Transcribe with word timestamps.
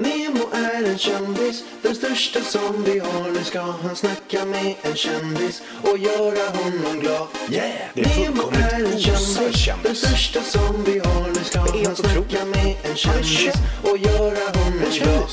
Nemo 0.00 0.44
är 0.52 0.90
en 0.90 0.98
kändis, 0.98 1.64
den 1.82 1.94
största 1.94 2.40
som 2.40 2.84
vi 2.84 2.98
har. 2.98 3.30
Nu 3.30 3.44
ska 3.44 3.60
han 3.60 3.96
snacka 3.96 4.44
med 4.44 4.74
en 4.82 4.94
kändis 4.94 5.62
och 5.82 5.98
göra 5.98 6.48
honom 6.58 7.00
glad. 7.00 7.26
Yeah, 7.50 7.70
det 7.94 8.00
är 8.00 8.30
Nemo 8.30 8.42
är 8.52 8.92
en 8.92 8.98
kändis, 8.98 9.68
den 9.82 9.94
största 9.94 10.40
som 10.40 10.84
vi 10.84 10.98
har. 10.98 11.28
Nu 11.28 11.44
ska 11.44 11.60
han 11.60 11.96
snacka 11.96 12.44
med 12.44 12.76
en 12.82 12.96
kändis 12.96 13.54
och 13.82 13.98
göra 13.98 14.44
honom 14.58 14.82
glad. 14.92 15.30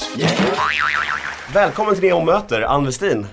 Välkommen 1.54 1.96
till 1.96 2.04
Neo 2.04 2.24
möter 2.24 2.62
Ann 2.62 2.86
Westin. 2.86 3.28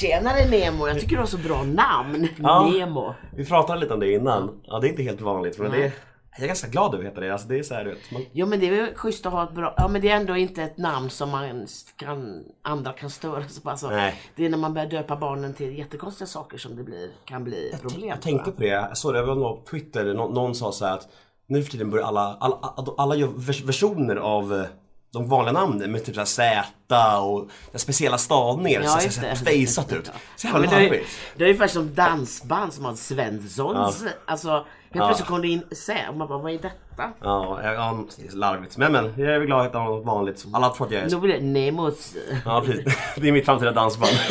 Tjenare 0.00 0.44
Nemo, 0.50 0.88
jag 0.88 1.00
tycker 1.00 1.14
du 1.14 1.20
har 1.20 1.26
så 1.26 1.38
bra 1.38 1.62
namn. 1.62 2.28
Ja. 2.38 2.70
Nemo. 2.72 3.14
Vi 3.36 3.44
pratade 3.44 3.80
lite 3.80 3.94
om 3.94 4.00
det 4.00 4.12
innan. 4.12 4.50
Ja, 4.66 4.78
det 4.80 4.86
är 4.86 4.88
inte 4.88 5.02
helt 5.02 5.20
vanligt 5.20 5.58
men 5.58 5.70
det 5.70 5.84
är, 5.84 5.92
jag 6.36 6.42
är 6.42 6.46
ganska 6.46 6.68
glad 6.68 6.94
över 6.94 7.04
att 7.04 7.10
heta 7.10 7.20
det. 7.20 7.30
Alltså, 7.30 7.48
det 7.48 7.58
är 7.58 7.62
så 7.62 7.74
här, 7.74 7.84
vet, 7.84 8.10
man, 8.12 8.22
Jo 8.32 8.46
men 8.46 8.60
det 8.60 8.68
är 8.68 8.70
väl 8.82 8.94
schysst 8.94 9.26
att 9.26 9.32
ha 9.32 9.44
ett 9.44 9.54
bra, 9.54 9.74
ja 9.76 9.88
men 9.88 10.00
det 10.00 10.10
är 10.10 10.16
ändå 10.16 10.36
inte 10.36 10.62
ett 10.62 10.78
namn 10.78 11.10
som 11.10 11.30
man 11.30 11.66
kan, 11.96 12.44
andra 12.62 12.92
kan 12.92 13.10
störa 13.10 13.48
sig 13.48 13.62
på. 13.62 13.70
Alltså, 13.70 13.90
Nej. 13.90 14.14
Det 14.36 14.44
är 14.44 14.50
när 14.50 14.58
man 14.58 14.74
börjar 14.74 14.88
döpa 14.90 15.16
barnen 15.16 15.54
till 15.54 15.78
jättekonstiga 15.78 16.26
saker 16.26 16.58
som 16.58 16.76
det 16.76 16.82
blir, 16.82 17.10
kan 17.24 17.44
bli 17.44 17.74
problem. 17.80 18.08
jag 18.08 18.22
tänkte 18.22 18.50
på 18.50 18.60
det, 18.60 18.66
jag 18.66 18.96
såg 18.96 19.14
det 19.14 19.18
jag 19.18 19.26
var 19.26 19.56
på 19.56 19.62
Twitter, 19.70 20.14
någon, 20.14 20.34
någon 20.34 20.54
sa 20.54 20.72
så 20.72 20.84
att 20.86 21.08
nu 21.46 21.62
för 21.62 21.70
tiden 21.70 21.90
börjar 21.90 22.06
alla, 22.06 22.36
alla, 22.40 22.56
alla, 22.76 22.94
alla 22.98 23.14
gör 23.14 23.28
vers- 23.28 23.64
versioner 23.64 24.16
av 24.16 24.54
eh, 24.54 24.64
de 25.14 25.28
vanliga 25.28 25.52
namnen 25.52 25.92
med 25.92 26.04
typ 26.04 26.14
så 26.14 26.20
här 26.42 26.64
Z 26.74 27.18
och 27.20 27.48
speciella 27.74 28.18
stavningar. 28.18 28.80
Ja, 28.82 28.88
så 28.88 29.04
just 29.04 29.14
så 29.14 29.20
här 29.20 29.30
det. 29.30 29.36
spejsat 29.36 29.92
ut. 29.92 30.10
Så 30.36 30.46
Ja, 30.46 30.52
jävla 30.52 30.70
det, 30.70 30.82
larvigt. 30.82 31.08
det 31.36 31.44
är 31.44 31.48
ungefär 31.48 31.66
som 31.68 31.94
dansband 31.94 32.72
som 32.72 32.84
har 32.84 32.94
Svenssons. 32.94 34.04
Alltså 34.26 34.50
helt 34.90 35.06
plötsligt 35.06 35.28
kom 35.28 35.42
det 35.42 35.48
in 35.48 35.62
Z 35.72 36.00
och 36.08 36.16
man 36.16 36.28
bara, 36.28 36.38
vad 36.38 36.52
är 36.52 36.58
detta? 36.58 37.12
Ja, 37.20 37.60
ja, 37.62 37.72
ja, 37.72 38.04
det 38.16 38.34
larvigt. 38.34 38.76
Men 38.76 38.92
men, 38.92 39.04
jag 39.16 39.34
är 39.34 39.38
väl 39.38 39.46
glad 39.46 39.60
att 39.60 39.66
heta 39.66 39.78
något 39.78 40.04
vanligt. 40.04 40.44
Alla 40.52 40.68
tror 40.68 40.86
att 40.86 40.92
jag 40.92 41.02
är 41.02 41.10
Då 41.10 41.18
blir 41.18 41.34
det 41.34 41.44
Nemos. 41.44 42.14
Ja 42.44 42.62
precis, 42.66 42.84
det 43.16 43.28
är 43.28 43.32
mitt 43.32 43.44
framtida 43.44 43.72
dansband. 43.72 44.12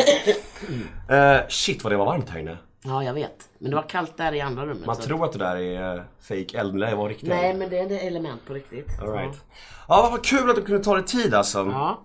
Eh, 1.09 1.37
shit 1.49 1.83
vad 1.83 1.93
det 1.93 1.97
var 1.97 2.05
varmt 2.05 2.29
här 2.29 2.39
inne. 2.39 2.57
Ja 2.85 3.03
jag 3.03 3.13
vet. 3.13 3.49
Men 3.59 3.69
det 3.69 3.75
var 3.75 3.89
kallt 3.89 4.17
där 4.17 4.33
i 4.33 4.41
andra 4.41 4.65
rummet. 4.65 4.85
Man 4.85 4.95
så- 4.95 5.01
tror 5.01 5.25
att 5.25 5.31
det 5.33 5.39
där 5.39 5.55
är 5.55 6.05
fake 6.21 6.57
eld, 6.59 6.73
men 6.73 6.89
det 6.89 6.95
var 6.95 7.09
riktigt 7.09 7.29
Nej 7.29 7.53
men 7.53 7.69
det 7.69 7.79
är 7.79 7.85
ett 7.85 8.03
element 8.03 8.41
på 8.47 8.53
riktigt. 8.53 8.99
All 9.01 9.11
right. 9.11 9.35
Ja, 9.87 10.09
vad 10.11 10.23
kul 10.25 10.49
att 10.49 10.55
du 10.55 10.61
kunde 10.61 10.83
ta 10.83 10.95
dig 10.95 11.05
tid 11.05 11.33
alltså. 11.33 11.59
Ja. 11.59 11.99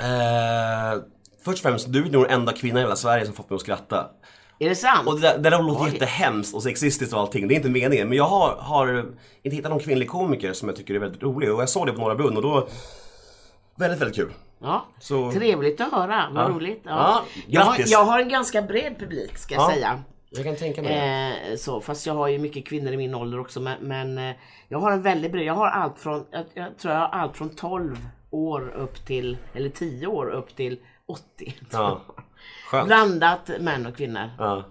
Eh, 0.00 1.00
först 1.44 1.58
och 1.64 1.70
främst, 1.70 1.92
du 1.92 2.06
är 2.06 2.10
nog 2.10 2.22
den 2.24 2.30
enda 2.32 2.52
kvinnan 2.52 2.78
i 2.78 2.80
hela 2.80 2.96
Sverige 2.96 3.24
som 3.24 3.34
fått 3.34 3.50
mig 3.50 3.54
att 3.54 3.60
skratta. 3.60 4.10
Är 4.58 4.68
det 4.68 4.74
sant? 4.74 5.08
Och 5.08 5.14
det 5.14 5.20
där, 5.20 5.38
det 5.38 5.50
där 5.50 5.62
låter 5.62 5.84
Oj. 5.84 5.90
jättehemskt 5.92 6.54
och 6.54 6.62
sexistiskt 6.62 7.14
och 7.14 7.20
allting, 7.20 7.48
det 7.48 7.54
är 7.54 7.56
inte 7.56 7.68
meningen. 7.70 8.08
Men 8.08 8.16
jag 8.18 8.24
har, 8.24 8.56
har 8.56 8.98
inte 9.42 9.56
hittat 9.56 9.70
någon 9.70 9.80
kvinnlig 9.80 10.08
komiker 10.08 10.52
som 10.52 10.68
jag 10.68 10.76
tycker 10.76 10.94
är 10.94 10.98
väldigt 10.98 11.22
rolig. 11.22 11.52
Och 11.54 11.60
jag 11.62 11.68
såg 11.68 11.86
det 11.86 11.92
på 11.92 12.00
Norra 12.00 12.14
Brunn 12.14 12.36
och 12.36 12.42
då... 12.42 12.68
Väldigt, 13.76 14.00
väldigt 14.00 14.16
kul. 14.16 14.32
Ja, 14.62 14.86
Så- 15.00 15.32
trevligt 15.32 15.80
att 15.80 15.92
höra. 15.92 16.24
Vad 16.32 16.44
Ja. 16.44 16.48
roligt. 16.48 16.82
Ja. 16.84 17.22
Ja, 17.46 17.74
jag, 17.78 17.86
jag 17.88 18.04
har 18.04 18.18
en 18.20 18.28
ganska 18.28 18.62
bred 18.62 18.98
publik 18.98 19.38
ska 19.38 19.54
jag 19.54 19.62
Ja. 19.62 19.70
säga. 19.74 20.02
Jag 20.30 20.44
kan 20.44 20.56
tänka 20.56 20.82
mig. 20.82 21.50
Eh, 21.50 21.56
så, 21.56 21.80
fast 21.80 22.06
jag 22.06 22.14
har 22.14 22.28
ju 22.28 22.38
mycket 22.38 22.66
kvinnor 22.66 22.92
i 22.92 22.96
min 22.96 23.14
ålder 23.14 23.40
också. 23.40 23.60
Men, 23.60 23.78
men 23.80 24.18
eh, 24.18 24.36
jag 24.68 24.78
har 24.78 24.92
en 24.92 25.02
väldigt 25.02 25.32
bred. 25.32 25.44
Jag 25.44 25.54
har 25.54 25.66
allt 25.66 25.98
från, 25.98 26.26
jag, 26.30 26.44
jag 26.54 26.78
tror 26.78 26.94
jag 26.94 27.00
har 27.00 27.08
allt 27.08 27.36
från 27.36 27.48
12 27.48 28.08
år 28.30 28.68
upp 28.76 29.06
till, 29.06 29.36
eller 29.54 29.68
10 29.68 30.06
år 30.06 30.30
upp 30.30 30.56
till 30.56 30.78
80. 31.06 31.54
Ja. 31.72 32.00
Skönt. 32.70 32.86
Blandat 32.86 33.50
män 33.60 33.86
och 33.86 33.96
kvinnor. 33.96 34.30
Ja. 34.38 34.64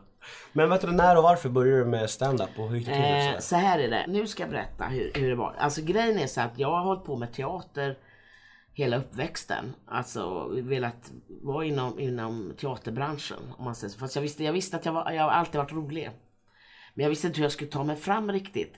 Men 0.53 0.69
vet 0.69 0.81
du 0.81 0.91
när 0.91 1.17
och 1.17 1.23
varför 1.23 1.49
började 1.49 1.79
du 1.79 1.85
med 1.85 2.09
stand-up 2.09 2.49
och 2.57 2.69
hur 2.69 2.77
gick 2.77 2.87
det 2.87 2.93
till? 2.93 3.33
Eh, 3.33 3.35
så 3.35 3.41
så 3.41 3.55
här 3.55 3.79
är 3.79 3.89
det. 3.89 4.05
Nu 4.07 4.27
ska 4.27 4.43
jag 4.43 4.49
berätta 4.49 4.85
hur, 4.85 5.11
hur 5.13 5.29
det 5.29 5.35
var. 5.35 5.55
Alltså 5.57 5.81
grejen 5.81 6.19
är 6.19 6.27
så 6.27 6.41
att 6.41 6.59
jag 6.59 6.71
har 6.71 6.83
hållit 6.83 7.05
på 7.05 7.15
med 7.15 7.33
teater 7.33 7.97
hela 8.77 8.97
uppväxten. 8.97 9.73
Alltså 9.85 10.47
velat 10.47 11.11
vara 11.27 11.65
inom, 11.65 11.99
inom 11.99 12.53
teaterbranschen. 12.57 13.53
Om 13.57 13.65
man 13.65 13.75
säger 13.75 13.91
så. 13.91 13.99
Fast 13.99 14.15
jag 14.15 14.21
visste, 14.21 14.43
jag 14.43 14.53
visste 14.53 14.77
att 14.77 14.85
jag, 14.85 14.93
var, 14.93 15.11
jag 15.11 15.23
har 15.23 15.29
alltid 15.29 15.55
varit 15.55 15.71
rolig. 15.71 16.11
Men 16.93 17.03
jag 17.03 17.09
visste 17.09 17.27
inte 17.27 17.37
hur 17.37 17.45
jag 17.45 17.51
skulle 17.51 17.71
ta 17.71 17.83
mig 17.83 17.95
fram 17.95 18.31
riktigt. 18.31 18.73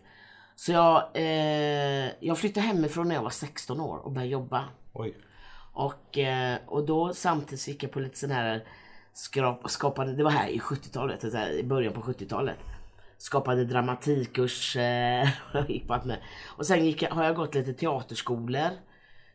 Så 0.56 0.72
jag, 0.72 1.10
eh, 1.14 2.10
jag 2.20 2.38
flyttade 2.38 2.68
hemifrån 2.68 3.08
när 3.08 3.16
jag 3.16 3.22
var 3.22 3.30
16 3.30 3.80
år 3.80 3.98
och 3.98 4.12
började 4.12 4.32
jobba. 4.32 4.66
Oj. 4.94 5.16
Och, 5.74 6.18
eh, 6.18 6.58
och 6.66 6.86
då 6.86 7.14
samtidigt 7.14 7.68
gick 7.68 7.84
jag 7.84 7.92
på 7.92 8.00
lite 8.00 8.18
sån 8.18 8.32
här 8.32 8.64
skrap, 9.14 9.70
skapade, 9.70 10.16
det 10.16 10.24
var 10.24 10.32
här 10.32 10.48
i 10.50 10.60
70-talet, 10.60 11.22
så 11.22 11.38
här, 11.38 11.52
i 11.52 11.64
början 11.64 11.94
på 11.94 12.02
70-talet. 12.02 12.58
Skapade 13.18 13.66
dramatikkurs, 13.66 14.76
eh, 14.76 15.30
och 15.54 15.70
gick 15.70 15.88
på 15.88 15.94
allt 15.94 16.06
med. 16.06 16.18
Och 16.58 16.66
sen 16.66 16.86
gick 16.86 17.04
har 17.04 17.24
jag 17.24 17.36
gått 17.36 17.56
lite 17.56 17.74
teaterskolor. 17.74 18.70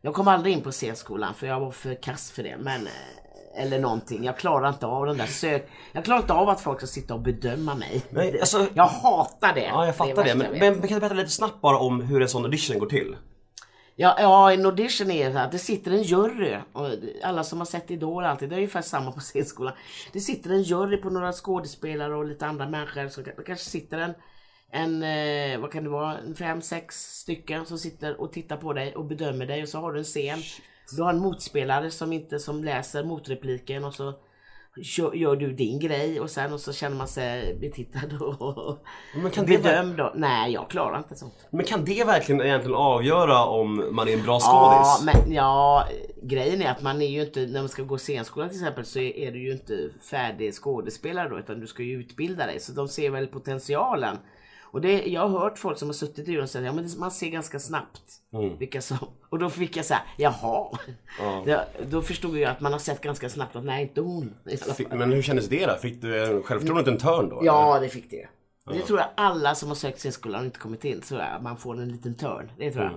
Jag 0.04 0.14
kom 0.14 0.28
aldrig 0.28 0.54
in 0.54 0.62
på 0.62 0.72
scenskolan 0.72 1.34
för 1.34 1.46
jag 1.46 1.60
var 1.60 1.70
för 1.70 1.94
kass 2.02 2.30
för 2.30 2.42
det. 2.42 2.56
Men, 2.60 2.86
eh, 2.86 3.62
eller 3.62 3.78
någonting. 3.78 4.24
Jag 4.24 4.38
klarar 4.38 4.68
inte 4.68 4.86
av 4.86 5.06
den 5.06 5.16
där 5.16 5.26
sök... 5.26 5.68
Jag 5.92 6.04
klarar 6.04 6.20
inte 6.20 6.32
av 6.32 6.48
att 6.48 6.60
folk 6.60 6.78
ska 6.78 6.86
sitta 6.86 7.14
och 7.14 7.20
bedöma 7.20 7.74
mig. 7.74 8.02
Det- 8.10 8.40
alltså- 8.40 8.66
jag 8.74 8.86
hatar 8.86 9.54
det. 9.54 9.64
Ja, 9.64 9.86
jag 9.86 9.96
fattar 9.96 10.24
det. 10.24 10.34
värsta 10.34 10.50
Men, 10.50 10.58
men 10.78 10.88
kan 10.88 10.94
du 10.94 11.00
berätta 11.00 11.14
lite 11.14 11.30
snabbt 11.30 11.60
bara 11.60 11.78
om 11.78 12.00
hur 12.00 12.22
en 12.22 12.28
sån 12.28 12.44
audition 12.44 12.78
går 12.78 12.86
till? 12.86 13.16
Ja, 13.96 14.16
ja, 14.20 14.52
en 14.52 14.66
audition 14.66 15.10
är 15.10 15.32
så 15.32 15.38
att 15.38 15.52
det 15.52 15.58
sitter 15.58 15.90
en 15.90 16.02
jury. 16.02 16.56
Och 16.72 16.88
alla 17.22 17.44
som 17.44 17.58
har 17.58 17.66
sett 17.66 17.90
Idol 17.90 18.24
alltid, 18.24 18.48
det 18.48 18.54
är 18.54 18.56
ungefär 18.56 18.82
samma 18.82 19.12
på 19.12 19.20
scenskolan. 19.20 19.72
Det 20.12 20.20
sitter 20.20 20.50
en 20.50 20.62
jury 20.62 20.96
på 20.96 21.10
några 21.10 21.32
skådespelare 21.32 22.14
och 22.16 22.24
lite 22.24 22.46
andra 22.46 22.68
människor. 22.68 23.08
Så 23.08 23.20
det 23.20 23.30
kanske 23.46 23.64
sitter 23.70 23.98
en, 23.98 24.14
en 24.74 25.02
eh, 25.02 25.58
vad 25.60 25.72
kan 25.72 25.84
det 25.84 25.90
vara, 25.90 26.18
en 26.18 26.34
fem, 26.34 26.62
sex 26.62 26.96
stycken 27.20 27.66
som 27.66 27.78
sitter 27.78 28.20
och 28.20 28.32
tittar 28.32 28.56
på 28.56 28.72
dig 28.72 28.94
och 28.96 29.04
bedömer 29.04 29.46
dig 29.46 29.62
och 29.62 29.68
så 29.68 29.78
har 29.78 29.92
du 29.92 29.98
en 29.98 30.04
scen. 30.04 30.38
Du 30.96 31.02
har 31.02 31.10
en 31.10 31.18
motspelare 31.18 31.90
som 31.90 32.12
inte 32.12 32.38
som 32.38 32.64
läser 32.64 33.04
motrepliken 33.04 33.84
och 33.84 33.94
så 33.94 34.14
gör 35.14 35.36
du 35.36 35.52
din 35.52 35.78
grej 35.80 36.20
och 36.20 36.30
sen 36.30 36.52
och 36.52 36.60
så 36.60 36.72
känner 36.72 36.96
man 36.96 37.08
sig 37.08 37.56
betittad 37.60 38.22
och 38.22 38.78
Men 39.22 39.30
kan 39.30 39.46
det 39.46 39.62
bedömd. 39.62 39.96
då. 39.96 40.12
Nej, 40.16 40.52
jag 40.52 40.70
klarar 40.70 40.98
inte 40.98 41.14
sånt. 41.16 41.46
Men 41.50 41.64
kan 41.64 41.84
det 41.84 42.04
verkligen 42.04 42.40
egentligen 42.42 42.76
avgöra 42.76 43.44
om 43.44 43.84
man 43.94 44.08
är 44.08 44.12
en 44.12 44.22
bra 44.22 44.38
Ja, 44.42 44.84
skådis? 44.98 45.14
men 45.14 45.32
ja, 45.34 45.84
grejen 46.22 46.62
är 46.62 46.70
att 46.70 46.82
man 46.82 47.02
är 47.02 47.06
ju 47.08 47.20
inte, 47.22 47.40
när 47.46 47.60
man 47.60 47.68
ska 47.68 47.82
gå 47.82 47.98
scenskolan 47.98 48.48
till 48.48 48.58
exempel 48.58 48.84
så 48.84 48.98
är 48.98 49.30
du 49.32 49.42
ju 49.42 49.52
inte 49.52 49.88
färdig 50.10 50.54
skådespelare 50.54 51.28
då 51.28 51.38
utan 51.38 51.60
du 51.60 51.66
ska 51.66 51.82
ju 51.82 52.00
utbilda 52.00 52.46
dig. 52.46 52.60
Så 52.60 52.72
de 52.72 52.88
ser 52.88 53.10
väl 53.10 53.26
potentialen. 53.26 54.16
Och 54.74 54.80
det, 54.80 55.06
jag 55.06 55.28
har 55.28 55.40
hört 55.40 55.58
folk 55.58 55.78
som 55.78 55.88
har 55.88 55.92
suttit 55.92 56.28
i 56.28 56.32
juryn 56.32 56.48
säga 56.48 56.66
ja 56.66 56.72
men 56.72 56.90
man 56.98 57.10
ser 57.10 57.28
ganska 57.28 57.58
snabbt 57.58 58.02
vilka 58.58 58.80
som... 58.80 58.98
Och 59.30 59.38
då 59.38 59.50
fick 59.50 59.76
jag 59.76 59.84
säga 59.84 60.00
jaha. 60.16 60.78
Det, 61.44 61.66
då 61.90 62.02
förstod 62.02 62.38
jag 62.38 62.50
att 62.50 62.60
man 62.60 62.72
har 62.72 62.78
sett 62.78 63.00
ganska 63.00 63.28
snabbt 63.28 63.56
att 63.56 63.64
nej 63.64 63.82
inte 63.82 64.00
hon. 64.00 64.34
Men 64.90 65.12
hur 65.12 65.22
kändes 65.22 65.48
det 65.48 65.66
då? 65.66 65.74
Fick 65.74 66.02
du 66.02 66.24
en 66.24 66.42
självförtroendet 66.42 66.88
en 66.88 66.98
törn 66.98 67.28
då? 67.28 67.40
Ja 67.42 67.80
det 67.80 67.88
fick 67.88 68.10
det. 68.10 68.28
Det 68.72 68.80
tror 68.80 68.98
jag 68.98 69.08
alla 69.14 69.54
som 69.54 69.68
har 69.68 69.76
sökt 69.76 69.98
scenskolan 69.98 70.40
och 70.40 70.46
inte 70.46 70.58
kommit 70.58 70.84
in 70.84 71.02
så 71.02 71.16
är 71.16 71.40
man 71.40 71.56
får 71.56 71.80
en 71.80 71.88
liten 71.88 72.14
törn. 72.14 72.50
Det 72.58 72.70
tror 72.70 72.84
jag. 72.84 72.92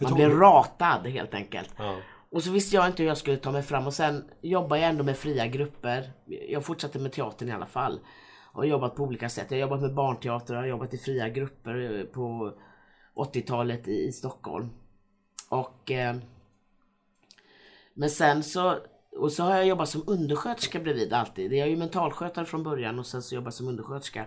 Man 0.00 0.08
tog 0.08 0.18
blir 0.18 0.28
du- 0.28 0.40
ratad 0.40 1.06
helt 1.06 1.34
enkelt. 1.34 1.70
Ja. 1.78 1.96
Och 2.30 2.42
så 2.42 2.50
visste 2.50 2.76
jag 2.76 2.86
inte 2.86 3.02
hur 3.02 3.08
jag 3.08 3.18
skulle 3.18 3.36
ta 3.36 3.52
mig 3.52 3.62
fram 3.62 3.86
och 3.86 3.94
sen 3.94 4.24
jobbar 4.42 4.76
jag 4.76 4.88
ändå 4.88 5.04
med 5.04 5.16
fria 5.16 5.46
grupper. 5.46 6.12
Jag 6.48 6.64
fortsatte 6.64 6.98
med 6.98 7.12
teatern 7.12 7.48
i 7.48 7.52
alla 7.52 7.66
fall. 7.66 8.00
Har 8.52 8.64
jobbat 8.64 8.96
på 8.96 9.02
olika 9.02 9.28
sätt. 9.28 9.46
Jag 9.50 9.56
har 9.56 9.60
jobbat 9.60 9.80
med 9.80 9.94
barnteater, 9.94 10.54
jag 10.54 10.60
har 10.60 10.66
jobbat 10.66 10.94
i 10.94 10.98
fria 10.98 11.28
grupper 11.28 11.98
eh, 12.00 12.04
på 12.04 12.54
80-talet 13.14 13.88
i, 13.88 14.12
Stockholm. 14.12 14.70
Och 15.48 15.90
eh, 15.90 16.16
Men 17.94 18.10
sen 18.10 18.42
så 18.42 18.78
och 19.16 19.32
så 19.32 19.42
har 19.42 19.56
jag 19.56 19.66
jobbat 19.66 19.88
som 19.88 20.02
undersköterska 20.06 20.80
bredvid 20.80 21.12
alltid. 21.12 21.52
Jag 21.52 21.66
är 21.66 21.70
ju 21.70 21.76
mentalskötare 21.76 22.44
från 22.44 22.62
början 22.62 22.98
och 22.98 23.06
sen 23.06 23.22
så 23.22 23.34
jobbar 23.34 23.46
jag 23.46 23.54
som 23.54 23.68
undersköterska. 23.68 24.26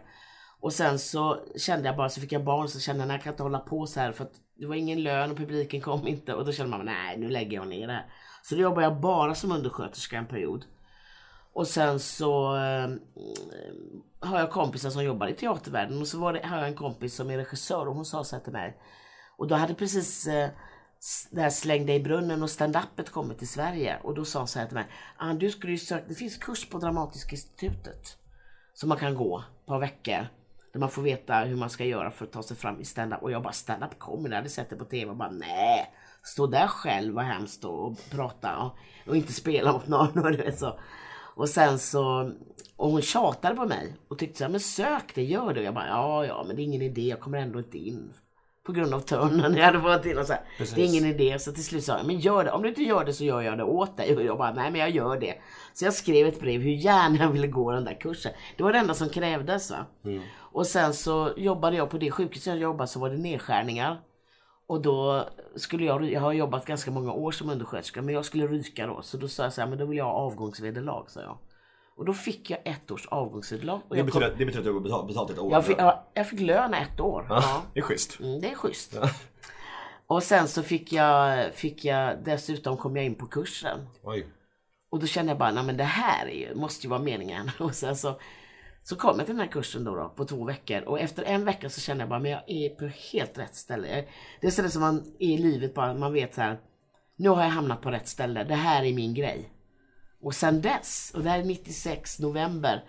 Och 0.59 0.73
sen 0.73 0.99
så 0.99 1.39
kände 1.57 1.87
jag 1.87 1.97
bara, 1.97 2.09
så 2.09 2.21
fick 2.21 2.31
jag 2.31 2.43
barn 2.43 2.67
så 2.67 2.79
kände 2.79 3.01
jag, 3.01 3.07
nej 3.07 3.15
jag 3.15 3.23
kan 3.23 3.33
inte 3.33 3.43
hålla 3.43 3.59
på 3.59 3.85
så 3.85 3.99
här 3.99 4.11
för 4.11 4.23
att 4.23 4.33
det 4.55 4.65
var 4.65 4.75
ingen 4.75 5.03
lön 5.03 5.31
och 5.31 5.37
publiken 5.37 5.81
kom 5.81 6.07
inte 6.07 6.33
och 6.33 6.45
då 6.45 6.51
kände 6.51 6.77
man, 6.77 6.85
nej 6.85 7.17
nu 7.17 7.29
lägger 7.29 7.57
jag 7.57 7.67
ner 7.67 7.87
det 7.87 7.93
här. 7.93 8.05
Så 8.43 8.55
då 8.55 8.61
jobbade 8.61 8.83
jag 8.83 9.01
bara 9.01 9.35
som 9.35 9.51
undersköterska 9.51 10.17
en 10.17 10.27
period. 10.27 10.65
Och 11.55 11.67
sen 11.67 11.99
så 11.99 12.55
eh, 12.55 12.89
har 14.19 14.39
jag 14.39 14.51
kompisar 14.51 14.89
som 14.89 15.03
jobbar 15.03 15.27
i 15.27 15.33
teatervärlden 15.33 16.01
och 16.01 16.07
så 16.07 16.19
var 16.19 16.33
det, 16.33 16.45
har 16.45 16.57
jag 16.57 16.67
en 16.67 16.75
kompis 16.75 17.15
som 17.15 17.29
är 17.29 17.37
regissör 17.37 17.87
och 17.87 17.95
hon 17.95 18.05
sa 18.05 18.23
så 18.23 18.35
här 18.35 18.43
till 18.43 18.53
mig. 18.53 18.77
Och 19.37 19.47
då 19.47 19.55
hade 19.55 19.73
precis 19.73 20.27
eh, 20.27 20.49
det 21.31 21.41
här 21.41 21.49
Släng 21.49 21.85
dig 21.85 21.95
i 21.95 22.03
brunnen 22.03 22.43
och 22.43 22.49
stand-upet 22.49 23.09
kommit 23.09 23.37
till 23.37 23.47
Sverige. 23.47 23.99
Och 24.03 24.15
då 24.15 24.25
sa 24.25 24.39
hon 24.39 24.47
så 24.47 24.59
här 24.59 24.65
till 24.65 24.75
mig. 24.75 24.87
Ah, 25.17 25.33
du 25.33 25.49
skulle 25.49 25.71
ju 25.71 25.77
söka, 25.77 26.05
det 26.07 26.15
finns 26.15 26.37
kurs 26.37 26.69
på 26.69 26.77
Dramatiska 26.77 27.31
institutet. 27.31 28.17
Som 28.73 28.89
man 28.89 28.97
kan 28.97 29.15
gå 29.15 29.39
ett 29.39 29.65
par 29.65 29.79
veckor. 29.79 30.27
Där 30.73 30.79
man 30.79 30.89
får 30.89 31.01
veta 31.01 31.39
hur 31.39 31.55
man 31.55 31.69
ska 31.69 31.85
göra 31.85 32.11
för 32.11 32.25
att 32.25 32.31
ta 32.31 32.43
sig 32.43 32.57
fram 32.57 32.81
i 32.81 32.85
stand-up. 32.85 33.23
Och 33.23 33.31
jag 33.31 33.43
bara 33.43 33.53
stand-up 33.53 33.99
comedy, 33.99 34.29
jag 34.29 34.37
hade 34.37 34.49
sett 34.49 34.69
det 34.69 34.75
på 34.75 34.85
TV 34.85 35.11
och 35.11 35.17
bara 35.17 35.31
nej. 35.31 35.93
Stå 36.23 36.47
där 36.47 36.67
själv, 36.67 37.13
vad 37.13 37.25
hemskt 37.25 37.65
och, 37.65 37.87
och 37.87 37.97
prata 38.11 38.57
och, 38.57 38.77
och 39.07 39.15
inte 39.15 39.33
spela 39.33 39.73
mot 39.73 39.87
någon. 39.87 40.19
Och, 40.23 40.31
du 40.31 40.37
vet 40.37 40.59
så 40.59 40.79
och 41.35 41.49
sen 41.49 41.79
så, 41.79 42.31
och 42.77 42.89
hon 42.91 43.01
tjatade 43.01 43.55
på 43.55 43.65
mig 43.65 43.95
och 44.07 44.19
tyckte 44.19 44.37
så 44.37 44.43
här, 44.43 44.51
men 44.51 44.59
sök 44.59 45.15
det, 45.15 45.23
gör 45.23 45.53
det. 45.53 45.59
Och 45.59 45.65
jag 45.65 45.73
bara, 45.73 45.87
ja 45.87 46.25
ja 46.25 46.43
men 46.47 46.55
det 46.55 46.61
är 46.61 46.63
ingen 46.63 46.81
idé, 46.81 47.01
jag 47.01 47.19
kommer 47.19 47.37
ändå 47.37 47.59
inte 47.59 47.77
in. 47.77 48.13
På 48.65 48.71
grund 48.71 48.93
av 48.93 48.99
törnen. 48.99 49.55
Jag 49.57 49.65
hade 49.65 49.81
fått 49.81 50.03
till 50.03 50.17
och 50.17 50.25
så 50.25 50.33
här. 50.33 50.41
Det 50.75 50.81
är 50.81 50.85
ingen 50.85 51.05
idé. 51.05 51.39
Så 51.39 51.51
till 51.51 51.65
slut 51.65 51.83
sa 51.83 51.97
jag, 51.97 52.05
men 52.05 52.19
gör 52.19 52.43
det. 52.43 52.51
Om 52.51 52.61
du 52.61 52.69
inte 52.69 52.83
gör 52.83 53.05
det 53.05 53.13
så 53.13 53.23
gör 53.23 53.41
jag 53.41 53.57
det 53.57 53.63
åt 53.63 53.97
dig. 53.97 54.15
Och 54.15 54.23
jag 54.23 54.37
bara, 54.37 54.53
nej 54.53 54.71
men 54.71 54.81
jag 54.81 54.89
gör 54.89 55.19
det. 55.19 55.33
Så 55.73 55.85
jag 55.85 55.93
skrev 55.93 56.27
ett 56.27 56.39
brev 56.39 56.61
hur 56.61 56.71
gärna 56.71 57.17
jag 57.17 57.29
ville 57.29 57.47
gå 57.47 57.71
den 57.71 57.83
där 57.83 57.99
kursen. 58.01 58.31
Det 58.57 58.63
var 58.63 58.73
det 58.73 58.79
enda 58.79 58.93
som 58.93 59.09
krävdes 59.09 59.71
va. 59.71 59.85
Och 60.37 60.67
sen 60.67 60.93
så 60.93 61.33
jobbade 61.37 61.77
jag 61.77 61.89
på 61.89 61.97
det 61.97 62.11
sjukhuset 62.11 62.47
jag 62.47 62.57
jobbade 62.57 62.87
så 62.87 62.99
var 62.99 63.09
det 63.09 63.17
nedskärningar. 63.17 64.01
Och 64.67 64.81
då 64.81 65.29
skulle 65.55 65.85
jag, 65.85 66.11
jag 66.11 66.21
har 66.21 66.33
jobbat 66.33 66.65
ganska 66.65 66.91
många 66.91 67.11
år 67.13 67.31
som 67.31 67.49
undersköterska 67.49 68.01
men 68.01 68.13
jag 68.13 68.25
skulle 68.25 68.47
ryka 68.47 68.87
då. 68.87 69.01
Så 69.01 69.17
då 69.17 69.27
sa 69.27 69.43
jag 69.43 69.53
så 69.53 69.61
här, 69.61 69.67
men 69.67 69.77
då 69.79 69.85
vill 69.85 69.97
jag 69.97 70.05
ha 70.05 70.11
avgångsvederlag 70.11 71.05
sa 71.07 71.21
jag. 71.21 71.37
Och 71.97 72.05
då 72.05 72.13
fick 72.13 72.49
jag 72.49 72.59
ett 72.65 72.91
års 72.91 73.07
avgångsvederlag. 73.07 73.81
Det 73.89 73.97
jag, 73.97 74.11
kom, 74.11 74.19
betyder, 74.19 74.35
det 74.37 74.45
betyder 74.45 74.59
att 74.59 74.65
du 74.65 74.71
har 74.73 74.79
betalt, 74.79 75.07
betalt 75.07 75.29
ett 75.31 75.39
år. 75.39 75.51
jag, 75.51 75.65
fick, 75.65 75.79
ja, 75.79 76.07
jag 76.13 76.27
fick 76.29 76.39
lön 76.39 76.73
ett 76.73 76.99
år. 76.99 77.25
Ja, 77.29 77.35
Ja. 77.41 77.61
Det 77.73 77.79
är 77.79 77.83
schysst. 77.83 78.19
Mm, 78.19 78.41
det 78.41 78.51
är 78.51 78.55
schysst. 78.55 78.97
Och 80.07 80.23
sen 80.23 80.47
så 80.47 80.63
fick 80.63 80.93
jag, 80.93 81.53
fick 81.53 81.85
jag, 81.85 82.23
dessutom 82.23 82.77
kom 82.77 82.95
jag 82.95 83.05
in 83.05 83.15
på 83.15 83.25
kursen. 83.25 83.79
Oj. 84.03 84.27
Och 84.89 84.99
då 84.99 85.07
kände 85.07 85.31
jag 85.31 85.37
bara, 85.39 85.51
nej 85.51 85.63
men 85.63 85.77
det 85.77 85.83
här 85.83 86.25
är 86.25 86.35
ju, 86.35 86.55
måste 86.55 86.87
ju 86.87 86.89
vara 86.89 87.01
meningen. 87.01 87.51
Och 87.59 87.75
sen 87.75 87.95
så, 87.95 88.19
så 88.87 88.95
kom 88.95 89.17
jag 89.17 89.25
till 89.25 89.35
den 89.35 89.45
här 89.45 89.51
kursen 89.51 89.83
då, 89.83 89.95
då 89.95 90.09
på 90.09 90.25
två 90.25 90.45
veckor. 90.45 90.81
Och 90.81 90.99
efter 90.99 91.23
en 91.23 91.45
vecka 91.45 91.69
så 91.69 91.81
kände 91.81 92.01
jag 92.01 92.09
bara, 92.09 92.19
men 92.19 92.31
jag 92.31 92.43
är 92.47 92.69
på 92.69 92.85
helt 92.85 93.37
rätt 93.37 93.55
ställe. 93.55 94.05
Det 94.41 94.47
är 94.47 94.51
sådär 94.51 94.69
som 94.69 94.81
man 94.81 95.13
är 95.19 95.29
i 95.29 95.37
livet 95.37 95.73
bara, 95.73 95.93
man 95.93 96.13
vet 96.13 96.33
så 96.33 96.41
här. 96.41 96.59
Nu 97.15 97.29
har 97.29 97.41
jag 97.41 97.49
hamnat 97.49 97.81
på 97.81 97.91
rätt 97.91 98.07
ställe, 98.07 98.43
det 98.43 98.55
här 98.55 98.83
är 98.83 98.93
min 98.93 99.13
grej. 99.13 99.49
Och 100.21 100.35
sen 100.35 100.61
dess, 100.61 101.11
och 101.15 101.23
det 101.23 101.29
här 101.29 101.39
är 101.39 101.43
96 101.43 102.19
november. 102.19 102.83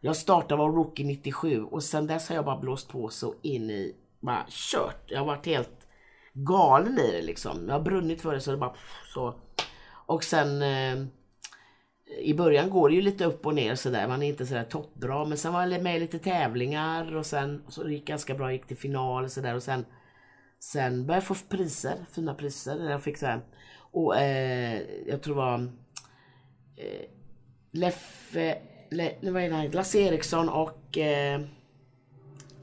Jag 0.00 0.16
startade 0.16 0.58
var 0.58 0.72
rookie 0.72 1.06
97 1.06 1.62
och 1.62 1.82
sen 1.82 2.06
dess 2.06 2.28
har 2.28 2.36
jag 2.36 2.44
bara 2.44 2.60
blåst 2.60 2.88
på 2.88 3.08
så 3.08 3.34
in 3.42 3.70
i, 3.70 3.96
bara 4.20 4.46
kört. 4.48 5.10
Jag 5.10 5.18
har 5.18 5.26
varit 5.26 5.46
helt 5.46 5.86
galen 6.32 6.98
i 6.98 7.12
det 7.12 7.22
liksom. 7.22 7.64
Jag 7.68 7.74
har 7.74 7.82
brunnit 7.82 8.22
för 8.22 8.34
det 8.34 8.40
så 8.40 8.50
det 8.50 8.56
bara 8.56 8.74
så. 9.14 9.34
Och 10.06 10.24
sen 10.24 10.62
eh, 10.62 11.06
i 12.06 12.34
början 12.34 12.70
går 12.70 12.88
det 12.88 12.94
ju 12.94 13.02
lite 13.02 13.24
upp 13.24 13.46
och 13.46 13.54
ner 13.54 13.74
sådär. 13.74 14.08
Man 14.08 14.22
är 14.22 14.28
inte 14.28 14.46
sådär 14.46 14.64
toppbra. 14.64 15.24
Men 15.24 15.38
sen 15.38 15.52
var 15.52 15.66
jag 15.66 15.82
med 15.82 15.96
i 15.96 16.00
lite 16.00 16.18
tävlingar 16.18 17.16
och 17.16 17.26
sen 17.26 17.62
så 17.68 17.82
det 17.82 17.92
gick 17.92 18.06
ganska 18.06 18.34
bra. 18.34 18.52
gick 18.52 18.66
till 18.66 18.76
final 18.76 19.24
och 19.24 19.32
sådär. 19.32 19.54
Och 19.54 19.62
sen, 19.62 19.84
sen 20.60 21.06
började 21.06 21.26
jag 21.28 21.36
få 21.36 21.46
priser. 21.48 21.94
Fina 22.12 22.34
priser. 22.34 22.90
Jag 22.90 23.02
fick 23.02 23.16
såhär. 23.16 23.40
Och 23.90 24.16
eh, 24.16 24.80
jag 25.06 25.22
tror 25.22 25.34
det 25.34 25.40
var 25.40 25.58
eh, 26.76 27.08
Leffe, 27.70 28.58
Le, 28.90 29.14
vad 29.20 29.42
är 29.42 29.48
det 29.48 29.54
här? 29.54 29.68
Lasse 29.68 29.98
Eriksson 29.98 30.48
och 30.48 30.98
eh, 30.98 31.40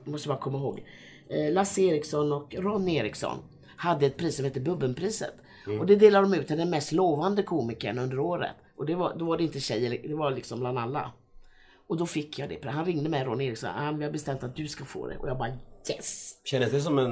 måste 0.04 0.28
bara 0.28 0.38
komma 0.38 0.58
ihåg. 0.58 0.84
Eh, 1.30 1.54
Lasse 1.54 1.82
Eriksson 1.82 2.32
och 2.32 2.56
Ron 2.56 2.90
Eriksson 2.90 3.38
hade 3.66 4.06
ett 4.06 4.18
pris 4.18 4.36
som 4.36 4.46
hette 4.46 4.60
Bubbelpriset. 5.66 5.82
Och 5.82 5.88
det 5.88 5.96
delade 5.96 6.28
de 6.30 6.38
ut 6.40 6.48
till 6.48 6.58
den 6.58 6.70
mest 6.70 6.92
lovande 6.92 7.44
komikern 7.44 8.00
under 8.00 8.20
året. 8.20 8.56
Och 8.78 8.86
det 8.86 8.96
var, 8.96 9.16
då 9.18 9.26
var 9.26 9.38
det 9.38 9.44
inte 9.44 9.60
tjejer, 9.60 10.08
det 10.08 10.16
var 10.16 10.32
liksom 10.32 10.60
bland 10.60 10.80
alla. 10.80 11.12
Och 11.88 11.98
då 11.98 12.06
fick 12.06 12.40
jag 12.40 12.50
det. 12.50 12.70
Han 12.70 12.86
ringde 12.86 13.10
mig 13.10 13.24
Ron 13.26 13.42
Eriksson. 13.42 13.70
Ah, 13.78 13.92
vi 13.92 14.04
har 14.04 14.12
bestämt 14.12 14.44
att 14.44 14.56
du 14.56 14.68
ska 14.68 14.86
få 14.86 15.08
det. 15.08 15.18
Och 15.18 15.30
jag 15.30 15.38
bara 15.38 15.50
yes! 15.90 16.34
Kändes 16.44 16.72
det 16.72 16.82
som 16.82 17.00
en 17.00 17.06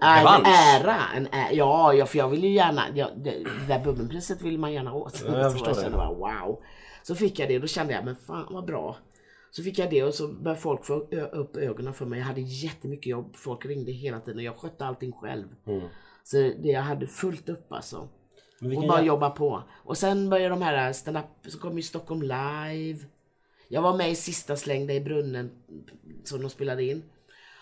En 0.00 0.18
revansch? 0.18 0.48
ära, 0.48 0.96
en 1.16 1.26
ära. 1.26 1.52
Ja, 1.52 1.94
ja, 1.94 2.06
för 2.06 2.18
jag 2.18 2.28
vill 2.28 2.44
ju 2.44 2.50
gärna, 2.50 2.82
ja, 2.94 3.10
det, 3.16 3.30
det 3.30 3.66
där 3.68 3.84
bubbelpriset 3.84 4.42
vill 4.42 4.58
man 4.58 4.72
gärna 4.72 4.92
åt. 4.94 5.24
Ja, 5.26 5.38
jag 5.38 5.52
så 5.52 5.64
jag 5.66 5.76
kände 5.76 5.96
bara 5.96 6.14
wow. 6.14 6.62
Så 7.02 7.14
fick 7.14 7.38
jag 7.38 7.48
det 7.48 7.54
och 7.54 7.60
då 7.60 7.66
kände 7.66 7.92
jag, 7.92 8.04
men 8.04 8.16
fan 8.16 8.46
vad 8.50 8.64
bra. 8.64 8.96
Så 9.50 9.62
fick 9.62 9.78
jag 9.78 9.90
det 9.90 10.02
och 10.04 10.14
så 10.14 10.28
började 10.28 10.60
folk 10.60 10.84
få 10.84 10.94
upp 11.32 11.56
ögonen 11.56 11.94
för 11.94 12.06
mig. 12.06 12.18
Jag 12.18 12.26
hade 12.26 12.40
jättemycket 12.40 13.06
jobb, 13.06 13.36
folk 13.36 13.66
ringde 13.66 13.92
hela 13.92 14.20
tiden 14.20 14.38
och 14.38 14.44
jag 14.44 14.56
skötte 14.56 14.86
allting 14.86 15.12
själv. 15.12 15.46
Så 16.30 16.36
det, 16.36 16.68
jag 16.68 16.82
hade 16.82 17.06
fullt 17.06 17.48
upp 17.48 17.72
alltså. 17.72 18.08
Mm. 18.62 18.78
Och 18.78 18.88
bara 18.88 19.02
jobba 19.02 19.30
på. 19.30 19.62
Och 19.84 19.98
sen 19.98 20.30
började 20.30 20.54
de 20.54 20.62
här 20.62 20.92
stand-up, 20.92 21.24
så 21.48 21.58
kom 21.58 21.76
ju 21.76 21.82
Stockholm 21.82 22.22
live. 22.22 22.98
Jag 23.68 23.82
var 23.82 23.96
med 23.96 24.10
i 24.10 24.14
sista 24.14 24.56
slängda 24.56 24.94
i 24.94 25.00
brunnen 25.00 25.50
som 26.24 26.42
de 26.42 26.50
spelade 26.50 26.84
in. 26.84 27.02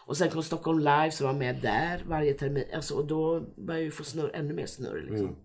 Och 0.06 0.16
sen 0.16 0.30
kom 0.30 0.42
Stockholm 0.42 0.78
live 0.78 1.10
jag 1.20 1.26
var 1.26 1.32
med 1.32 1.60
där 1.62 2.04
varje 2.06 2.34
termin. 2.34 2.64
Alltså, 2.74 2.94
och 2.94 3.06
då 3.06 3.40
började 3.40 3.80
jag 3.80 3.84
ju 3.84 3.90
få 3.90 4.04
snurr, 4.04 4.30
ännu 4.34 4.54
mer 4.54 4.66
snurr 4.66 5.06
liksom. 5.10 5.36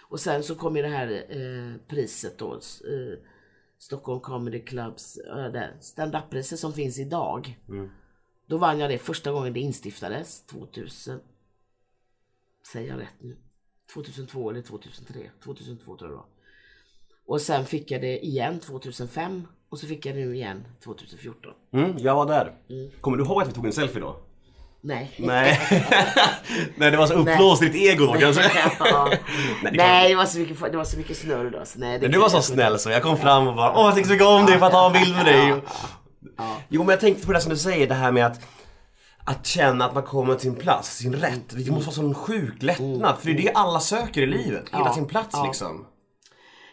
Och 0.00 0.20
sen 0.20 0.42
så 0.42 0.54
kom 0.54 0.76
ju 0.76 0.82
det 0.82 0.88
här 0.88 1.24
eh, 1.28 1.80
priset 1.88 2.38
då. 2.38 2.52
Eh, 2.54 3.18
Stockholm 3.78 4.20
Comedy 4.20 4.60
Clubs 4.60 5.16
äh, 5.16 5.64
stand-up-priset 5.80 6.58
som 6.58 6.72
finns 6.72 6.98
idag. 6.98 7.58
Då 8.46 8.58
vann 8.58 8.78
jag 8.78 8.90
det 8.90 8.98
första 8.98 9.32
gången 9.32 9.52
det 9.52 9.60
instiftades 9.60 10.46
2000. 10.46 11.20
Säger 12.72 12.88
jag 12.88 13.00
rätt 13.00 13.14
nu? 13.20 13.36
2002 13.94 14.50
eller 14.50 14.62
2003? 14.62 15.20
2002 15.44 15.96
tror 15.96 15.98
jag 16.00 16.10
det 16.10 16.16
var. 16.16 16.26
Och 17.26 17.40
sen 17.40 17.66
fick 17.66 17.90
jag 17.90 18.00
det 18.00 18.24
igen 18.24 18.60
2005 18.60 19.46
och 19.70 19.78
så 19.78 19.86
fick 19.86 20.06
jag 20.06 20.14
det 20.14 20.20
nu 20.20 20.34
igen 20.34 20.64
2014. 20.84 21.52
Mm, 21.72 21.94
jag 21.98 22.14
var 22.14 22.26
där. 22.26 22.52
Kommer 23.00 23.16
du 23.16 23.24
ihåg 23.24 23.42
att 23.42 23.48
vi 23.48 23.52
tog 23.52 23.66
en 23.66 23.72
selfie 23.72 24.00
då? 24.00 24.16
Nej. 24.80 25.10
Nej. 25.16 25.60
Nej, 26.76 26.90
det 26.90 26.96
var 26.96 27.06
så 27.06 27.14
uppblåst 27.14 27.62
ditt 27.62 27.74
ego 27.74 28.06
då 28.06 28.12
kanske. 28.12 28.42
ja. 28.78 29.08
Nej, 29.62 29.72
det 29.72 29.76
Nej, 29.76 30.08
det 30.08 30.16
var 30.16 30.26
så 30.26 30.38
mycket, 30.38 30.72
det 30.72 30.76
var 30.76 30.84
så 30.84 30.98
mycket 30.98 31.16
snurr 31.16 31.50
då. 31.50 31.64
Så 31.64 31.78
nej, 31.78 31.98
det 31.98 32.02
Men 32.02 32.10
du 32.10 32.18
var 32.18 32.28
så 32.28 32.42
snäll 32.42 32.78
så 32.78 32.90
jag 32.90 33.02
kom 33.02 33.16
fram 33.18 33.48
och 33.48 33.54
bara 33.54 33.72
Åh 33.72 33.84
jag 33.84 33.94
tycker 33.94 34.06
så 34.06 34.12
mycket 34.12 34.26
om 34.26 34.46
dig 34.46 34.58
för 34.58 34.66
att 34.66 34.72
ta 34.72 34.86
en 34.86 34.92
bild 34.92 35.14
med 35.16 35.26
dig. 35.26 35.54
Jo 36.68 36.82
men 36.82 36.88
jag 36.88 37.00
tänkte 37.00 37.26
på 37.26 37.32
det 37.32 37.40
som 37.40 37.50
du 37.50 37.56
säger, 37.56 37.86
det 37.86 37.94
här 37.94 38.12
med 38.12 38.26
att 38.26 38.40
att 39.24 39.46
känna 39.46 39.84
att 39.84 39.94
man 39.94 40.02
kommer 40.02 40.34
till 40.34 40.42
sin 40.42 40.54
plats, 40.54 40.96
sin 40.96 41.14
rätt. 41.14 41.48
Det 41.48 41.70
måste 41.70 41.86
vara 41.86 41.94
sån 41.94 42.14
sjuk 42.14 42.62
lättnad. 42.62 43.18
För 43.18 43.26
det 43.26 43.32
är 43.32 43.42
det 43.42 43.52
alla 43.52 43.80
söker 43.80 44.22
i 44.22 44.26
livet. 44.26 44.64
Hitta 44.64 44.78
Ja, 44.78 44.92
sin 44.94 45.06
plats 45.06 45.30
ja. 45.32 45.44
liksom. 45.46 45.86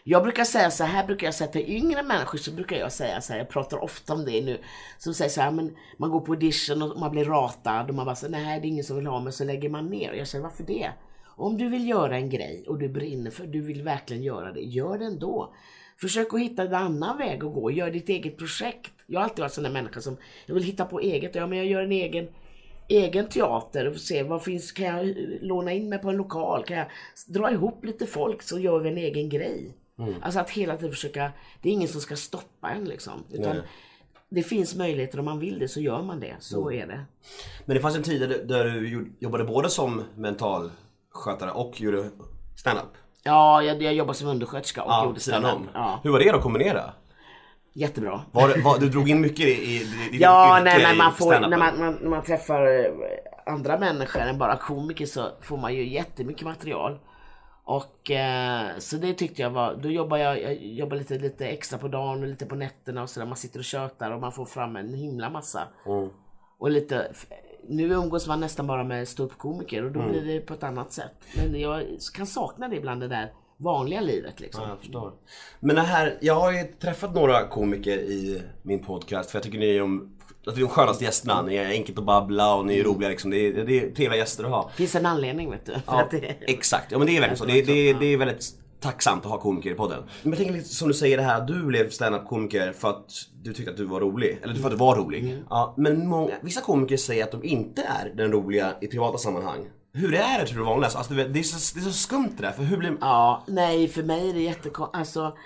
Jag 0.04 0.22
brukar 0.22 0.44
säga 0.44 0.70
så 0.70 0.84
här, 0.84 1.06
brukar 1.06 1.26
jag 1.26 1.34
säga 1.34 1.50
till 1.50 1.70
yngre 1.70 2.02
människor 2.02 2.38
så 2.38 2.52
brukar 2.52 2.76
jag 2.76 2.92
säga 2.92 3.20
så 3.20 3.32
här, 3.32 3.40
jag 3.40 3.48
pratar 3.48 3.84
ofta 3.84 4.12
om 4.12 4.24
det 4.24 4.42
nu. 4.42 4.60
Som 4.98 5.14
säger 5.14 5.30
så 5.30 5.40
här, 5.40 5.50
men 5.50 5.76
man 5.98 6.10
går 6.10 6.20
på 6.20 6.32
audition 6.32 6.82
och 6.82 7.00
man 7.00 7.10
blir 7.10 7.24
ratad 7.24 7.88
och 7.88 7.94
man 7.94 8.06
bara 8.06 8.16
så 8.16 8.28
nej 8.28 8.60
det 8.60 8.66
är 8.66 8.68
ingen 8.68 8.84
som 8.84 8.96
vill 8.96 9.06
ha 9.06 9.20
mig 9.20 9.32
så 9.32 9.44
lägger 9.44 9.68
man 9.68 9.86
ner. 9.86 10.10
Och 10.10 10.16
jag 10.16 10.28
säger 10.28 10.42
varför 10.42 10.64
det? 10.64 10.90
Om 11.36 11.56
du 11.56 11.68
vill 11.68 11.88
göra 11.88 12.16
en 12.16 12.30
grej 12.30 12.64
och 12.68 12.78
du 12.78 12.88
brinner 12.88 13.30
för, 13.30 13.46
du 13.46 13.60
vill 13.60 13.82
verkligen 13.82 14.22
göra 14.22 14.52
det, 14.52 14.60
gör 14.60 14.98
det 14.98 15.04
ändå. 15.04 15.54
Försök 16.00 16.34
att 16.34 16.40
hitta 16.40 16.62
en 16.62 16.74
annan 16.74 17.18
väg 17.18 17.44
att 17.44 17.54
gå, 17.54 17.70
gör 17.70 17.90
ditt 17.90 18.08
eget 18.08 18.38
projekt. 18.38 18.92
Jag 19.06 19.20
har 19.20 19.24
alltid 19.24 19.38
varit 19.38 19.52
sån 19.52 19.64
där 19.64 19.70
människa 19.70 20.00
som, 20.00 20.16
jag 20.46 20.54
vill 20.54 20.64
hitta 20.64 20.84
på 20.84 21.00
eget, 21.00 21.34
ja 21.34 21.46
men 21.46 21.58
jag 21.58 21.66
gör 21.66 21.82
en 21.82 21.92
egen 21.92 22.28
egen 22.90 23.28
teater 23.28 23.88
och 23.88 23.96
se 23.96 24.22
vad 24.22 24.42
finns, 24.42 24.72
kan 24.72 24.86
jag 24.86 25.14
låna 25.40 25.72
in 25.72 25.88
mig 25.88 25.98
på 25.98 26.10
en 26.10 26.16
lokal? 26.16 26.64
Kan 26.64 26.76
jag 26.76 26.86
dra 27.28 27.50
ihop 27.50 27.84
lite 27.84 28.06
folk 28.06 28.42
så 28.42 28.58
gör 28.58 28.78
vi 28.78 28.88
en 28.88 28.98
egen 28.98 29.28
grej? 29.28 29.76
Alltså 30.22 30.40
att 30.40 30.50
hela 30.50 30.76
tiden 30.76 30.90
försöka, 30.90 31.32
det 31.62 31.68
är 31.68 31.72
ingen 31.72 31.88
som 31.88 32.00
ska 32.00 32.16
stoppa 32.16 32.70
en 32.70 32.84
liksom. 32.84 33.24
Utan 33.32 33.56
Nej. 33.56 33.64
det 34.28 34.42
finns 34.42 34.76
möjligheter 34.76 35.18
om 35.18 35.24
man 35.24 35.38
vill 35.38 35.58
det 35.58 35.68
så 35.68 35.80
gör 35.80 36.02
man 36.02 36.20
det. 36.20 36.36
Så 36.40 36.72
är 36.72 36.86
det. 36.86 37.04
Men 37.64 37.76
det 37.76 37.80
fanns 37.82 37.96
en 37.96 38.02
tid 38.02 38.20
där, 38.20 38.64
du 38.64 39.12
jobbade 39.18 39.44
både 39.44 39.70
som 39.70 40.02
mentalskötare 40.16 41.50
och 41.50 41.80
gjorde 41.80 42.10
stand-up. 42.56 42.92
Ja, 43.22 43.62
jag, 43.62 43.82
jag 43.82 43.94
jobbar 43.94 44.14
som 44.14 44.28
undersköterska 44.28 44.82
och 44.82 44.90
Ja, 44.90 45.04
gjorde 45.04 45.20
stand-up. 45.20 45.58
Ja, 45.74 46.00
Hur 46.02 46.10
var 46.10 46.18
det 46.18 46.30
att 46.30 46.42
kombinera? 46.42 46.92
Jättebra. 47.72 48.20
Var, 48.32 48.62
var, 48.64 48.78
du 48.78 48.88
drog 48.88 49.08
in 49.10 49.20
mycket 49.20 49.40
i, 49.40 49.50
i, 49.50 49.76
i 49.76 50.08
Ja, 50.20 50.60
nej, 50.64 50.82
men 50.82 50.96
man 50.96 51.12
får, 51.14 51.40
när, 51.40 51.58
man, 51.58 51.78
man, 51.78 51.98
när 52.02 52.08
man 52.10 52.22
träffar 52.22 52.66
eh, 52.66 52.92
andra 53.46 53.78
människor 53.78 54.20
än 54.20 54.38
bara 54.38 54.56
komiker 54.56 55.06
så 55.06 55.28
får 55.40 55.56
man 55.56 55.74
ju 55.74 55.88
jättemycket 55.88 56.44
material. 56.46 56.98
Och 57.64 58.10
eh, 58.10 58.68
så 58.78 58.96
det 58.96 59.14
tyckte 59.14 59.42
jag 59.42 59.50
var, 59.50 59.74
då 59.74 59.90
jobbar 59.90 60.16
jag, 60.16 60.42
jag 60.42 60.54
jobbar 60.56 60.96
lite, 60.96 61.18
lite 61.18 61.46
extra 61.46 61.78
på 61.78 61.88
dagen 61.88 62.22
och 62.22 62.28
lite 62.28 62.46
på 62.46 62.54
nätterna 62.54 63.02
och 63.02 63.10
sådär. 63.10 63.26
Man 63.26 63.36
sitter 63.36 63.58
och 63.58 63.64
tjötar 63.64 64.10
och 64.10 64.20
man 64.20 64.32
får 64.32 64.44
fram 64.44 64.76
en 64.76 64.94
himla 64.94 65.30
massa. 65.30 65.60
Mm. 65.86 66.08
Och 66.58 66.70
lite, 66.70 67.12
nu 67.68 67.82
umgås 67.92 68.26
man 68.28 68.40
nästan 68.40 68.66
bara 68.66 68.84
med 68.84 69.08
ståuppkomiker 69.08 69.84
och 69.84 69.92
då 69.92 70.00
Mm. 70.00 70.12
blir 70.12 70.24
det 70.34 70.40
på 70.40 70.54
ett 70.54 70.62
annat 70.62 70.92
sätt. 70.92 71.14
Men 71.36 71.60
jag 71.60 71.82
kan 72.14 72.26
sakna 72.26 72.68
det 72.68 72.76
ibland 72.76 73.00
det 73.00 73.08
där 73.08 73.32
vanliga 73.60 74.00
livet 74.00 74.40
liksom. 74.40 74.62
Ja, 74.62 74.68
jag 74.68 74.78
förstår. 74.78 75.12
Men 75.60 75.76
det 75.76 75.82
här, 75.82 76.18
jag 76.20 76.34
har 76.34 76.52
ju 76.52 76.64
träffat 76.64 77.14
några 77.14 77.46
komiker 77.48 77.98
i 77.98 78.42
min 78.62 78.84
podcast 78.84 79.30
för 79.30 79.38
jag 79.38 79.42
tycker 79.42 79.58
ni 79.58 79.76
är 79.76 79.80
de, 79.80 80.16
att 80.46 80.54
ni 80.54 80.62
är 80.62 80.66
de 80.66 80.68
skönaste 80.68 81.04
gästerna. 81.04 81.42
Ni 81.42 81.56
är 81.56 81.70
enkelt 81.70 81.98
att 81.98 82.04
babbla 82.04 82.54
och 82.54 82.66
ni 82.66 82.78
är 82.78 82.84
roliga 82.84 83.08
liksom. 83.08 83.30
Det 83.30 83.46
är, 83.46 83.64
det 83.64 83.80
är 83.80 83.90
trevliga 83.90 84.16
gäster 84.16 84.44
att 84.44 84.50
ha. 84.50 84.70
Finns 84.74 84.94
en 84.94 85.06
anledning 85.06 85.50
vet 85.50 85.66
du. 85.66 85.74
Ja, 85.86 86.08
det, 86.10 86.36
exakt, 86.40 86.92
ja 86.92 86.98
men 86.98 87.06
det 87.06 87.16
är 87.16 87.20
verkligen 87.20 87.38
så. 87.38 87.44
Det, 87.44 87.62
det, 87.62 87.92
det 87.92 88.06
är 88.06 88.16
väldigt 88.16 88.54
tacksamt 88.80 89.24
att 89.24 89.30
ha 89.30 89.38
komiker 89.38 89.70
i 89.70 89.74
podden. 89.74 90.02
Men 90.22 90.30
jag 90.30 90.38
tänker 90.38 90.54
lite 90.54 90.68
som 90.68 90.88
du 90.88 90.94
säger 90.94 91.16
det 91.16 91.22
här, 91.22 91.46
du 91.46 91.62
blev 91.62 91.90
stand-up 91.90 92.28
komiker 92.28 92.72
för 92.72 92.90
att 92.90 93.10
du 93.42 93.52
tyckte 93.52 93.70
att 93.70 93.76
du 93.76 93.84
var 93.84 94.00
rolig. 94.00 94.38
Eller 94.42 94.54
för 94.54 94.64
att 94.64 94.70
du 94.70 94.76
var 94.76 94.96
rolig. 94.96 95.42
Ja, 95.50 95.74
men 95.76 96.08
många, 96.08 96.32
vissa 96.42 96.60
komiker 96.60 96.96
säger 96.96 97.24
att 97.24 97.30
de 97.30 97.44
inte 97.44 97.82
är 97.82 98.12
den 98.16 98.32
roliga 98.32 98.74
i 98.80 98.86
privata 98.86 99.18
sammanhang. 99.18 99.66
Hur 99.92 100.14
är 100.14 100.38
det 100.38 100.46
tror 100.46 100.58
du 100.58 100.64
vanligast? 100.64 100.96
Alltså, 100.96 101.14
du 101.14 101.22
vet, 101.24 101.34
det, 101.34 101.38
är 101.38 101.42
så, 101.42 101.74
det 101.78 101.80
är 101.80 101.84
så 101.84 101.92
skumt 101.92 102.32
det 102.36 102.42
där, 102.42 102.52
för 102.52 102.62
hur 102.62 102.76
blir... 102.76 102.96
Ja, 103.00 103.44
nej 103.46 103.88
för 103.88 104.02
mig 104.02 104.30
är 104.30 104.34
det 104.34 104.40
jättekonstigt. 104.40 104.96
Alltså, 104.96 105.36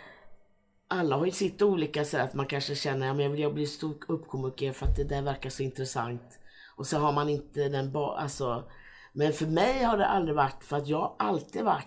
alla 0.89 1.17
har 1.17 1.27
ju 1.27 1.33
sitt 1.33 1.63
olika 1.63 2.05
så 2.05 2.19
att 2.19 2.35
man 2.35 2.47
kanske 2.47 2.75
känner 2.75 3.11
att 3.11 3.23
jag 3.23 3.31
vill 3.31 3.41
jag 3.41 3.55
bli 3.55 3.67
ståuppkomiker 3.67 4.73
för 4.73 4.87
att 4.87 4.97
det 4.97 5.05
där 5.05 5.23
verkar 5.23 5.51
så 5.51 5.63
intressant. 5.63 6.23
Och 6.77 6.87
så 6.87 6.99
har 6.99 7.13
man 7.13 7.29
inte 7.29 7.69
den 7.69 7.93
ba- 7.93 8.17
alltså, 8.17 8.65
Men 9.13 9.33
för 9.33 9.47
mig 9.47 9.83
har 9.83 9.97
det 9.97 10.07
aldrig 10.07 10.37
varit, 10.37 10.65
för 10.65 10.77
att 10.77 10.89
jag 10.89 10.99
har 10.99 11.15
alltid 11.19 11.65
varit 11.65 11.87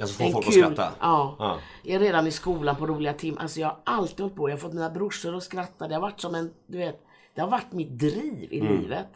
Alltså 0.00 0.24
få 0.24 0.30
folk 0.32 0.46
kul, 0.52 0.64
att 0.64 0.72
skratta. 0.74 0.92
Ja. 1.00 1.36
Ja. 1.38 1.58
Jag 1.84 2.02
redan 2.02 2.26
i 2.26 2.30
skolan 2.30 2.76
på 2.76 2.86
roliga 2.86 3.12
timmar. 3.12 3.42
Alltså 3.42 3.60
jag 3.60 3.68
har 3.68 3.78
alltid 3.84 4.20
hållit 4.20 4.36
på. 4.36 4.48
Jag 4.48 4.56
har 4.56 4.60
fått 4.60 4.72
mina 4.72 4.90
brorsor 4.90 5.36
att 5.36 5.42
skratta. 5.42 5.88
Det 5.88 5.94
har 5.94 6.02
varit 6.02 6.20
som 6.20 6.34
en, 6.34 6.50
du 6.66 6.78
vet, 6.78 7.00
det 7.34 7.40
har 7.40 7.48
varit 7.48 7.72
mitt 7.72 7.98
driv 7.98 8.52
i 8.52 8.60
livet. 8.60 9.08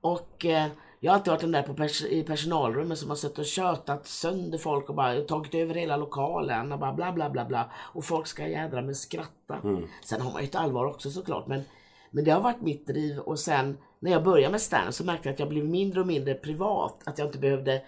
Och 0.00 0.44
eh, 0.46 0.66
jag 1.00 1.12
har 1.12 1.16
alltid 1.18 1.30
varit 1.30 1.40
den 1.40 1.52
där 1.52 1.62
på 1.62 1.74
pers- 1.74 2.06
i 2.06 2.22
personalrummet 2.22 2.98
som 2.98 3.08
har 3.08 3.16
suttit 3.16 3.38
och 3.38 3.44
tjötat 3.44 4.06
sönder 4.06 4.58
folk 4.58 4.88
och 4.88 4.94
bara 4.94 5.20
tagit 5.20 5.54
över 5.54 5.74
hela 5.74 5.96
lokalen 5.96 6.72
och 6.72 6.78
bara 6.78 6.92
bla 6.92 7.12
bla 7.12 7.30
bla 7.30 7.44
bla. 7.44 7.70
Och 7.76 8.04
folk 8.04 8.26
ska 8.26 8.48
jädra 8.48 8.82
med 8.82 8.96
skratta. 8.96 9.58
Sen 10.04 10.20
har 10.20 10.32
man 10.32 10.42
ju 10.42 10.48
ett 10.48 10.54
allvar 10.54 10.84
också 10.84 11.10
såklart. 11.10 11.46
Men, 11.46 11.62
men 12.10 12.24
det 12.24 12.30
har 12.30 12.40
varit 12.40 12.60
mitt 12.60 12.86
driv 12.86 13.18
och 13.18 13.38
sen 13.38 13.76
när 14.00 14.10
jag 14.10 14.24
började 14.24 14.52
med 14.52 14.60
stand 14.60 14.94
så 14.94 15.04
märkte 15.04 15.28
jag 15.28 15.32
att 15.32 15.40
jag 15.40 15.48
blev 15.48 15.64
mindre 15.64 16.00
och 16.00 16.06
mindre 16.06 16.34
privat. 16.34 17.02
Att 17.04 17.18
jag 17.18 17.28
inte 17.28 17.38
behövde 17.38 17.82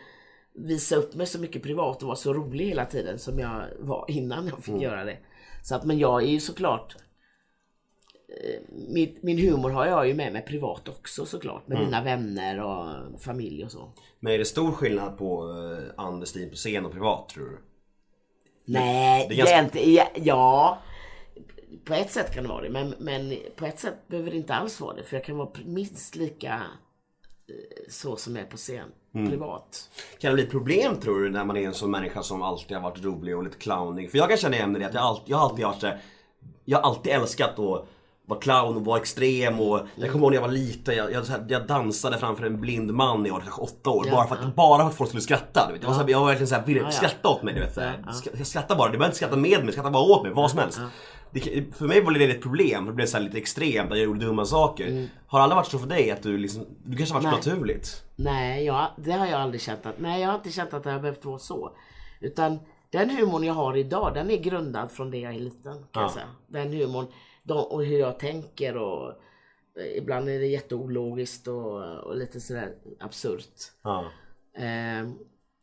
visa 0.52 0.96
upp 0.96 1.14
mig 1.14 1.26
så 1.26 1.40
mycket 1.40 1.62
privat 1.62 2.02
och 2.02 2.06
vara 2.06 2.16
så 2.16 2.34
rolig 2.34 2.66
hela 2.66 2.84
tiden 2.84 3.18
som 3.18 3.38
jag 3.38 3.62
var 3.78 4.04
innan 4.08 4.46
jag 4.46 4.64
fick 4.64 4.82
göra 4.82 5.04
det. 5.04 5.18
Så 5.62 5.74
att, 5.74 5.84
men 5.84 5.98
jag 5.98 6.22
är 6.22 6.26
ju 6.26 6.40
såklart 6.40 6.96
min, 8.68 9.18
min 9.20 9.38
humor 9.38 9.70
har 9.70 9.87
jag 9.87 10.08
ju 10.08 10.14
med 10.14 10.32
mig 10.32 10.42
privat 10.42 10.88
också 10.88 11.26
såklart. 11.26 11.68
Med 11.68 11.78
mina 11.78 12.02
vänner 12.02 12.60
och 12.60 13.20
familj 13.20 13.64
och 13.64 13.70
så. 13.70 13.92
Men 14.20 14.32
är 14.32 14.38
det 14.38 14.44
stor 14.44 14.72
skillnad 14.72 15.18
på 15.18 15.44
uh, 15.44 15.78
Anders 15.96 16.28
Stin 16.28 16.50
på 16.50 16.56
scen 16.56 16.87
och 16.87 16.92
privat 16.92 17.28
tror 17.28 17.44
du? 17.44 17.58
Nej, 18.64 19.26
det 19.28 19.34
är 19.34 19.38
ganska- 19.38 19.58
inte, 19.58 19.90
ja, 19.90 20.06
ja. 20.14 20.78
På 21.84 21.94
ett 21.94 22.10
sätt 22.10 22.34
kan 22.34 22.42
det 22.42 22.49
vara 22.49 22.62
det. 22.62 22.70
Men, 22.70 22.94
men 22.99 23.37
på 23.56 23.66
ett 23.66 23.78
sätt 23.78 24.08
behöver 24.08 24.30
det 24.30 24.37
inte 24.37 24.54
alls 24.54 24.80
vara 24.80 24.96
det. 24.96 25.02
För 25.02 25.16
jag 25.16 25.25
kan 25.25 25.37
vara 25.37 25.50
minst 25.64 26.16
lika 26.16 26.62
eh, 27.49 27.54
så 27.88 28.16
som 28.16 28.37
jag 28.37 28.44
är 28.44 28.50
på 28.50 28.56
scen. 28.56 28.88
Privat. 29.12 29.90
Kan 30.18 30.30
det 30.30 30.34
bli 30.34 30.46
problem 30.46 31.00
tror 31.00 31.20
du 31.20 31.30
när 31.30 31.44
man 31.44 31.56
är 31.56 31.66
en 31.66 31.75
sån 31.75 31.90
människa 31.90 32.22
som 32.22 32.42
alltid 32.42 32.76
har 32.76 32.84
varit 32.90 33.04
rolig 33.04 33.37
och 33.37 33.44
lite 33.44 33.56
clownig? 33.58 34.10
För 34.10 34.18
jag 34.18 34.28
kan 34.28 34.38
känna 34.38 34.56
igen 34.56 34.72
det 34.72 34.87
att 34.87 34.94
jag 34.94 35.02
alltid, 35.02 35.30
jag 35.30 35.38
har 35.38 35.49
alltid 35.49 35.64
varit 35.64 35.84
Jag 36.64 36.78
har 36.78 36.90
alltid 36.90 37.12
älskat 37.12 37.58
att 37.58 37.87
vara 38.30 38.40
clown 38.40 38.76
och 38.76 38.84
vara 38.84 38.99
extrem 39.00 39.60
och 39.60 39.80
jag 39.96 40.12
kommer 40.12 40.25
ihåg 40.25 40.30
när 40.32 40.37
jag 40.37 40.42
var 40.42 40.49
liten, 40.54 40.96
jag, 40.96 41.12
jag, 41.12 41.25
så 41.26 41.32
jag 41.49 41.66
dansade 41.66 42.18
framför 42.18 42.46
en 42.46 42.60
blind 42.60 42.90
man 42.94 43.20
när 43.22 43.26
jag 43.28 43.34
var 43.34 43.40
kanske 43.40 43.62
åtta 43.62 43.90
år 43.90 44.04
Ja, 44.06 44.12
bara 44.12 44.26
för 44.26 44.34
att, 44.34 44.40
ja. 44.44 44.50
bara 44.56 44.82
för 44.82 44.88
att 44.88 44.94
folk 44.94 45.10
skulle 45.10 45.22
skratta. 45.22 45.66
Du 45.66 45.72
vet. 45.72 45.82
Jag, 45.82 45.88
var 45.88 45.94
så 45.96 46.02
här, 46.02 46.08
jag 46.10 46.20
var 46.20 46.26
verkligen 46.26 46.49
såhär, 46.49 46.66
ville 46.66 46.80
Ja, 46.80 46.90
skratta 46.90 47.28
åt 47.28 47.42
mig. 47.42 47.54
Du 47.54 47.60
vet, 47.60 47.75
så. 47.75 47.80
Ja, 47.80 47.90
Sk- 48.10 48.28
Jag 48.38 48.46
skrattar 48.46 48.76
bara, 48.76 48.87
du 48.88 48.92
behöver 48.99 49.06
inte 49.06 49.16
skratta 49.16 49.37
med 49.37 49.64
mig, 49.64 49.72
skratta 49.72 49.90
bara 49.90 50.02
åt 50.02 50.22
mig, 50.22 50.32
vad 50.32 50.50
som 50.50 50.58
helst. 50.58 50.80
Det, 51.32 51.40
för 51.76 51.84
mig 51.87 52.00
var 52.04 52.12
det 52.12 52.25
ett 52.25 52.42
problem, 52.42 52.87
det 52.87 52.92
blev 52.92 53.06
så 53.06 53.16
här 53.16 53.25
lite 53.25 53.38
extremt, 53.38 53.90
jag 53.90 53.99
gjorde 53.99 54.25
dumma 54.26 54.44
saker. 54.44 55.08
Har 55.26 55.38
det 55.38 55.42
aldrig 55.42 55.56
varit 55.56 55.66
så 55.70 55.78
för 55.78 55.87
dig 55.87 56.10
att 56.10 56.22
du 56.22 56.38
liksom, 56.38 56.66
du 56.84 56.96
kanske 56.96 57.14
har 57.14 57.20
varit 57.22 57.32
Mm. 57.32 57.40
Nej. 57.44 57.52
naturligt? 57.54 58.04
Nej, 58.16 58.64
jag, 58.64 58.87
det 58.96 59.12
har 59.12 59.26
jag 59.26 59.40
aldrig 59.40 59.60
känt 59.60 59.87
att, 59.87 59.94
nej 60.00 60.20
jag 60.20 60.28
har 60.28 60.34
inte 60.34 60.50
känt 60.50 60.75
att 60.75 60.84
det 60.84 60.90
har 60.90 61.00
behövt 61.00 61.25
vara 61.25 61.38
så. 61.38 61.70
Utan 62.20 62.58
den 62.92 63.10
humorn 63.10 63.44
jag 63.44 63.54
har 63.54 63.76
idag, 63.76 64.10
den 64.14 64.30
är 64.30 64.37
grundad 64.37 64.90
från 64.90 65.10
det 65.10 65.18
jag 65.18 65.34
är 65.34 65.38
liten. 65.38 65.72
Kan 65.72 65.82
Ja. 65.92 66.00
jag 66.02 66.10
säga. 66.10 66.26
Den 66.46 66.72
humorn, 66.72 67.06
och 67.54 67.85
hur 67.85 67.99
jag 67.99 68.19
tänker 68.19 68.76
och 68.76 69.09
eh, 69.80 69.97
ibland 69.97 70.28
är 70.28 70.38
det 70.38 70.47
jätteologiskt 70.47 71.49
och, 71.49 71.83
och 71.99 72.16
lite 72.16 72.40
sådär 72.40 72.69
absurt. 73.00 73.54
Ja. 73.83 74.04
Eh, 74.57 75.09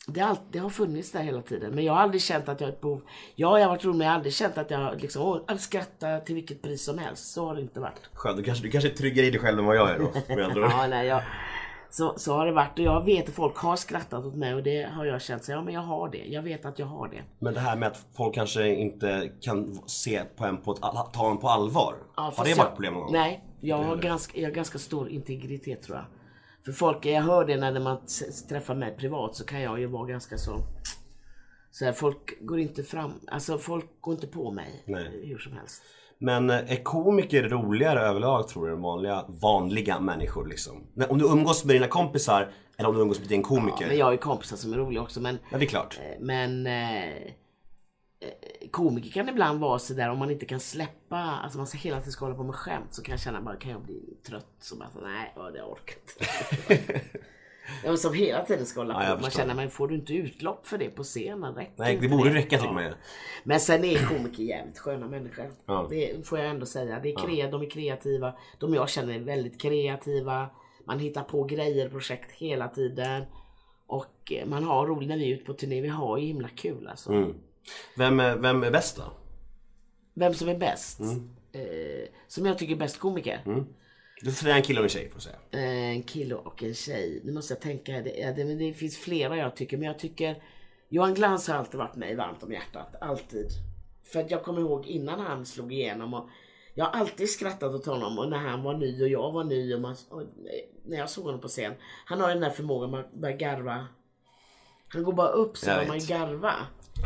det, 0.08 0.20
har, 0.20 0.30
allt- 0.30 0.52
det 0.52 0.60
har 0.60 0.70
funnits 0.70 1.12
där 1.12 1.22
hela 1.22 1.42
tiden. 1.42 1.76
Men 1.76 1.84
jag 1.84 1.94
har 1.94 2.00
aldrig 2.02 2.22
känt 2.22 2.50
att 2.50 2.62
jag 2.62 2.68
har 2.68 2.74
ett 2.74 2.82
behov. 2.82 3.02
Ja, 3.36 3.60
jag 3.60 3.66
har 3.68 3.74
varit 3.76 3.86
rolig 3.86 3.98
men 3.98 4.06
jag 4.08 4.12
har 4.12 4.16
aldrig 4.18 4.34
känt 4.34 4.58
att 4.58 4.72
jag 4.72 5.02
liksom, 5.02 5.22
åh, 5.24 5.56
skrattar 5.58 6.20
till 6.20 6.36
vilket 6.36 6.62
pris 6.62 6.84
som 6.86 6.98
helst. 6.98 7.32
Så 7.34 7.46
har 7.48 7.56
det 7.56 7.62
inte 7.62 7.80
varit. 7.80 8.10
Skönt, 8.14 8.38
du 8.38 8.44
kanske, 8.44 8.64
du 8.64 8.72
kanske 8.72 8.90
är 8.90 8.94
tryggare 8.96 9.26
i 9.26 9.32
dig 9.32 9.40
själv 9.40 9.60
än 9.60 9.66
vad 9.66 9.76
jag 9.76 9.90
är 9.90 10.00
då. 10.00 10.12
Ja, 10.62 10.88
nej, 10.88 11.08
jag, 11.08 11.22
så, 11.98 12.14
så 12.18 12.34
har 12.34 12.46
det 12.46 12.52
varit 12.52 12.80
och 12.80 12.86
jag 12.86 13.06
vet 13.06 13.30
att 13.30 13.36
folk 13.36 13.58
har 13.58 13.76
skrattat 13.76 14.26
åt 14.26 14.36
mig 14.36 14.54
och 14.54 14.64
det 14.64 14.84
har 14.84 15.06
jag 15.06 15.22
känt 15.22 15.44
så 15.44 15.52
ja 15.52 15.62
men 15.62 15.74
jag 15.74 15.82
har 15.82 16.10
det. 16.10 16.26
Jag 16.26 16.42
vet 16.42 16.66
att 16.66 16.80
jag 16.80 16.86
har 16.86 17.08
det. 17.08 17.24
Men 17.40 17.54
det 17.54 17.60
här 17.60 17.76
med 17.76 17.88
att 17.88 18.06
folk 18.18 18.36
kanske 18.36 18.68
inte 18.68 19.32
kan 19.42 19.80
se 19.86 20.24
på 20.36 20.46
en 20.46 20.58
på 20.58 20.72
ett, 20.72 20.82
ta 21.14 21.32
en 21.32 21.38
på 21.38 21.50
allvar. 21.50 21.96
Ja, 22.16 22.34
har 22.36 22.46
det 22.46 22.58
varit 22.58 22.74
problem 22.74 22.94
någon 22.94 23.04
gång? 23.04 23.12
Nej, 23.12 23.44
jag 23.62 23.78
har, 23.78 23.96
ganska, 23.96 24.40
jag 24.40 24.48
har 24.48 24.54
ganska 24.54 24.80
stor 24.80 25.10
integritet 25.10 25.84
tror 25.84 25.98
jag. 25.98 26.06
För 26.66 26.72
folk, 26.72 27.06
jag 27.06 27.22
hör 27.22 27.46
det 27.46 27.58
när 27.58 27.80
man 27.80 27.98
träffar 28.50 28.76
mig 28.76 28.98
privat 28.98 29.36
så 29.36 29.46
kan 29.46 29.62
jag 29.62 29.80
ju 29.80 29.86
vara 29.86 30.08
ganska 30.08 30.38
så 30.38 30.60
så 31.72 31.86
här, 31.86 31.92
folk 31.92 32.38
går 32.42 32.60
inte 32.60 32.84
fram, 32.84 33.14
alltså 33.28 33.58
folk 33.58 34.02
går 34.02 34.14
inte 34.14 34.28
på 34.28 34.52
mig 34.52 34.84
Nej. 34.86 35.22
hur 35.24 35.38
som 35.38 35.54
helst. 35.54 35.84
Men 36.20 36.50
är 36.50 36.84
komiker 36.84 37.50
roligare 37.50 38.00
överlag 38.00 38.48
tror 38.48 38.68
du 38.68 38.74
än 38.74 38.82
vanliga, 38.82 39.26
vanliga 39.28 40.00
människor 40.00 40.48
liksom? 40.48 40.84
Om 41.10 41.18
du 41.18 41.26
umgås 41.26 41.66
med 41.66 41.76
dina 41.76 41.88
kompisar 41.88 42.52
eller 42.78 42.90
om 42.90 42.96
du 42.96 43.02
umgås 43.02 43.20
med 43.20 43.30
din 43.30 43.44
komiker? 43.44 43.88
Men 43.88 43.98
jag 43.98 44.06
har 44.06 44.12
ju 44.12 44.18
kompisar 44.18 44.58
som 44.58 44.74
är 44.74 44.78
roliga 44.78 45.02
också 45.02 45.22
men 45.22 45.40
Ja, 45.52 45.58
det 45.58 45.66
är 45.66 45.68
klart. 45.68 46.00
Eh, 46.02 46.20
Men 46.20 46.68
eh, 46.68 47.06
eh, 47.06 48.70
komiker 48.72 49.10
kan 49.12 49.30
ibland 49.30 49.60
vara 49.60 49.80
så 49.80 49.94
där 49.94 50.10
om 50.10 50.20
man 50.20 50.32
inte 50.32 50.46
kan 50.46 50.60
släppa, 50.60 51.18
alltså 51.18 51.58
man 51.58 51.68
ska 51.68 51.78
hela 51.78 51.98
tiden 51.98 52.12
ska 52.12 52.26
hålla 52.26 52.38
på 52.38 52.44
med 52.44 52.56
skämt 52.56 52.94
så 52.94 53.04
kan 53.04 53.12
jag 53.14 53.20
känna 53.20 53.42
bara, 53.42 53.56
kan 53.56 53.72
jag 53.72 53.82
bli 53.82 54.18
trött? 54.28 54.56
Så 54.60 54.76
bara, 54.76 54.90
nej, 55.04 55.34
ja, 55.36 55.42
det 55.52 55.62
orkar 55.62 55.96
inte. 55.96 57.00
Ja, 57.86 57.98
som 57.98 58.14
hela 58.14 58.46
tiden 58.46 58.66
ska 58.66 58.80
hålla 58.80 58.94
på. 58.94 59.00
man 59.22 59.32
känner, 59.32 59.56
men 59.56 59.70
får 59.70 59.88
du 59.88 59.96
inte 59.96 60.14
utlopp 60.14 60.68
för 60.68 60.78
det 60.78 60.90
på 60.90 61.04
scenen? 61.04 61.56
Räcker 61.56 61.72
Nej, 61.76 61.98
det 62.02 62.08
borde 62.10 62.30
räcka 62.34 62.58
tycker 62.58 62.74
man 62.74 62.84
ju. 62.84 62.94
Men 63.44 63.60
sen 63.60 63.84
är 63.84 64.06
komiker 64.06 64.44
jävligt 64.44 64.80
sköna 64.80 65.08
människor. 65.08 65.52
Det 65.90 66.28
får 66.28 66.40
jag 66.40 66.48
ändå 66.50 66.66
säga. 66.66 67.00
Det 67.04 67.10
är 67.10 67.16
kre- 67.16 67.52
De 67.52 67.62
är 67.62 67.70
kreativa. 67.70 68.34
De 68.60 68.74
jag 68.74 68.90
känner 68.90 69.14
är 69.14 69.20
väldigt 69.20 69.62
kreativa. 69.62 70.50
Man 70.86 71.00
hittar 71.00 71.24
på 71.24 71.44
grejer, 71.44 71.90
projekt 71.90 72.32
hela 72.32 72.68
tiden. 72.68 73.24
Och 73.88 74.32
eh, 74.32 74.46
man 74.46 74.64
har 74.64 74.88
roligt 74.88 75.10
när 75.10 75.18
vi 75.18 75.32
är 75.32 75.36
ute 75.36 75.46
på 75.46 75.54
turné. 75.54 75.82
Vi 75.82 75.88
har 75.88 76.18
ju 76.18 76.26
himla 76.28 76.48
kul 76.50 76.88
alltså. 76.88 77.12
Mm. 77.12 77.34
Vem, 77.98 78.20
är- 78.20 78.36
vem 78.36 78.64
är 78.64 78.72
bäst 78.72 78.98
då? 78.98 79.04
Vem 80.14 80.34
som 80.34 80.50
är 80.50 80.58
bäst? 80.58 81.00
Mm. 81.00 81.30
Eh, 81.52 82.08
som 82.28 82.46
jag 82.46 82.58
tycker 82.58 82.74
är 82.74 82.80
bäst 82.80 83.00
komiker? 83.00 83.42
Du 84.22 84.32
får 84.32 84.44
säga 84.44 84.56
en 84.56 84.62
kille 84.62 84.80
och 84.80 84.84
en 84.84 84.90
tjej 84.90 85.10
får 85.14 85.20
säga. 85.20 85.36
Eh, 85.52 85.90
en 85.90 86.04
kille 86.04 86.36
och 86.36 86.64
en 86.64 86.74
tjej. 86.74 87.22
Nu 87.24 87.32
måste 87.32 87.54
jag 87.54 87.62
tänka. 87.62 87.92
Det, 87.92 88.36
det, 88.36 88.46
men 88.46 88.58
det 88.58 88.74
finns 88.74 88.98
flera 88.98 89.38
jag 89.38 89.56
tycker. 89.56 89.78
Men 89.78 89.88
jag 89.88 90.00
tycker 90.00 90.44
Johan 90.90 91.14
Glans 91.14 91.48
har 91.48 91.56
alltid 91.56 91.78
varit 91.78 91.96
mig 91.96 92.16
varmt 92.16 92.44
om 92.44 92.52
hjärtat. 92.52 92.96
Alltid. 93.02 93.48
För 94.04 94.20
att 94.20 94.32
jag 94.32 94.44
kommer 94.44 94.62
ihåg 94.62 94.86
innan 94.86 95.20
han 95.20 95.46
slog 95.46 95.74
igenom. 95.74 96.14
Och 96.14 96.30
jag 96.74 96.86
har 96.86 96.92
alltid 97.00 97.30
skrattat 97.30 97.74
åt 97.74 97.86
honom. 97.86 98.20
Och 98.20 98.30
när 98.30 98.38
han 98.38 98.64
var 98.64 98.74
ny 98.78 99.04
och 99.04 99.10
jag 99.10 99.32
var 99.32 99.44
ny. 99.44 99.74
Och, 99.74 99.82
man, 99.82 99.96
och 100.10 100.24
när 100.86 100.98
jag 100.98 101.10
såg 101.10 101.26
honom 101.26 101.42
på 101.42 101.48
scen. 101.48 101.74
Han 102.06 102.22
har 102.22 102.30
den 102.30 102.40
där 102.40 102.50
förmågan 102.50 102.94
att 102.94 103.14
börja 103.14 103.36
garva. 103.36 103.88
Han 104.88 105.04
går 105.04 105.14
bara 105.14 105.30
upp 105.30 105.58
så 105.58 105.70
man 105.88 106.00
garva. 106.00 106.54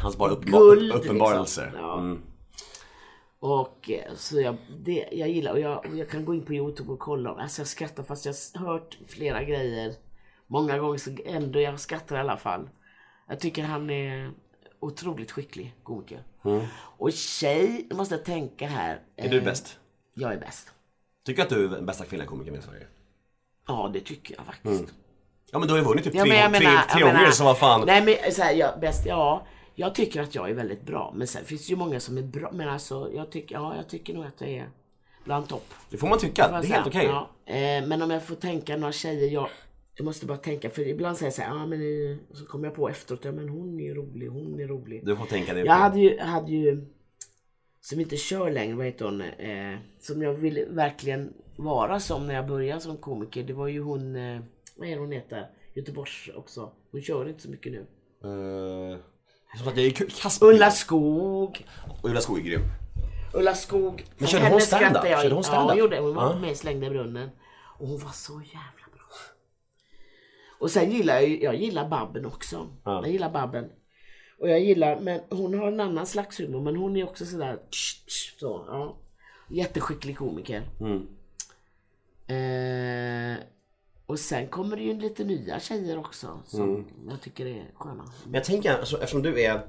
Hans 0.01 0.17
bara 0.17 0.31
uppenbarelser. 0.31 1.65
liksom. 1.65 1.81
Ja. 1.81 1.99
Mm. 1.99 2.21
Och 3.41 3.89
eh, 3.91 4.13
så 4.15 4.41
jag, 4.41 4.57
det, 4.79 5.09
jag 5.11 5.29
gillar 5.29 5.51
och 5.51 5.59
jag, 5.59 5.85
och 5.85 5.97
jag 5.97 6.09
kan 6.09 6.25
gå 6.25 6.33
in 6.35 6.45
på 6.45 6.53
Youtube 6.53 6.91
och 6.91 6.99
kolla. 6.99 7.29
Alltså 7.29 7.61
jag 7.61 7.67
skrattar 7.67 8.03
fast 8.03 8.25
jag 8.25 8.35
har 8.55 8.67
hört 8.67 8.97
flera 9.07 9.43
grejer. 9.43 9.93
Många 10.47 10.77
gånger 10.79 10.97
så 10.97 11.11
ändå 11.25 11.59
jag 11.61 11.79
skrattar 11.79 12.15
i 12.15 12.19
alla 12.19 12.37
fall. 12.37 12.69
Jag 13.27 13.39
tycker 13.39 13.63
han 13.63 13.89
är 13.89 14.31
otroligt 14.79 15.31
skicklig 15.31 15.75
komiker. 15.83 16.23
Och 16.97 17.11
tjej, 17.11 17.87
måste 17.93 18.15
jag 18.15 18.25
tänka 18.25 18.67
här. 18.67 18.99
Är 19.15 19.29
du 19.29 19.37
Eh, 19.37 19.43
bäst? 19.43 19.79
Jag 20.13 20.33
är 20.33 20.37
bäst. 20.37 20.71
Tycker 21.25 21.43
att 21.43 21.49
du 21.49 21.65
är 21.65 21.69
den 21.69 21.85
bästa 21.85 22.05
kvinnliga 22.05 22.27
komikern 22.29 22.55
i 22.55 22.61
Sverige? 22.61 22.87
Ja 23.67 23.89
det 23.93 23.99
tycker 23.99 24.35
jag 24.35 24.45
faktiskt. 24.45 24.93
Ja 25.51 25.59
men 25.59 25.67
du 25.67 25.73
har 25.73 25.79
ju 25.79 25.85
vunnit 25.85 26.03
typ 26.03 26.15
Ja, 26.15 26.23
tre, 26.23 27.01
gånger 27.01 27.31
så 27.31 27.43
vad 27.43 27.57
fan. 27.57 27.83
Nej 27.85 28.05
men 28.05 28.33
så 28.33 28.41
här, 28.41 28.53
jag, 28.53 28.79
bäst, 28.79 29.05
ja. 29.05 29.47
Jag 29.75 29.95
tycker 29.95 30.21
att 30.21 30.35
jag 30.35 30.49
är 30.49 30.53
väldigt 30.53 30.81
bra. 30.81 31.13
Men 31.15 31.27
sen 31.27 31.45
finns 31.45 31.67
det 31.67 31.71
ju 31.71 31.77
många 31.77 31.99
som 31.99 32.17
är 32.17 32.21
bra. 32.21 32.51
Men 32.53 32.69
alltså 32.69 33.11
jag 33.13 33.31
tycker, 33.31 33.55
ja, 33.55 33.75
jag 33.75 33.89
tycker 33.89 34.13
nog 34.13 34.25
att 34.25 34.41
jag 34.41 34.49
är 34.49 34.69
bland 35.23 35.47
topp. 35.47 35.73
Det 35.89 35.97
får 35.97 36.07
man 36.07 36.19
tycka, 36.19 36.47
det 36.47 36.67
är 36.67 36.73
helt 36.73 36.87
okej. 36.87 37.05
Ja. 37.05 37.29
Eh, 37.45 37.87
men 37.87 38.01
om 38.01 38.11
jag 38.11 38.23
får 38.23 38.35
tänka 38.35 38.77
några 38.77 38.91
tjejer, 38.91 39.29
jag, 39.29 39.49
jag 39.95 40.05
måste 40.05 40.25
bara 40.25 40.37
tänka, 40.37 40.69
för 40.69 40.87
ibland 40.87 41.17
säger 41.17 41.27
jag 41.27 41.33
så 41.33 41.41
här, 41.41 41.49
ja 41.49 41.65
men 41.65 42.19
så 42.33 42.45
kommer 42.45 42.67
jag 42.67 42.75
på 42.75 42.89
efteråt, 42.89 43.25
ja 43.25 43.31
men 43.31 43.49
hon 43.49 43.79
är 43.79 43.95
rolig, 43.95 44.27
hon 44.27 44.59
är 44.59 44.67
rolig. 44.67 45.05
Du 45.05 45.15
får 45.15 45.25
tänka 45.25 45.53
det. 45.53 45.59
Jag 45.59 45.73
hade 45.73 45.99
ju, 45.99 46.19
hade 46.19 46.51
ju, 46.51 46.85
som 47.81 47.99
inte 47.99 48.17
kör 48.17 48.51
längre, 48.51 48.75
vad 48.75 48.85
heter 48.85 49.05
hon, 49.05 49.21
eh, 49.21 49.77
som 49.99 50.21
jag 50.21 50.33
ville 50.33 50.65
verkligen 50.65 51.33
vara 51.55 51.99
som 51.99 52.27
när 52.27 52.33
jag 52.33 52.47
började 52.47 52.81
som 52.81 52.97
komiker, 52.97 53.43
det 53.43 53.53
var 53.53 53.67
ju 53.67 53.81
hon, 53.81 54.15
eh, 54.15 54.41
vad 54.75 54.89
är 54.89 54.97
hon 54.97 55.11
heter, 55.11 55.49
Göteborgs 55.73 56.29
också. 56.35 56.71
Hon 56.91 57.01
kör 57.01 57.29
inte 57.29 57.41
så 57.41 57.49
mycket 57.49 57.71
nu. 57.71 57.85
Uh, 58.29 58.97
som 59.57 59.65
sagt, 59.65 59.77
jag 59.77 59.85
är 59.85 60.21
kass 60.21 60.41
Ulla 60.41 60.71
Skog. 60.71 61.65
Ulla 62.03 62.21
Skog 62.21 62.37
är 62.39 62.41
grym. 62.43 62.61
Ulla 63.33 63.55
Skog. 63.55 64.05
Men 64.17 64.27
körde 64.27 64.49
hon 64.49 64.61
stand-up? 64.61 65.03
Körde 65.03 65.29
hon 65.29 65.37
Ja, 65.37 65.43
stand-up? 65.43 65.69
hon 65.69 65.77
gjorde. 65.77 65.99
Hon 65.99 66.15
var 66.15 66.23
Ja. 66.33 66.39
med 66.39 66.51
i 66.51 66.55
Slängda 66.55 66.89
brunnen. 66.89 67.29
Och 67.79 67.87
hon 67.87 67.99
var 67.99 68.11
så 68.11 68.33
jävla 68.33 68.85
bra. 68.93 69.01
Och 70.59 70.71
sen 70.71 70.91
gillar 70.91 71.19
jag 71.19 71.41
jag 71.43 71.55
gillar 71.55 71.89
Babben 71.89 72.25
också. 72.25 72.67
Ja. 72.83 73.01
Jag 73.03 73.11
gillar 73.11 73.29
Babben. 73.29 73.69
Och 74.39 74.49
jag 74.49 74.59
gillar, 74.59 74.99
men 74.99 75.21
hon 75.29 75.59
har 75.59 75.67
en 75.67 75.79
annan 75.79 76.05
slags 76.05 76.39
humor. 76.39 76.61
Men 76.61 76.75
hon 76.75 76.97
är 76.97 77.03
också 77.03 77.25
sådär 77.25 77.57
tsch, 77.71 78.05
tsch, 78.07 78.39
så. 78.39 78.65
Ja. 78.67 78.97
Jätteskicklig 79.49 80.17
komiker. 80.17 80.63
Mm. 80.79 81.07
Eh, 82.27 83.37
Och 84.11 84.19
sen 84.19 84.47
kommer 84.47 84.77
det 84.77 84.83
ju 84.83 84.99
lite 84.99 85.23
nya 85.23 85.59
tjejer 85.59 85.97
också 85.99 86.39
som 86.45 86.69
Mm. 86.69 86.85
jag 87.09 87.21
tycker 87.21 87.45
är 87.45 87.71
sköna. 87.75 88.03
Men 88.23 88.33
jag 88.33 88.43
tänker, 88.43 88.77
alltså, 88.79 88.95
eftersom 88.95 89.21
du 89.21 89.41
är 89.41 89.65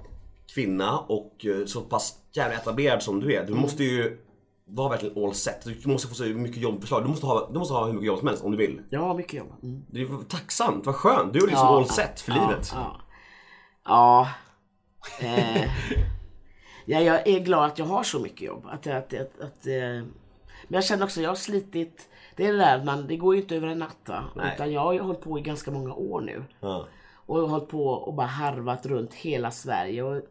kvinna 0.55 0.99
och 0.99 1.47
eh, 1.47 1.67
så 1.67 1.81
pass 1.81 2.19
jävla 2.33 2.57
etablerad 2.57 3.03
som 3.03 3.21
du 3.21 3.35
är. 3.35 3.47
Du 3.47 3.55
måste 3.55 3.85
ju 3.85 4.19
vara 4.65 4.89
verkligen 4.89 5.25
all 5.25 5.35
set. 5.35 5.65
Du 5.83 5.89
måste 5.89 6.09
få 6.09 6.15
så 6.15 6.25
mycket 6.25 6.57
jobbförslag. 6.63 7.05
Du 7.05 7.09
måste 7.09 7.27
ha, 7.27 7.51
du 7.53 7.59
måste 7.59 7.75
ha 7.75 7.87
hur 7.87 7.93
mycket 7.93 8.07
jobb 8.07 8.19
som 8.19 8.29
helst 8.29 8.45
om 8.45 8.51
du 8.51 8.57
vill. 8.57 8.83
Har 8.93 9.15
mycket 9.15 9.35
jobb. 9.35 9.53
Mm. 9.63 9.85
Det 9.91 10.01
är 10.01 10.29
tacksamt, 10.29 10.87
vad 10.87 10.95
skönt. 10.95 11.33
Du 11.33 11.39
är 11.39 11.47
liksom 11.47 11.67
all 11.67 11.89
set 11.89 12.21
för 12.21 12.33
livet. 12.33 12.71
Ja. 12.75 13.01
ja. 13.85 14.29
Eh, 15.21 15.63
ja, 16.87 17.01
jag 17.01 17.29
är 17.29 17.41
glad 17.41 17.65
att 17.65 17.79
jag 17.79 17.87
har 17.87 18.03
så 18.03 18.19
mycket 18.21 18.41
jobb. 18.41 18.67
Att, 18.67 18.87
att, 18.87 19.15
att, 19.15 19.41
att, 19.41 19.67
eh, 19.67 20.05
men 20.69 20.77
jag 20.79 20.85
känner 20.85 21.05
också 21.05 21.21
att 21.21 21.25
jag 21.25 21.31
har 21.31 21.37
slitit. 21.37 22.09
Det 22.37 22.47
är 22.47 22.53
det 22.53 22.59
där, 22.59 22.85
man, 22.85 23.07
det 23.07 23.17
går 23.17 23.35
ju 23.35 23.41
inte 23.41 23.57
över 23.57 23.69
en 23.69 23.79
natt 23.79 24.09
va? 24.09 24.25
Nej. 24.37 24.53
Utan 24.55 24.73
jag 24.73 24.81
har 24.81 24.93
ju 24.93 25.01
hållit 25.01 25.21
på 25.21 25.39
i 25.39 25.43
ganska 25.43 25.71
många 25.71 25.95
år 25.95 26.21
nu. 26.21 26.45
Ja. 26.61 26.87
Och 27.27 27.39
jag 27.39 27.43
har 27.43 27.49
hållit 27.49 27.69
på 27.69 27.87
och 27.87 28.15
bara 28.15 28.27
harvat 28.27 28.87
runt 28.87 29.15
hela 29.15 29.51
Sverige. 29.51 30.03
Och 30.03 30.23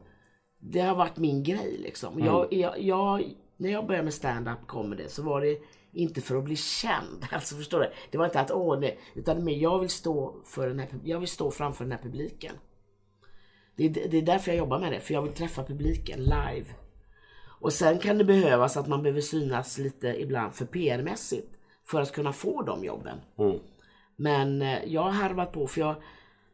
det 0.59 0.79
har 0.79 0.95
varit 0.95 1.17
min 1.17 1.43
grej 1.43 1.77
liksom. 1.83 2.19
Jag, 2.19 2.53
jag, 2.53 2.81
jag, 2.81 3.23
när 3.57 3.69
jag 3.69 3.87
började 3.87 4.03
med 4.03 4.13
stand-up 4.13 4.67
comedy 4.67 5.07
så 5.07 5.23
var 5.23 5.41
det 5.41 5.57
inte 5.93 6.21
för 6.21 6.35
att 6.35 6.43
bli 6.43 6.55
känd. 6.55 7.25
Alltså 7.31 7.55
förstår 7.55 7.79
du? 7.79 7.91
Det 8.11 8.17
var 8.17 8.25
inte 8.25 8.39
att 8.39 8.51
åh 8.51 8.79
nej. 8.79 8.99
Utan 9.15 9.43
mer 9.43 9.57
jag 9.57 9.79
vill 9.79 9.89
stå 9.89 10.35
för 10.45 10.67
den 10.67 10.79
här, 10.79 10.89
jag 11.03 11.19
vill 11.19 11.29
stå 11.29 11.51
framför 11.51 11.83
den 11.83 11.91
här 11.91 12.01
publiken. 12.03 12.55
Det 13.75 13.85
är, 13.85 13.89
det 14.09 14.17
är 14.17 14.21
därför 14.21 14.51
jag 14.51 14.57
jobbar 14.57 14.79
med 14.79 14.91
det. 14.91 14.99
För 14.99 15.13
jag 15.13 15.21
vill 15.21 15.33
träffa 15.33 15.63
publiken 15.63 16.19
live. 16.19 16.65
Och 17.61 17.73
sen 17.73 17.99
kan 17.99 18.17
det 18.17 18.23
behövas 18.23 18.77
att 18.77 18.87
man 18.87 19.03
behöver 19.03 19.21
synas 19.21 19.77
lite 19.77 20.07
ibland 20.21 20.53
för 20.53 20.65
PR-mässigt. 20.65 21.57
För 21.87 22.01
att 22.01 22.11
kunna 22.11 22.33
få 22.33 22.61
de 22.61 22.83
jobben. 22.83 23.17
Men 24.15 24.61
eh, 24.61 24.85
jag 24.85 25.01
har 25.01 25.11
harvat 25.11 25.51
på 25.51 25.67
för 25.67 25.81
jag 25.81 25.95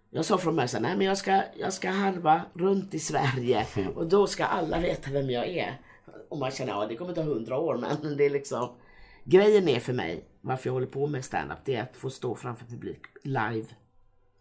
jag 0.10 0.26
sa 0.26 0.38
från 0.38 0.56
början 0.56 0.82
nej 0.82 0.98
men 0.98 1.08
jag 1.08 1.18
ska, 1.18 1.44
jag 1.58 1.74
ska 1.74 1.90
harva 1.90 2.42
runt 2.54 2.94
i 2.94 3.00
Sverige 3.00 3.66
och 3.96 4.08
då 4.08 4.28
ska 4.28 4.46
alla 4.46 4.80
veta 4.80 5.12
vem 5.12 5.30
jag 5.30 5.48
är. 5.48 5.82
Och 6.30 6.38
man 6.38 6.52
känner, 6.52 6.72
ja 6.72 6.86
det 6.86 6.96
kommer 6.96 7.14
ta 7.14 7.22
hundra 7.22 7.58
år 7.58 7.78
men 7.78 8.18
det 8.18 8.26
är 8.26 8.30
liksom 8.30 8.70
Grejen 9.24 9.68
är 9.68 9.80
för 9.80 9.94
mig, 9.94 10.26
varför 10.42 10.68
jag 10.68 10.74
håller 10.74 10.88
på 10.88 11.08
med 11.08 11.26
stand-up, 11.26 11.58
det 11.66 11.76
är 11.76 11.84
att 11.84 11.96
få 11.96 12.10
stå 12.10 12.36
framför 12.36 12.66
publik 12.66 13.02
live. 13.24 13.66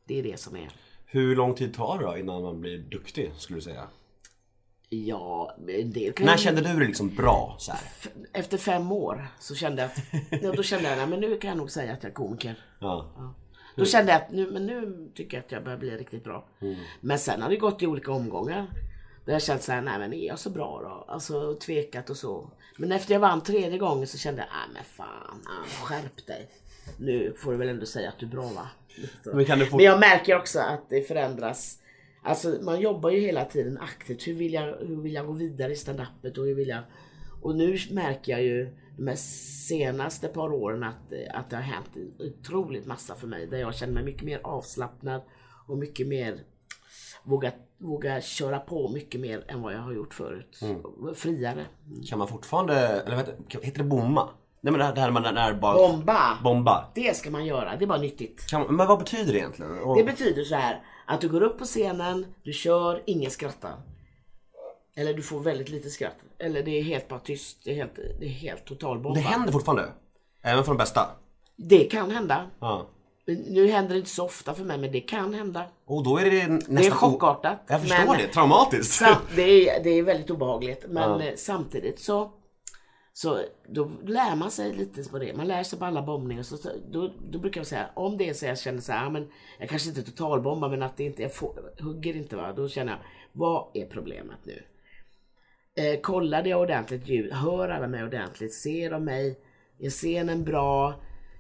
Det 0.05 0.19
är 0.19 0.23
det 0.23 0.41
som 0.41 0.57
är. 0.57 0.69
Hur 1.07 1.37
lång 1.37 1.55
tid 1.55 1.75
tar 1.75 1.99
det 1.99 2.05
då 2.05 2.19
innan 2.19 2.43
man 2.43 2.61
blir 2.61 2.79
duktig 2.79 3.33
skulle 3.37 3.57
du 3.57 3.63
säga? 3.63 3.89
Ja, 4.89 5.57
en 5.69 5.93
del 5.93 6.13
kan 6.13 6.27
När 6.27 6.37
kände 6.37 6.61
du 6.61 6.79
dig 6.79 6.87
liksom 6.87 7.15
bra 7.15 7.57
så 7.59 7.73
här? 7.73 7.81
Efter 8.33 8.59
fem 8.59 8.93
år 8.93 9.27
så 9.39 9.55
kände 9.55 9.83
jag 9.83 9.91
att, 9.91 10.43
ja, 10.43 10.53
då 10.53 10.63
kände 10.63 10.89
jag, 10.89 10.99
nej 10.99 11.07
men 11.07 11.21
nu 11.21 11.37
kan 11.39 11.49
jag 11.49 11.57
nog 11.59 11.71
säga 11.71 11.93
att 11.93 12.03
jag 12.03 12.11
är 12.11 12.15
komiker. 12.15 12.55
Ja. 12.79 13.35
Då 13.77 13.85
kände 13.85 14.13
jag 14.13 14.23
att 14.23 14.31
nu, 14.33 14.51
men 14.51 14.67
nu 14.67 15.09
tycker 15.15 15.37
jag 15.37 15.45
att 15.45 15.53
jag 15.53 15.65
börjar 15.65 15.79
bli 15.79 15.91
riktigt 15.91 16.25
bra. 16.25 16.49
Men 17.01 17.19
sen 17.19 17.43
har 17.43 17.51
det 17.51 17.57
gått 17.57 17.83
i 17.83 17.87
olika 17.87 18.13
omgångar. 18.13 18.67
Där 19.25 19.33
jag 19.33 19.43
känt 19.43 19.63
såhär, 19.63 19.83
nej 19.83 19.99
men 19.99 20.13
är 20.13 20.27
jag 20.27 20.39
så 20.39 20.51
bra 20.51 20.81
då? 20.83 21.13
Alltså 21.13 21.55
tvekat 21.55 22.11
och 22.11 22.17
så. 22.17 22.51
Men 22.79 22.93
efter 22.93 23.13
jag 23.13 23.21
vann 23.21 23.43
tredje 23.43 23.79
gången 23.79 24.07
så 24.07 24.19
kände 24.19 24.41
jag, 24.41 24.49
nej 24.49 24.75
men 24.75 24.85
fan, 24.85 25.41
skärp 25.83 26.27
dig. 26.27 26.49
Nu 26.99 27.35
får 27.39 27.53
du 27.53 27.59
väl 27.59 27.69
ändå 27.69 27.87
säga 27.87 28.09
att 28.09 28.19
du 28.19 28.27
är 28.27 28.31
bra 28.31 28.43
va? 28.49 28.69
Men 29.25 29.45
kan 29.45 29.59
du 29.59 29.67
få- 29.67 29.77
men 29.77 29.85
jag 29.85 30.01
märker 30.01 30.37
också 30.37 30.59
att 30.61 30.91
det 30.91 31.03
förändras. 31.09 31.79
Alltså 32.27 32.59
man 32.63 32.81
jobbar 32.81 33.11
ju 33.11 33.21
hela 33.21 33.45
tiden 33.45 33.79
aktivt. 33.79 34.27
Hur 34.27 34.35
vill 34.35 34.53
jag, 34.53 34.77
hur 34.77 35.03
vill 35.03 35.15
jag 35.15 35.27
gå 35.27 35.33
vidare 35.33 35.73
i 35.73 35.77
standupet 35.77 36.39
och 36.39 36.45
hur 36.45 36.55
vill 36.55 36.69
jag... 36.69 36.83
Och 37.43 37.57
nu 37.57 37.77
märker 37.91 38.33
jag 38.33 38.43
ju 38.43 38.77
de 38.99 39.17
senaste 39.69 40.29
par 40.29 40.53
åren 40.53 40.83
att, 40.83 41.13
eh, 41.13 41.39
att 41.39 41.51
det 41.51 41.57
har 41.57 41.63
hänt 41.63 41.91
otroligt 42.19 42.87
massa 42.87 43.15
för 43.15 43.27
mig. 43.27 43.47
Där 43.47 43.59
jag 43.59 43.75
känner 43.75 43.93
mig 43.93 44.05
mycket 44.05 44.23
mer 44.23 44.41
avslappnad 44.45 45.23
och 45.67 45.79
mycket 45.79 46.09
mer 46.09 46.41
våga, 47.25 47.53
våga 47.79 48.21
köra 48.21 48.59
på 48.59 48.89
mycket 48.89 49.21
mer 49.21 49.45
än 49.49 49.63
vad 49.63 49.75
jag 49.75 49.81
har 49.81 49.93
gjort 49.93 50.15
förut. 50.15 50.61
Friare. 51.15 51.67
Kan 52.09 52.19
man 52.19 52.29
fortfarande, 52.29 52.75
eller 52.77 53.17
heter, 53.17 53.37
heter 53.63 53.79
det 53.79 53.89
bomma? 53.89 54.29
Nej 54.61 54.73
men 54.73 54.79
det 54.79 54.85
här, 54.85 54.95
det 54.95 55.01
här 55.01 55.11
med 55.11 55.35
när 55.35 55.55
bara... 55.55 55.75
Bomba! 55.75 56.39
Bomba. 56.45 56.85
Det 56.95 57.17
ska 57.17 57.31
man 57.31 57.47
göra, 57.47 57.77
det 57.77 57.85
är 57.85 57.87
bara 57.87 57.99
nyttigt. 57.99 58.47
Kan, 58.51 58.63
men 58.77 58.87
vad 58.87 58.99
betyder 58.99 59.33
det 59.33 59.39
egentligen? 59.39 59.79
Och, 59.79 59.97
Det 59.97 60.05
betyder 60.05 60.45
så 60.45 60.55
här 60.55 60.83
att 61.07 61.21
du 61.21 61.29
går 61.29 61.43
upp 61.43 61.59
på 61.59 61.65
scenen, 61.65 62.27
du 62.43 62.53
kör, 62.53 63.03
ingen 63.07 63.31
skrattar. 63.31 63.75
Eller 64.97 65.15
du 65.15 65.23
får 65.23 65.41
väldigt 65.41 65.69
lite 65.69 65.91
skratt. 65.91 66.17
Eller 66.39 66.63
det 66.63 66.79
är 66.79 66.83
helt 66.83 67.09
bara 67.09 67.21
tyst. 67.21 67.59
Det 67.65 67.71
är 67.71 67.75
helt, 67.75 67.97
det 68.21 68.27
är 68.27 68.31
helt 68.31 68.65
total 68.65 68.99
bomba. 68.99 69.15
det 69.15 69.27
händer 69.27 69.53
fortfarande? 69.53 69.89
Även 70.43 70.65
för 70.65 70.73
de 70.73 70.79
bästa? 70.79 71.07
Det 71.57 71.85
kan 71.85 72.11
hända. 72.11 72.47
Ja. 72.61 72.87
Nu 73.27 73.67
händer 73.71 73.93
det 73.95 73.99
inte 73.99 74.11
så 74.11 74.25
ofta 74.25 74.55
för 74.55 74.65
mig 74.65 74.79
men 74.79 74.93
det 74.93 75.01
kan 75.01 75.35
hända. 75.35 75.65
Och 75.87 76.03
då 76.05 76.19
är 76.19 76.31
det 76.31 76.47
nästan... 76.49 76.75
Det 76.77 76.87
är 76.87 76.91
chockartat. 76.91 77.59
Jag 77.67 77.81
förstår 77.81 78.07
men- 78.07 78.19
det, 78.19 78.27
traumatiskt. 78.29 78.93
Sam, 78.95 79.15
det, 79.37 79.43
är, 79.69 79.85
det 79.85 79.91
är 79.91 80.03
väldigt 80.03 80.31
obehagligt 80.31 80.85
men 80.89 81.11
Ja. 81.21 81.23
eh, 81.27 81.35
samtidigt 81.37 82.01
så 82.01 82.31
så 83.17 83.41
då 83.69 83.91
lär 84.05 84.37
man 84.37 84.51
sig 84.51 84.73
lite 84.73 85.11
på 85.11 85.19
det. 85.19 85.37
Man 85.37 85.47
lär 85.47 85.63
sig 85.63 85.79
på 85.79 85.85
alla 85.85 86.03
bombningar. 86.03 86.43
Så, 86.43 86.57
så, 86.57 86.69
då, 86.91 87.13
då 87.31 87.39
brukar 87.39 87.61
jag 87.61 87.67
säga, 87.67 87.91
om 87.95 88.17
det 88.17 88.29
är 88.29 88.35
så 88.35 88.47
jag 88.47 88.59
känner 88.59 88.81
så 88.81 88.93
här, 88.93 89.05
ja, 89.05 89.11
men 89.11 89.29
jag 89.59 89.69
kanske 89.69 89.89
inte 89.89 90.03
totalbombar 90.03 90.69
men 90.69 90.83
att 90.83 90.97
det 90.97 91.05
inte, 91.05 91.23
jag 91.23 91.35
får, 91.35 91.83
hugger 91.83 92.17
inte 92.17 92.37
va. 92.37 92.53
Då 92.53 92.69
känner 92.69 92.93
jag, 92.93 93.01
vad 93.33 93.67
är 93.75 93.87
problemet 93.87 94.39
nu? 94.45 94.63
Eh, 95.75 96.01
kollade 96.01 96.49
jag 96.49 96.61
ordentligt 96.61 97.09
ljud? 97.09 97.33
Hör 97.33 97.69
alla 97.69 97.89
mig 97.89 98.05
ordentligt? 98.05 98.55
Ser 98.55 98.91
de 98.91 99.05
mig? 99.05 99.39
Är 99.79 99.91
scenen 99.91 100.45
bra? 100.45 100.95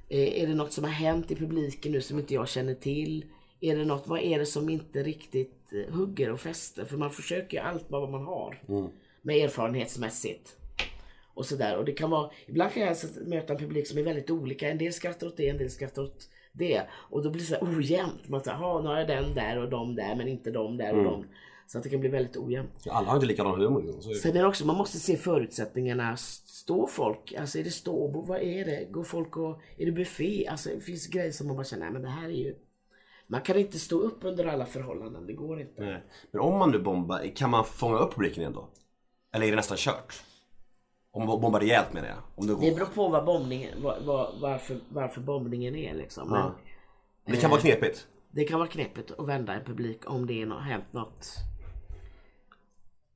Eh, 0.08 0.42
är 0.42 0.46
det 0.46 0.54
något 0.54 0.72
som 0.72 0.84
har 0.84 0.90
hänt 0.90 1.30
i 1.30 1.36
publiken 1.36 1.92
nu 1.92 2.00
som 2.00 2.18
inte 2.18 2.34
jag 2.34 2.48
känner 2.48 2.74
till? 2.74 3.24
Är 3.60 3.76
det 3.76 3.84
något, 3.84 4.06
vad 4.06 4.20
är 4.20 4.38
det 4.38 4.46
som 4.46 4.68
inte 4.68 5.02
riktigt 5.02 5.72
eh, 5.72 5.94
hugger 5.94 6.32
och 6.32 6.40
fäster? 6.40 6.84
För 6.84 6.96
man 6.96 7.10
försöker 7.10 7.56
ju 7.56 7.62
allt 7.62 7.84
vad 7.88 8.10
man 8.10 8.24
har. 8.24 8.62
Med 9.22 9.36
erfarenhetsmässigt. 9.36 10.56
Och 11.36 11.46
sådär. 11.46 11.76
Och 11.76 11.84
det 11.84 11.92
kan 11.92 12.10
vara, 12.10 12.30
ibland 12.46 12.72
kan 12.72 12.82
jag 12.82 12.88
alltså 12.90 13.06
möta 13.26 13.52
en 13.52 13.58
publik 13.58 13.86
som 13.86 13.98
är 13.98 14.02
väldigt 14.02 14.30
olika. 14.30 14.70
En 14.70 14.78
del 14.78 14.92
skrattar 14.92 15.26
åt 15.26 15.36
det, 15.36 15.48
en 15.48 15.58
del 15.58 15.70
skrattar 15.70 16.02
åt 16.02 16.28
det. 16.52 16.82
Och 16.92 17.22
då 17.22 17.30
blir 17.30 17.40
det 17.40 17.46
så 17.46 17.54
här 17.54 17.76
ojämnt. 17.78 18.28
Man 18.28 18.40
säger, 18.40 18.58
jaha 18.58 18.82
nu 18.82 18.88
har 18.88 18.98
jag 18.98 19.08
den 19.08 19.34
där 19.34 19.58
och 19.58 19.70
de 19.70 19.94
där 19.94 20.14
men 20.16 20.28
inte 20.28 20.50
de 20.50 20.76
där 20.76 20.94
och 20.98 21.04
de. 21.04 21.26
Så 21.66 21.78
att 21.78 21.84
det 21.84 21.90
kan 21.90 22.00
bli 22.00 22.08
väldigt 22.08 22.36
ojämnt. 22.36 22.70
Alla 22.90 23.08
har 23.08 23.14
inte 23.14 23.26
likadan 23.26 23.60
humor. 23.60 23.82
liksom. 23.82 24.02
Så. 24.02 24.14
Sen 24.14 24.36
är 24.36 24.42
det 24.42 24.48
också, 24.48 24.66
man 24.66 24.76
måste 24.76 24.98
se 24.98 25.16
förutsättningarna. 25.16 26.16
Står 26.16 26.86
folk, 26.86 27.34
alltså 27.38 27.58
är 27.58 27.64
det 27.64 27.70
ståbord, 27.70 28.26
vad 28.26 28.40
är 28.40 28.64
det? 28.64 28.86
Går 28.90 29.04
folk 29.04 29.36
och, 29.36 29.60
är 29.78 29.86
det 29.86 29.92
buffé? 29.92 30.46
Alltså 30.48 30.68
det 30.68 30.80
finns 30.80 31.06
grejer 31.06 31.30
som 31.30 31.46
man 31.46 31.56
bara 31.56 31.64
känner, 31.64 31.84
nej 31.84 31.92
men 31.92 32.02
det 32.02 32.08
här 32.08 32.28
är 32.28 32.32
ju 32.32 32.54
Man 33.26 33.40
kan 33.40 33.56
inte 33.56 33.78
stå 33.78 33.98
upp 33.98 34.18
under 34.24 34.46
alla 34.46 34.66
förhållanden, 34.66 35.26
det 35.26 35.32
går 35.32 35.60
inte. 35.60 35.82
Nej. 35.84 36.02
Men 36.30 36.40
om 36.40 36.58
man 36.58 36.70
nu 36.70 36.78
bombar, 36.78 37.36
kan 37.36 37.50
man 37.50 37.64
fånga 37.64 37.98
upp 37.98 38.14
publiken 38.14 38.40
igen 38.40 38.52
då? 38.52 38.68
Eller 39.34 39.46
är 39.46 39.50
det 39.50 39.56
nästan 39.56 39.76
kört? 39.76 40.22
Om 41.16 41.26
man 41.26 41.40
bombar 41.40 41.60
rejält 41.60 41.92
menar 41.92 42.08
jag. 42.08 42.18
Om 42.34 42.46
det 42.46 42.54
går. 42.54 42.60
Det 42.60 42.74
beror 42.74 42.86
på 42.86 43.08
vad 43.08 43.24
bombningen, 43.24 43.82
vad, 43.82 44.02
vad, 44.04 44.40
varför, 44.40 44.76
varför 44.88 45.20
bombningen 45.20 45.76
är 45.76 45.94
liksom. 45.94 46.28
Men 46.30 46.38
Ja. 46.40 46.54
Det 47.26 47.36
kan 47.36 47.50
vara 47.50 47.60
knepigt. 47.60 48.06
det 48.30 48.44
kan 48.44 48.58
vara 48.58 48.68
knepigt 48.68 49.10
att 49.18 49.28
vända 49.28 49.54
en 49.54 49.64
publik 49.64 50.10
om 50.10 50.26
det 50.26 50.42
är 50.42 50.46
nå- 50.46 50.58
hänt 50.58 50.84
något. 50.92 51.26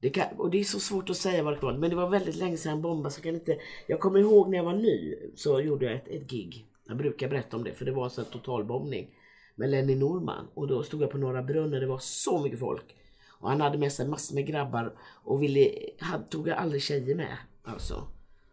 Det 0.01 0.11
kan, 0.11 0.25
och 0.39 0.51
det 0.51 0.61
är 0.61 0.65
så 0.65 0.81
svårt 0.81 1.11
att 1.11 1.17
säga 1.17 1.43
vad 1.43 1.53
det 1.55 1.63
vara. 1.63 1.77
Men 1.79 1.91
det 1.91 1.97
var 1.97 2.09
väldigt 2.09 2.37
länge 2.37 2.57
sedan 2.57 2.73
jag 2.73 2.81
bombade 2.81 3.11
så 3.15 3.19
jag 3.19 3.25
kan 3.25 3.35
inte... 3.35 3.59
Jag 3.87 4.01
kommer 4.01 4.19
ihåg 4.21 4.49
när 4.51 4.57
jag 4.57 4.65
var 4.65 4.73
ny 4.73 5.15
så 5.37 5.61
gjorde 5.61 5.85
jag 5.85 5.95
ett, 5.95 6.09
ett 6.09 6.31
gig. 6.31 6.67
Jag 6.87 6.97
brukar 6.97 7.29
berätta 7.29 7.57
om 7.57 7.65
det 7.65 7.75
för 7.75 7.85
det 7.85 7.93
var 7.93 8.09
så 8.09 8.21
en 8.21 8.27
totalbombning. 8.27 9.11
Med 9.55 9.71
Lenny 9.71 9.95
Norman. 9.95 10.49
Och 10.55 10.69
då 10.69 10.83
stod 10.83 11.03
jag 11.03 11.11
på 11.11 11.19
Norra 11.19 11.43
Brunn 11.43 11.75
och 11.75 11.81
det 11.81 11.87
var 11.87 11.99
så 11.99 12.39
mycket 12.43 12.59
folk. 12.59 12.97
Och 13.41 13.49
han 13.51 13.61
hade 13.61 13.79
med 13.79 13.93
sig 13.93 14.09
massor 14.09 14.35
med 14.35 14.47
grabbar 14.47 14.95
och 15.25 15.43
ville, 15.43 15.71
hade, 15.99 16.25
tog 16.25 16.49
jag 16.49 16.57
aldrig 16.59 16.83
tjejer 16.83 17.15
med. 17.15 17.37
Alltså. 17.65 18.09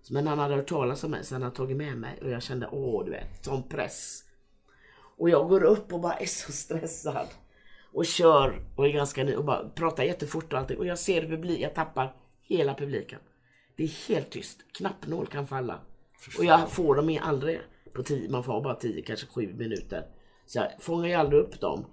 Men 0.09 0.27
han 0.27 0.39
hade 0.39 0.55
hört 0.55 0.69
talas 0.69 1.03
om 1.03 1.11
mig 1.11 1.23
så 1.23 1.35
han 1.35 1.41
hade 1.41 1.55
tagit 1.55 1.77
med 1.77 1.97
mig 1.97 2.19
och 2.21 2.29
jag 2.29 2.43
kände 2.43 2.67
åh 2.71 3.05
du 3.05 3.11
vet, 3.11 3.45
sån 3.45 3.63
press. 3.63 4.23
Och 5.17 5.29
jag 5.29 5.49
går 5.49 5.63
upp 5.63 5.93
och 5.93 5.99
bara 5.99 6.13
är 6.13 6.25
så 6.25 6.51
stressad. 6.51 7.27
Och 7.93 8.05
kör 8.05 8.61
och 8.75 8.87
är 8.87 8.91
ganska 8.91 9.23
ny 9.23 9.35
och 9.35 9.45
bara 9.45 9.69
pratar 9.69 10.03
jättefort 10.03 10.53
och 10.53 10.59
allting. 10.59 10.77
Och 10.77 10.85
jag 10.85 10.99
ser 10.99 11.27
publik, 11.27 11.59
jag 11.59 11.75
tappar 11.75 12.15
hela 12.43 12.73
publiken. 12.73 13.19
Det 13.75 13.83
är 13.83 14.07
helt 14.07 14.29
tyst. 14.29 14.59
Knappnål 14.77 15.27
kan 15.27 15.47
falla. 15.47 15.79
Och 16.37 16.45
jag 16.45 16.71
får 16.71 16.95
dem 16.95 17.19
aldrig 17.21 17.61
på 17.93 18.03
tio, 18.03 18.29
man 18.29 18.43
får 18.43 18.61
bara 18.61 18.75
tio, 18.75 19.01
kanske 19.01 19.27
sju 19.27 19.53
minuter. 19.53 20.05
Så 20.45 20.59
jag 20.59 20.67
fångar 20.79 21.07
ju 21.07 21.13
aldrig 21.13 21.41
upp 21.41 21.61
dem. 21.61 21.85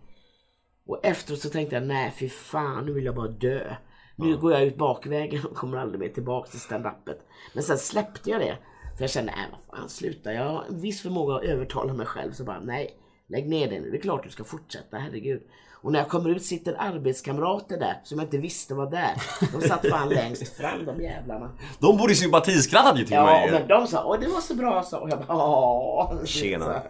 Och 0.86 1.06
efteråt 1.06 1.40
så 1.40 1.50
tänkte 1.50 1.76
jag, 1.76 1.86
nej 1.86 2.14
fy 2.18 2.28
fan, 2.28 2.86
nu 2.86 2.92
vill 2.92 3.04
jag 3.04 3.14
bara 3.14 3.28
dö. 3.28 3.76
Nu 4.16 4.36
går 4.36 4.52
jag 4.52 4.62
ut 4.62 4.76
bakvägen 4.76 5.44
och 5.44 5.56
kommer 5.56 5.78
aldrig 5.78 6.00
mer 6.00 6.08
tillbaka 6.08 6.50
till 6.50 6.60
standupet. 6.60 7.18
Men 7.54 7.62
sen 7.62 7.78
släppte 7.78 8.30
jag 8.30 8.40
det. 8.40 8.58
För 8.96 9.02
jag 9.02 9.10
kände, 9.10 9.32
nej 9.36 9.46
vad 9.52 9.78
fan, 9.78 9.88
sluta. 9.88 10.32
Jag 10.32 10.44
har 10.44 10.64
en 10.68 10.80
viss 10.80 11.02
förmåga 11.02 11.34
att 11.34 11.42
övertala 11.44 11.92
mig 11.92 12.06
själv. 12.06 12.32
Så 12.32 12.44
bara, 12.44 12.60
nej, 12.60 12.96
lägg 13.28 13.48
ner 13.48 13.70
det 13.70 13.80
nu. 13.80 13.90
Det 13.90 13.96
är 13.96 14.00
klart 14.00 14.22
du 14.24 14.30
ska 14.30 14.44
fortsätta, 14.44 14.96
herregud. 14.98 15.42
Och 15.82 15.92
när 15.92 15.98
jag 15.98 16.08
kommer 16.08 16.30
ut 16.30 16.44
sitter 16.44 16.74
arbetskamrater 16.78 17.78
där 17.78 18.00
som 18.04 18.18
jag 18.18 18.26
inte 18.26 18.38
visste 18.38 18.74
var 18.74 18.90
där. 18.90 19.12
De 19.52 19.68
satt 19.68 19.86
fan 19.90 20.08
längst 20.14 20.56
fram, 20.56 20.84
de 20.86 21.02
jävlarna. 21.02 21.50
De 21.78 21.96
borde 21.96 22.14
sympatiskratta 22.14 22.98
ju 22.98 23.04
till 23.04 23.14
Ja, 23.14 23.24
mig. 23.24 23.50
men 23.52 23.68
de 23.68 23.86
sa, 23.86 24.04
åh 24.04 24.20
det 24.20 24.28
var 24.28 24.40
så 24.40 24.54
bra 24.54 24.82
så. 24.82 24.98
Och 24.98 25.10
jag 25.10 25.18
bara, 25.26 25.36
åh. 25.38 26.24
Tjena. 26.24 26.82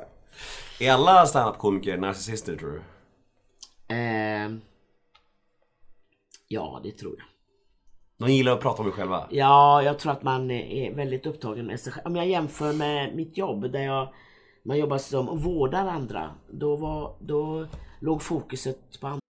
Är 0.81 0.93
alla 0.93 1.27
standup-komiker 1.27 1.97
narcissister 1.97 2.57
tror 2.57 2.71
du? 2.71 2.83
Eh, 3.95 4.51
ja, 6.55 6.81
det 6.83 6.91
tror 6.91 7.15
jag. 7.19 7.27
De 8.19 8.33
gillar 8.33 8.53
att 8.53 8.61
prata 8.61 8.83
om 8.83 8.89
sig 8.89 8.93
själva. 8.93 9.29
Ja, 9.31 9.83
jag 9.83 9.99
tror 9.99 10.13
att 10.13 10.23
man 10.23 10.51
är 10.51 10.95
väldigt 10.95 11.27
upptagen 11.27 11.67
med 11.67 11.81
sig 11.81 11.93
själv. 11.93 12.07
Om 12.07 12.17
jag 12.17 12.27
jämför 12.27 12.73
med 12.73 13.17
mitt 13.17 13.37
jobb 13.39 13.73
där 13.73 13.81
jag 13.81 14.09
man 14.65 14.79
jobbar 14.79 14.99
som 14.99 15.29
och 15.29 15.43
vårdar 15.43 15.87
andra. 15.87 16.31
Då, 16.51 16.77
var, 16.77 17.17
då 17.21 17.67
låg 18.01 18.23
fokuset 18.23 19.01
på 19.01 19.07
andra. 19.07 19.21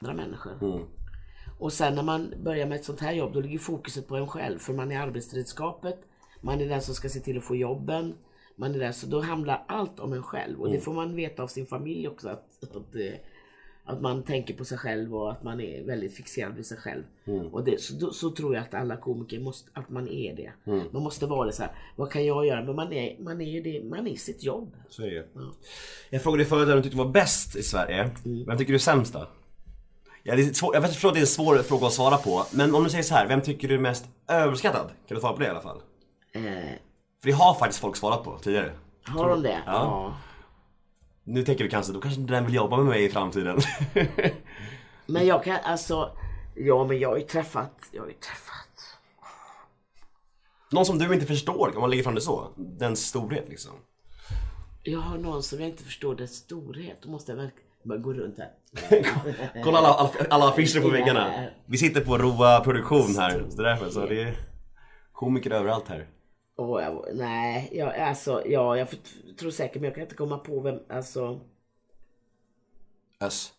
människor. 0.00 0.86
Och 1.58 1.72
sen 1.72 1.94
när 1.94 2.02
man 2.02 2.34
börjar 2.44 2.66
med 2.66 2.76
ett 2.76 2.84
sånt 2.84 3.00
här 3.00 3.12
jobb 3.12 3.34
då 3.34 3.40
ligger 3.40 3.58
fokuset 3.58 4.08
på 4.08 4.16
en 4.16 4.26
själv 4.26 4.58
för 4.58 4.72
man 4.72 4.92
är 4.92 5.00
arbetsredskapet, 5.00 6.00
man 6.44 6.60
är 6.60 6.68
den 6.68 6.82
som 6.82 6.94
ska 6.94 7.08
se 7.08 7.20
till 7.20 7.38
att 7.38 7.44
få 7.44 7.56
jobben, 7.56 8.14
man 8.56 8.74
är 8.74 8.78
där, 8.78 8.92
så 8.92 9.06
då 9.06 9.20
handlar 9.20 9.64
allt 9.68 10.00
om 10.00 10.12
en 10.12 10.22
själv 10.22 10.60
och 10.60 10.70
det 10.70 10.80
får 10.80 10.92
man 10.92 11.16
veta 11.16 11.42
av 11.42 11.46
sin 11.46 11.66
familj 11.66 12.08
också 12.08 12.28
att, 12.28 12.62
att, 12.62 12.94
eh, 12.94 13.12
att 13.84 14.00
man 14.00 14.22
tänker 14.22 14.54
på 14.54 14.64
sig 14.64 14.78
själv 14.78 15.16
och 15.16 15.32
att 15.32 15.42
man 15.42 15.60
är 15.60 15.84
väldigt 15.84 16.14
fixerad 16.16 16.54
vid 16.56 16.66
sig 16.66 16.78
själv. 16.78 17.02
Och 17.52 17.64
det, 17.64 17.80
så, 17.80 18.12
så 18.12 18.30
tror 18.30 18.54
jag 18.54 18.62
att 18.62 18.74
alla 18.74 18.96
komiker 18.96 19.40
måste, 19.40 19.70
att 19.72 19.90
man 19.90 20.08
är 20.08 20.36
det. 20.36 20.52
Man 20.92 21.02
måste 21.02 21.26
vara 21.26 21.46
det 21.46 21.52
så 21.52 21.62
här, 21.62 21.72
vad 21.96 22.10
kan 22.10 22.26
jag 22.26 22.46
göra? 22.46 22.64
Men 22.64 22.76
man 22.76 22.92
är, 22.92 23.16
man 23.20 23.40
är 23.40 23.50
ju 23.50 23.60
det, 23.60 23.84
man 23.84 24.06
är 24.06 24.16
sitt 24.16 24.44
jobb. 24.44 24.76
Så 24.88 25.02
är 25.02 25.10
det 25.10 25.26
Jag 26.10 26.22
frågade 26.22 26.42
dig 26.42 26.48
förut 26.48 26.68
vem 26.68 26.76
du 26.76 26.82
tyckte 26.82 26.98
var 26.98 27.08
bäst 27.08 27.56
i 27.56 27.62
Sverige. 27.62 28.10
Vem 28.46 28.58
tycker 28.58 28.72
du 28.72 28.74
är 28.74 28.78
sämst 28.78 29.12
då? 29.12 29.28
Ja, 30.22 30.36
det 30.36 30.42
är 30.42 30.52
svår, 30.52 30.74
jag 30.74 30.88
förstår 30.88 31.08
att 31.08 31.14
det 31.14 31.20
är 31.20 31.22
en 31.22 31.26
svår 31.26 31.56
fråga 31.58 31.86
att 31.86 31.92
svara 31.92 32.16
på. 32.16 32.42
Men 32.52 32.74
om 32.74 32.84
du 32.84 32.90
säger 32.90 33.04
så 33.04 33.14
här, 33.14 33.28
vem 33.28 33.40
tycker 33.40 33.68
du 33.68 33.74
är 33.74 33.78
mest 33.78 34.06
överskattad? 34.28 34.88
Kan 35.08 35.14
du 35.14 35.20
svara 35.20 35.32
på 35.32 35.38
det 35.38 35.46
i 35.46 35.50
alla 35.50 35.60
fall? 35.60 35.80
Eh, 36.34 36.42
För 37.22 37.28
det 37.28 37.32
har 37.32 37.54
faktiskt 37.54 37.80
folk 37.80 37.96
svarat 37.96 38.24
på 38.24 38.38
tidigare. 38.38 38.72
har 39.06 39.28
de 39.28 39.42
det? 39.42 39.62
Ja. 39.66 40.16
Nu 41.24 41.42
tänker 41.42 41.64
du 41.64 41.70
kanske, 41.70 41.92
då 41.92 42.00
kanske 42.00 42.20
den 42.20 42.46
vill 42.46 42.54
jobba 42.54 42.76
med 42.76 42.86
mig 42.86 43.04
i 43.04 43.08
framtiden. 43.08 43.58
Men 45.06 45.26
jag 45.26 45.44
kan 45.44 45.56
alltså, 45.64 46.16
ja 46.56 46.84
men 46.86 46.98
jag 46.98 47.08
har 47.08 47.16
ju 47.16 47.22
träffat, 47.22 47.72
jag 47.92 48.02
har 48.02 48.08
ju 48.08 48.14
träffat. 48.14 48.98
Någon 50.72 50.86
som 50.86 50.98
du 50.98 51.14
inte 51.14 51.26
förstår, 51.26 51.72
om 51.74 51.80
man 51.80 51.90
lägger 51.90 52.02
fram 52.02 52.14
det 52.14 52.20
så. 52.20 52.48
Den 52.56 52.96
storhet 52.96 53.48
liksom. 53.48 53.72
Jag 54.82 55.00
har 55.00 55.18
någon 55.18 55.42
som 55.42 55.60
jag 55.60 55.68
inte 55.68 55.84
förstår 55.84 56.14
dess 56.14 56.34
storhet. 56.34 56.98
Då 57.02 57.10
måste 57.10 57.32
jag 57.32 57.36
verkligen 57.36 57.68
bara 57.84 57.98
gå 57.98 58.12
runt 58.12 58.38
här. 58.38 58.52
Kolla 59.64 59.78
alla, 59.78 59.88
alla, 59.88 60.10
alla 60.30 60.48
affischer 60.48 60.80
på 60.80 60.88
väggarna. 60.88 61.48
Vi 61.66 61.78
sitter 61.78 62.00
på 62.00 62.18
Roa 62.18 62.60
produktion 62.60 63.16
här, 63.18 63.44
så 63.50 63.62
därför 63.62 63.90
så 63.90 64.06
det 64.06 64.22
är 64.22 64.36
komiker 65.12 65.50
överallt 65.50 65.88
här. 65.88 66.08
Åh, 66.56 66.82
jag, 66.82 67.08
nej, 67.14 67.70
jag, 67.72 67.96
alltså, 67.96 68.42
ja, 68.46 68.76
jag 68.76 68.88
tror 69.38 69.50
säkert, 69.50 69.74
men 69.74 69.84
jag 69.84 69.94
kan 69.94 70.02
inte 70.02 70.14
komma 70.14 70.38
på 70.38 70.60
vem, 70.60 70.78
alltså. 70.88 71.40
Öss. 73.20 73.52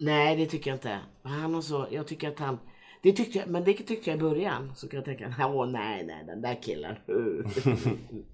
Nej, 0.00 0.36
det 0.36 0.46
tycker 0.46 0.70
jag 0.70 0.76
inte. 0.76 1.00
Han 1.22 1.54
och 1.54 1.64
så, 1.64 1.86
jag 1.90 2.06
tycker 2.06 2.28
att 2.28 2.38
han, 2.38 2.58
det 3.02 3.12
tyckte 3.12 3.38
jag, 3.38 3.48
men 3.48 3.64
det 3.64 3.72
tyckte 3.72 4.10
jag 4.10 4.16
i 4.18 4.22
början. 4.22 4.72
Så 4.76 4.88
kan 4.88 4.96
jag 4.96 5.04
tänka, 5.04 5.34
åh 5.48 5.66
nej, 5.66 6.04
nej, 6.06 6.24
den 6.26 6.42
där 6.42 6.62
killen. 6.62 6.96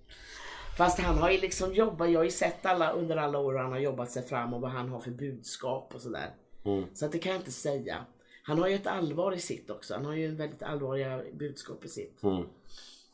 Fast 0.76 1.00
han 1.00 1.18
har 1.18 1.30
ju 1.30 1.40
liksom 1.40 1.74
jobbat, 1.74 2.10
jag 2.10 2.18
har 2.20 2.24
ju 2.24 2.30
sett 2.30 2.66
alla 2.66 2.92
under 2.92 3.16
alla 3.16 3.38
år 3.38 3.54
han 3.54 3.72
har 3.72 3.78
jobbat 3.78 4.10
sig 4.10 4.22
fram 4.22 4.54
och 4.54 4.60
vad 4.60 4.70
han 4.70 4.88
har 4.88 5.00
för 5.00 5.10
budskap 5.10 5.94
och 5.94 6.00
sådär. 6.00 6.30
Så 6.94 7.06
att 7.06 7.12
det 7.12 7.18
kan 7.18 7.32
jag 7.32 7.40
inte 7.40 7.52
säga. 7.52 8.04
Han 8.42 8.58
har 8.58 8.68
ju 8.68 8.74
ett 8.74 8.86
allvar 8.86 9.32
i 9.32 9.38
sitt 9.38 9.70
också. 9.70 9.94
Han 9.94 10.04
har 10.04 10.14
ju 10.14 10.26
en 10.26 10.36
väldigt 10.36 10.62
allvarliga 10.62 11.22
budskap 11.32 11.84
i 11.84 11.88
sitt. 11.88 12.22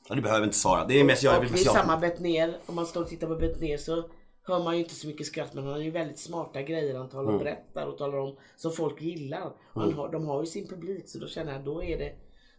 Ja, 0.09 0.15
du 0.15 0.21
behöver 0.23 0.45
inte 0.45 0.57
svara. 0.57 0.85
Det 0.85 1.01
är 1.01 1.05
mest 1.05 1.23
jag 1.23 1.37
och 1.39 1.45
vill 1.45 1.55
är 1.55 1.65
jag- 1.65 1.75
samma 1.75 1.97
Betnér, 1.97 2.59
om 2.67 2.75
man 2.75 2.87
står 2.87 3.01
och 3.03 3.09
tittar 3.09 3.27
på 3.27 3.35
Betnér 3.37 3.77
så 3.79 4.05
hör 4.43 4.65
man 4.65 4.75
ju 4.77 4.83
inte 4.83 4.95
så 4.95 5.07
mycket 5.07 5.27
skratt 5.27 5.55
men 5.55 5.65
han 5.65 5.73
har 5.73 5.81
ju 5.81 5.91
väldigt 5.91 6.19
smarta 6.19 6.63
grejer 6.63 6.99
han 6.99 7.09
talar 7.09 7.33
och 7.33 7.39
berättar 7.39 7.87
och 7.87 7.99
talar 7.99 8.19
om 8.19 8.37
som 8.57 8.73
folk 8.73 9.03
gillar. 9.03 9.43
Och 9.73 9.81
han 9.83 9.93
har, 9.95 10.13
de 10.13 10.27
har 10.27 10.41
ju 10.41 10.47
sin 10.47 10.69
publik 10.69 11.09
så 11.09 11.19
då 11.19 11.27
känner 11.27 11.53
jag 11.53 11.65
då 11.65 11.83
är 11.83 11.99
det 11.99 12.13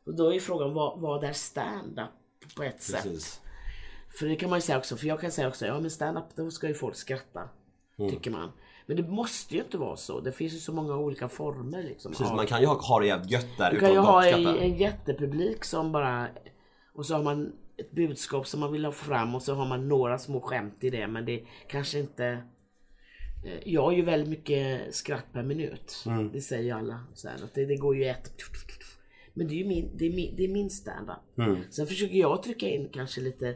och 0.05 0.15
då 0.15 0.33
är 0.33 0.39
frågan 0.39 0.73
vad, 0.73 0.99
vad 1.01 1.23
är 1.23 1.33
stand-up 1.33 2.55
på 2.57 2.63
ett 2.63 2.81
sätt? 2.81 3.03
Precis. 3.03 3.41
För 4.19 4.25
det 4.27 4.36
kan 4.36 4.49
man 4.49 4.57
ju 4.57 4.62
säga 4.62 4.77
också, 4.77 4.97
för 4.97 5.07
jag 5.07 5.21
kan 5.21 5.31
säga 5.31 5.47
också, 5.47 5.65
ja 5.65 5.79
men 5.79 5.91
stand-up 5.91 6.23
då 6.36 6.51
ska 6.51 6.67
ju 6.67 6.73
folk 6.73 6.95
skratta. 6.95 7.49
Tycker 8.10 8.31
man. 8.31 8.51
Men 8.86 8.97
det 8.97 9.03
måste 9.03 9.55
ju 9.55 9.62
inte 9.62 9.77
vara 9.77 9.95
så. 9.95 10.19
Det 10.19 10.31
finns 10.31 10.53
ju 10.53 10.57
så 10.57 10.73
många 10.73 10.97
olika 10.97 11.27
former 11.29 11.83
liksom. 11.83 12.12
Precis, 12.12 12.27
av- 12.29 12.36
man 12.36 12.45
kan 12.47 12.62
ju 12.62 12.67
ha, 12.67 12.81
ha 12.81 12.99
det 12.99 13.07
jävligt 13.07 13.31
gött 13.31 13.47
där 13.57 13.71
du 13.71 13.79
kan 13.79 13.91
ju 13.91 13.97
ha 13.97 14.25
en, 14.25 14.47
en 14.47 14.77
jättepublik 14.77 15.65
som 15.65 15.91
bara... 15.91 16.27
Och 16.97 17.05
så 17.05 17.15
har 17.15 17.23
man 17.23 17.53
ett 17.77 17.91
budskap 17.91 18.47
som 18.47 18.60
man 18.60 18.71
vill 18.71 18.86
ha 18.86 18.91
fram 18.91 19.36
och 19.36 19.41
så 19.43 19.53
har 19.53 19.65
man 19.65 19.88
några 19.88 20.17
små 20.17 20.41
skämt 20.41 20.83
i 20.83 20.89
det 20.89 21.07
men 21.07 21.25
det 21.25 21.43
kanske 21.67 21.99
inte... 21.99 22.25
eh, 23.45 23.60
Jag 23.65 23.81
har 23.81 23.91
ju 23.91 24.01
väldigt 24.01 24.29
mycket 24.29 24.95
skratt 24.95 25.25
per 25.33 25.43
minut. 25.43 26.03
Mm. 26.05 26.31
Det 26.31 26.41
säger 26.41 26.63
ju 26.63 26.71
alla. 26.71 27.03
Så 27.13 27.27
här, 27.27 27.36
att 27.43 27.53
det, 27.53 27.65
det 27.65 27.75
går 27.75 27.95
ju 27.95 28.05
ett... 28.05 28.31
Men 29.33 29.47
det 29.47 29.53
är 29.53 29.57
ju 29.57 29.65
min, 29.67 29.89
det 29.97 30.05
är 30.05 30.10
min, 30.13 30.36
det 30.36 30.43
är 30.43 30.47
min 30.47 30.69
standup. 30.69 31.15
Mm. 31.38 31.57
Sen 31.69 31.88
försöker 31.88 32.15
jag 32.15 32.43
trycka 32.43 32.69
in 32.69 32.89
kanske 32.93 33.21
lite 33.21 33.55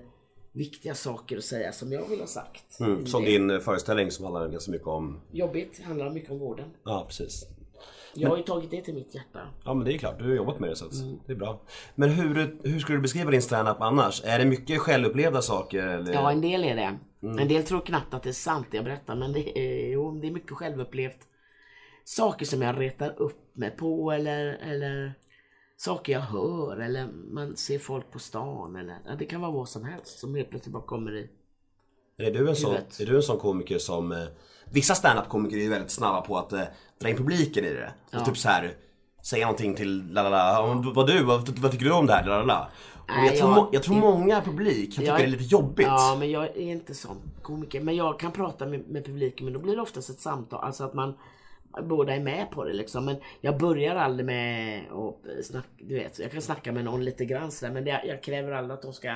viktiga 0.51 0.95
saker 0.95 1.37
att 1.37 1.43
säga 1.43 1.71
som 1.71 1.91
jag 1.91 2.09
vill 2.09 2.19
ha 2.19 2.27
sagt. 2.27 2.79
Mm, 2.79 3.05
som 3.05 3.23
din 3.23 3.61
föreställning 3.61 4.11
som 4.11 4.25
handlar 4.25 4.49
ganska 4.49 4.71
mycket 4.71 4.87
om... 4.87 5.21
Jobbigt, 5.31 5.81
handlar 5.83 6.09
mycket 6.09 6.31
om 6.31 6.39
vården. 6.39 6.69
Ja, 6.83 7.05
precis. 7.07 7.45
Jag 8.13 8.29
har 8.29 8.37
ju 8.37 8.43
tagit 8.43 8.71
det 8.71 8.81
till 8.81 8.93
mitt 8.93 9.15
hjärta. 9.15 9.39
Ja 9.65 9.73
men 9.73 9.85
det 9.85 9.93
är 9.93 9.97
klart, 9.97 10.19
du 10.19 10.25
har 10.25 10.35
jobbat 10.35 10.59
med 10.59 10.69
det 10.69 10.75
så 10.75 10.85
att 10.85 10.93
Mm. 10.93 11.19
det 11.25 11.31
är 11.31 11.37
bra. 11.37 11.61
Men 11.95 12.09
hur, 12.09 12.57
hur 12.63 12.79
skulle 12.79 12.97
du 12.97 13.01
beskriva 13.01 13.31
din 13.31 13.41
standup 13.41 13.81
annars? 13.81 14.21
Är 14.25 14.39
det 14.39 14.45
mycket 14.45 14.79
självupplevda 14.79 15.41
saker 15.41 15.87
eller? 15.87 16.13
Ja, 16.13 16.31
en 16.31 16.41
del 16.41 16.63
är 16.63 16.75
det. 16.75 16.97
Mm. 17.23 17.39
En 17.39 17.47
del 17.47 17.63
tror 17.63 17.81
knappt 17.81 18.13
att 18.13 18.23
det 18.23 18.29
är 18.29 18.33
sant 18.33 18.67
det 18.71 18.77
jag 18.77 18.83
berättar, 18.85 19.15
men 19.15 19.33
det 19.33 19.59
är, 19.59 19.91
jo, 19.93 20.11
det 20.21 20.27
är 20.27 20.31
mycket 20.31 20.51
självupplevt. 20.51 21.19
Saker 22.03 22.45
som 22.45 22.61
jag 22.61 22.79
retar 22.79 23.21
upp 23.21 23.37
mig 23.53 23.71
på 23.71 24.11
eller, 24.11 24.45
eller 24.53 25.13
saker 25.77 26.13
jag 26.13 26.19
hör 26.19 26.77
eller 26.77 27.07
man 27.31 27.55
ser 27.57 27.79
folk 27.79 28.11
på 28.11 28.19
stan 28.19 28.75
eller 28.75 28.97
ja, 29.05 29.11
det 29.19 29.25
kan 29.25 29.41
vara 29.41 29.51
vad 29.51 29.69
som 29.69 29.85
helst 29.85 30.19
som 30.19 30.35
helt 30.35 30.49
plötsligt 30.49 30.73
bara 30.73 30.83
kommer 30.83 31.15
i. 31.15 31.29
Är 32.23 32.31
du 32.31 32.49
en 32.49 32.55
sån, 32.55 32.75
är 32.99 33.05
du 33.05 33.15
en 33.15 33.23
sån 33.23 33.37
komiker 33.39 33.77
som... 33.77 34.11
Eh, 34.11 34.17
vissa 34.73 34.95
standup-komiker 34.95 35.57
är 35.57 35.61
ju 35.61 35.69
väldigt 35.69 35.91
snabba 35.91 36.21
på 36.21 36.37
att 36.37 36.53
eh, 36.53 36.61
dra 36.99 37.09
in 37.09 37.17
publiken 37.17 37.65
i 37.65 37.69
det. 37.73 37.91
Och 38.19 38.25
typ 38.25 38.37
så 38.37 38.49
här 38.49 38.73
säga 39.23 39.45
någonting 39.45 39.75
till 39.75 40.13
la 40.13 40.23
la 40.23 40.29
la, 40.29 40.37
"Ja, 40.37 40.83
vad 40.95 41.07
du, 41.07 41.23
vad, 41.23 41.49
vad 41.59 41.71
tycker 41.71 41.85
du 41.85 41.91
om 41.91 42.05
det 42.05 42.13
här? 42.13 42.25
La, 42.25 42.37
la, 42.37 42.43
la. 42.45 42.69
Och 42.99 43.07
Nej, 43.17 43.25
jag, 43.27 43.37
tror, 43.37 43.51
jag- 43.55 43.69
jag 43.71 43.83
tror 43.83 43.95
många 43.95 44.41
publik 44.41 44.95
kan 44.95 45.03
tycka 45.03 45.17
det 45.17 45.23
är 45.23 45.27
lite 45.27 45.43
jobbigt. 45.43 45.87
Ja, 45.87 46.15
men 46.19 46.31
jag 46.31 46.43
är 46.45 46.57
inte 46.57 46.93
sån 46.93 47.17
komiker. 47.41 47.81
Men 47.81 47.95
jag 47.95 48.19
kan 48.19 48.31
prata 48.31 48.65
med, 48.67 48.89
med 48.89 49.05
publiken 49.05 49.45
men 49.45 49.53
då 49.53 49.59
blir 49.59 49.75
det 49.75 49.81
oftast 49.81 50.09
ett 50.09 50.19
samtal. 50.19 50.59
Alltså 50.63 50.83
att 50.83 50.93
man 50.93 51.13
båda 51.83 52.15
är 52.15 52.19
med 52.19 52.51
på 52.51 52.63
det 52.63 52.73
liksom. 52.73 53.05
Men 53.05 53.15
jag 53.41 53.57
börjar 53.57 53.95
aldrig 53.95 54.25
med 54.25 54.83
att 54.91 55.45
snacka, 55.45 55.67
du 55.79 55.95
vet, 55.95 56.19
jag 56.19 56.31
kan 56.31 56.41
snacka 56.41 56.71
med 56.71 56.85
någon 56.85 57.03
lite 57.05 57.25
grann 57.25 57.51
sådär, 57.51 57.73
men 57.73 57.83
det, 57.85 58.01
jag 58.05 58.23
kräver 58.23 58.51
aldrig 58.51 58.73
att 58.75 58.81
de 58.81 58.93
ska 58.93 59.15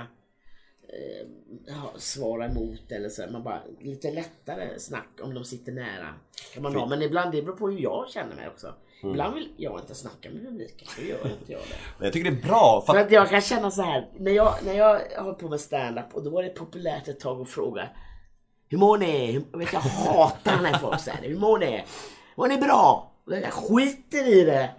eh, 0.88 1.76
svara 1.96 2.46
emot 2.46 2.92
eller 2.92 3.10
så. 3.10 3.24
Man 3.32 3.44
bara, 3.44 3.62
lite 3.80 4.12
lättare 4.12 4.80
snack 4.80 5.10
om 5.22 5.34
de 5.34 5.46
sitter 5.46 5.72
nära. 5.72 6.14
Kan 6.54 6.64
man 6.64 6.76
ha. 6.76 6.86
Men 6.86 7.02
ibland, 7.02 7.32
det 7.32 7.42
beror 7.42 7.56
på 7.56 7.70
hur 7.70 7.80
jag 7.80 8.10
känner 8.10 8.36
mig 8.36 8.48
också. 8.48 8.74
Ibland 9.04 9.36
vill 9.36 9.50
jag 9.58 9.80
inte 9.80 9.96
snacka 9.96 10.30
med 10.30 10.46
publiken, 10.46 10.88
så 10.88 11.02
gör 11.02 11.32
inte 11.40 11.52
jag 11.52 11.62
det. 11.62 11.76
Men 11.98 12.06
jag 12.06 12.14
tycker 12.14 12.32
det 12.32 12.38
är 12.38 12.48
bra. 12.48 12.84
För 12.86 12.94
För 12.94 13.00
att, 13.00 13.12
jag 13.12 13.30
kan 13.30 13.42
känna 13.42 13.72
så 13.72 13.82
här, 13.82 14.10
när 14.18 14.32
jag, 14.32 14.54
när 14.66 14.74
jag 14.74 15.00
höll 15.00 15.36
på 15.36 15.50
med 15.50 15.60
stand-up 15.60 16.06
och 16.14 16.24
då 16.24 16.30
var 16.30 16.44
det 16.44 16.50
populärt 16.50 17.08
ett 17.08 17.20
tag 17.20 17.42
att 17.42 17.50
fråga 17.50 17.90
Hur 18.70 18.78
mår 18.78 18.98
ni? 18.98 19.46
Jag, 19.52 19.60
vet, 19.60 19.74
jag 19.74 19.80
hatar 19.80 20.62
när 20.62 20.74
folk 20.74 21.00
säger 21.02 21.22
det. 21.22 21.28
Hur 21.28 21.40
mår 21.40 21.58
ni? 21.58 21.84
Mår 22.36 22.48
ni 22.48 22.58
bra? 22.58 23.12
Jag 23.26 23.54
skiter 23.54 24.28
i 24.28 24.44
det. 24.44 24.70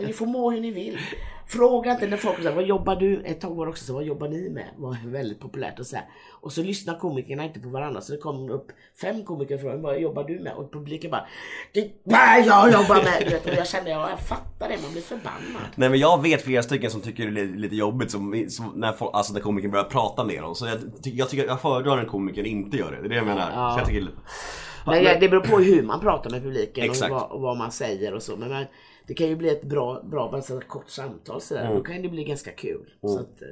Ni 0.00 0.12
får 0.12 0.26
må 0.26 0.50
hur 0.50 0.60
ni 0.60 0.70
vill. 0.70 0.98
Fråga 1.46 1.90
inte 1.90 2.06
när 2.06 2.16
folk 2.16 2.36
säger 2.36 2.54
vad 2.54 2.64
jobbar 2.64 2.96
du? 2.96 3.22
Ett 3.24 3.40
tag 3.40 3.54
var 3.54 3.66
det 3.66 3.70
också 3.70 3.84
så, 3.84 3.94
vad 3.94 4.04
jobbar 4.04 4.28
ni 4.28 4.50
med? 4.50 4.64
Det 4.76 4.82
var 4.82 4.96
väldigt 5.04 5.40
populärt 5.40 5.80
att 5.80 5.86
säga. 5.86 6.02
Och 6.40 6.52
så 6.52 6.62
lyssnar 6.62 6.98
komikerna 6.98 7.44
inte 7.44 7.60
på 7.60 7.68
varandra 7.68 8.00
så 8.00 8.12
det 8.12 8.18
kom 8.18 8.50
upp 8.50 8.72
fem 9.00 9.24
komiker 9.24 9.58
från 9.58 9.82
vad 9.82 10.00
jobbar 10.00 10.24
du 10.24 10.40
med? 10.40 10.52
Och 10.52 10.72
publiken 10.72 11.10
bara, 11.10 11.26
det 11.72 11.90
vad 12.02 12.46
jag 12.46 12.72
jobbar 12.72 13.02
med! 13.02 13.30
Vet, 13.30 13.46
och 13.46 13.54
jag 13.54 13.66
kände, 13.66 13.90
ja, 13.90 14.10
jag 14.10 14.20
fattar 14.20 14.68
det, 14.68 14.78
man 14.82 14.92
blir 14.92 15.02
förbannad. 15.02 15.62
Nej 15.74 15.88
men 15.88 15.98
jag 15.98 16.22
vet 16.22 16.42
flera 16.42 16.62
stycken 16.62 16.90
som 16.90 17.00
tycker 17.00 17.26
det 17.30 17.40
är 17.40 17.46
lite 17.46 17.76
jobbigt 17.76 18.10
som, 18.10 18.46
som 18.48 18.72
när, 18.74 18.92
folk, 18.92 19.10
alltså 19.14 19.32
när 19.32 19.40
komikern 19.40 19.70
börjar 19.70 19.84
prata 19.84 20.24
med 20.24 20.42
dem. 20.42 20.54
Så 20.54 20.66
jag, 20.66 20.78
jag 21.02 21.28
tycker 21.28 21.46
jag 21.46 21.60
föredrar 21.60 21.96
när 21.96 22.04
komikern 22.04 22.46
inte 22.46 22.76
gör 22.76 22.90
det. 22.90 22.96
Det 22.96 23.06
är 23.06 23.08
det 23.08 23.16
jag 23.16 23.26
menar. 23.26 23.50
Ja. 23.54 23.72
Så 23.72 23.80
jag 23.80 23.88
tycker, 23.88 24.08
Men 24.86 25.02
ja, 25.04 25.18
det 25.20 25.28
beror 25.28 25.40
på 25.40 25.58
hur 25.58 25.82
man 25.82 26.00
pratar 26.00 26.30
med 26.30 26.42
publiken 26.42 26.84
Exakt. 26.84 27.12
och 27.12 27.20
vad, 27.20 27.30
och 27.30 27.40
vad 27.40 27.56
man 27.56 27.72
säger 27.72 28.14
och 28.14 28.22
så. 28.22 28.36
Men 28.36 28.48
man, 28.48 28.64
det 29.06 29.14
kan 29.14 29.26
ju 29.28 29.36
bli 29.36 29.48
ett 29.48 29.64
bra, 29.64 30.02
bra 30.02 30.30
bara 30.30 30.42
så 30.42 30.58
ett 30.58 30.68
kort 30.68 30.90
samtal 30.90 31.40
sådär. 31.40 31.64
Mm. 31.64 31.74
Då 31.76 31.82
kan 31.82 32.02
det 32.02 32.08
bli 32.08 32.24
ganska 32.24 32.50
kul. 32.52 32.94
Så 33.00 33.18
att, 33.18 33.42
eh, 33.42 33.48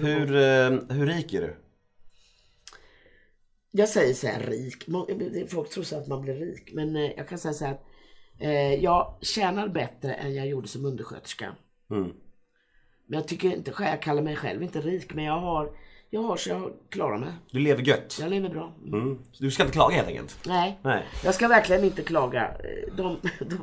hur, 0.00 0.36
eh, 0.36 0.96
hur 0.96 1.06
rik 1.06 1.34
är 1.34 1.40
du? 1.40 1.56
Jag 3.70 3.88
säger 3.88 4.14
så 4.14 4.26
här 4.26 4.40
rik. 4.40 4.86
Må- 4.88 5.08
Folk 5.48 5.70
tror 5.70 5.84
så 5.84 5.96
att 5.96 6.06
man 6.06 6.22
blir 6.22 6.34
rik. 6.34 6.70
Men 6.74 6.96
eh, 6.96 7.10
jag 7.16 7.28
kan 7.28 7.38
säga 7.38 7.52
så 7.54 7.64
här 7.64 7.72
att 7.72 7.84
eh, 8.40 8.74
jag 8.74 9.18
tjänar 9.20 9.68
bättre 9.68 10.14
än 10.14 10.34
jag 10.34 10.46
gjorde 10.46 10.68
som 10.68 10.84
undersköterska. 10.84 11.54
Mm. 11.90 12.12
Men 13.06 13.18
jag 13.18 13.28
tycker 13.28 13.48
inte, 13.56 13.72
jag 13.78 14.02
kallar 14.02 14.22
mig 14.22 14.36
själv 14.36 14.62
inte 14.62 14.80
rik. 14.80 15.14
Men 15.14 15.24
jag 15.24 15.40
har, 15.40 15.76
jag 16.10 16.22
har 16.22 16.36
så 16.36 16.48
jag 16.50 16.72
klarar 16.88 17.18
mig. 17.18 17.28
Du 17.50 17.58
lever 17.58 17.82
gött. 17.82 18.18
Jag 18.20 18.30
lever 18.30 18.48
bra. 18.48 18.72
Mm. 18.86 19.00
Mm. 19.02 19.18
Du 19.38 19.50
ska 19.50 19.62
inte 19.62 19.72
klaga 19.72 19.96
helt 19.96 20.08
enkelt? 20.08 20.38
Nej. 20.46 20.78
Nej. 20.82 21.04
Jag 21.24 21.34
ska 21.34 21.48
verkligen 21.48 21.84
inte 21.84 22.02
klaga. 22.02 22.44
Eh, 22.48 22.94
De, 22.96 23.16
de, 23.38 23.58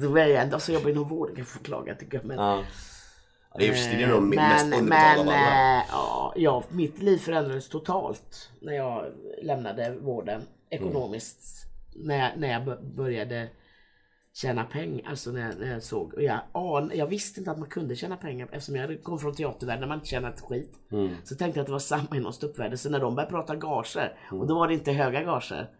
de, 0.00 0.16
är 0.16 0.46
de 0.46 0.60
som 0.60 0.74
jobbar 0.74 0.90
inom 0.90 1.08
vården 1.08 1.36
kan 1.36 1.44
få 1.44 1.58
klaga 1.58 1.94
tycker 1.94 2.18
jag. 2.18 2.24
Men, 2.24 2.38
Ja. 2.38 2.62
Ja, 3.52 3.56
Det 3.58 3.68
är 3.68 3.90
ju 3.92 3.96
det 3.96 4.02
är 4.02 4.08
nog 4.08 4.22
mest 4.22 4.66
men, 4.66 4.78
underbetalda 4.78 5.24
men 5.24 5.78
eh, 5.78 5.84
ja, 5.90 6.32
ja, 6.36 6.64
mitt 6.68 7.02
liv 7.02 7.18
förändrades 7.18 7.68
totalt 7.68 8.50
när 8.60 8.72
jag 8.72 9.06
lämnade 9.42 9.90
vården 10.00 10.42
ekonomiskt. 10.70 11.66
När, 11.94 12.16
jag, 12.18 12.30
när 12.36 12.52
jag 12.52 12.64
bör- 12.64 12.80
började 12.82 13.48
tjäna 14.34 14.64
pengar, 14.64 15.10
alltså 15.10 15.30
när, 15.32 15.40
jag- 15.40 15.58
när 15.58 15.72
jag 15.72 15.82
såg. 15.82 16.14
Och 16.14 16.22
jag, 16.22 16.40
an, 16.52 16.90
jag 16.94 17.06
visste 17.06 17.40
inte 17.40 17.50
att 17.50 17.58
man 17.58 17.68
kunde 17.68 17.96
tjäna 17.96 18.16
pengar 18.16 18.48
eftersom 18.52 18.76
jag 18.76 19.02
kom 19.02 19.18
från 19.18 19.34
teatervärlden 19.34 19.80
när 19.80 19.88
man 19.88 19.96
inte 19.98 20.08
tjänade 20.08 20.34
ett 20.34 20.40
skit. 20.40 20.72
Så 21.24 21.34
tänkte 21.34 21.58
jag 21.58 21.62
att 21.62 21.66
det 21.66 21.72
var 21.72 21.78
samma 21.78 22.16
inom 22.16 22.32
ståuppvärlden. 22.32 22.78
Så 22.78 22.90
när 22.90 23.00
de 23.00 23.14
började 23.14 23.30
prata 23.30 23.56
gager, 23.56 24.16
och 24.30 24.46
då 24.46 24.54
var 24.54 24.68
det 24.68 24.74
inte 24.74 24.92
höga 24.92 25.22
gager. 25.22 25.70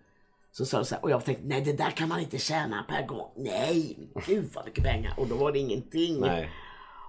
Så 0.52 0.64
sa 0.64 0.76
de 0.78 0.84
så 0.84 0.94
här, 0.94 1.04
och 1.04 1.10
jag 1.10 1.24
tänkte 1.24 1.44
nej 1.46 1.60
det 1.60 1.72
där 1.72 1.90
kan 1.90 2.08
man 2.08 2.20
inte 2.20 2.38
tjäna 2.38 2.84
per 2.88 3.06
gång. 3.06 3.30
Nej, 3.36 3.98
gud 4.26 4.44
vad 4.54 4.64
mycket 4.64 4.84
pengar. 4.84 5.14
Och 5.16 5.26
då 5.28 5.34
var 5.36 5.52
det 5.52 5.58
ingenting. 5.58 6.20
Nej. 6.20 6.50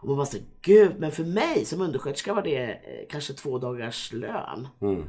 Och 0.01 0.07
man 0.07 0.17
bara 0.17 0.25
så, 0.25 0.37
gud, 0.61 0.91
men 0.99 1.11
för 1.11 1.23
mig 1.23 1.65
som 1.65 1.81
undersköterska 1.81 2.33
var 2.33 2.41
det 2.41 2.57
eh, 2.71 2.77
kanske 3.09 3.33
två 3.33 3.57
dagars 3.57 4.13
lön. 4.13 4.67
Mm. 4.81 5.05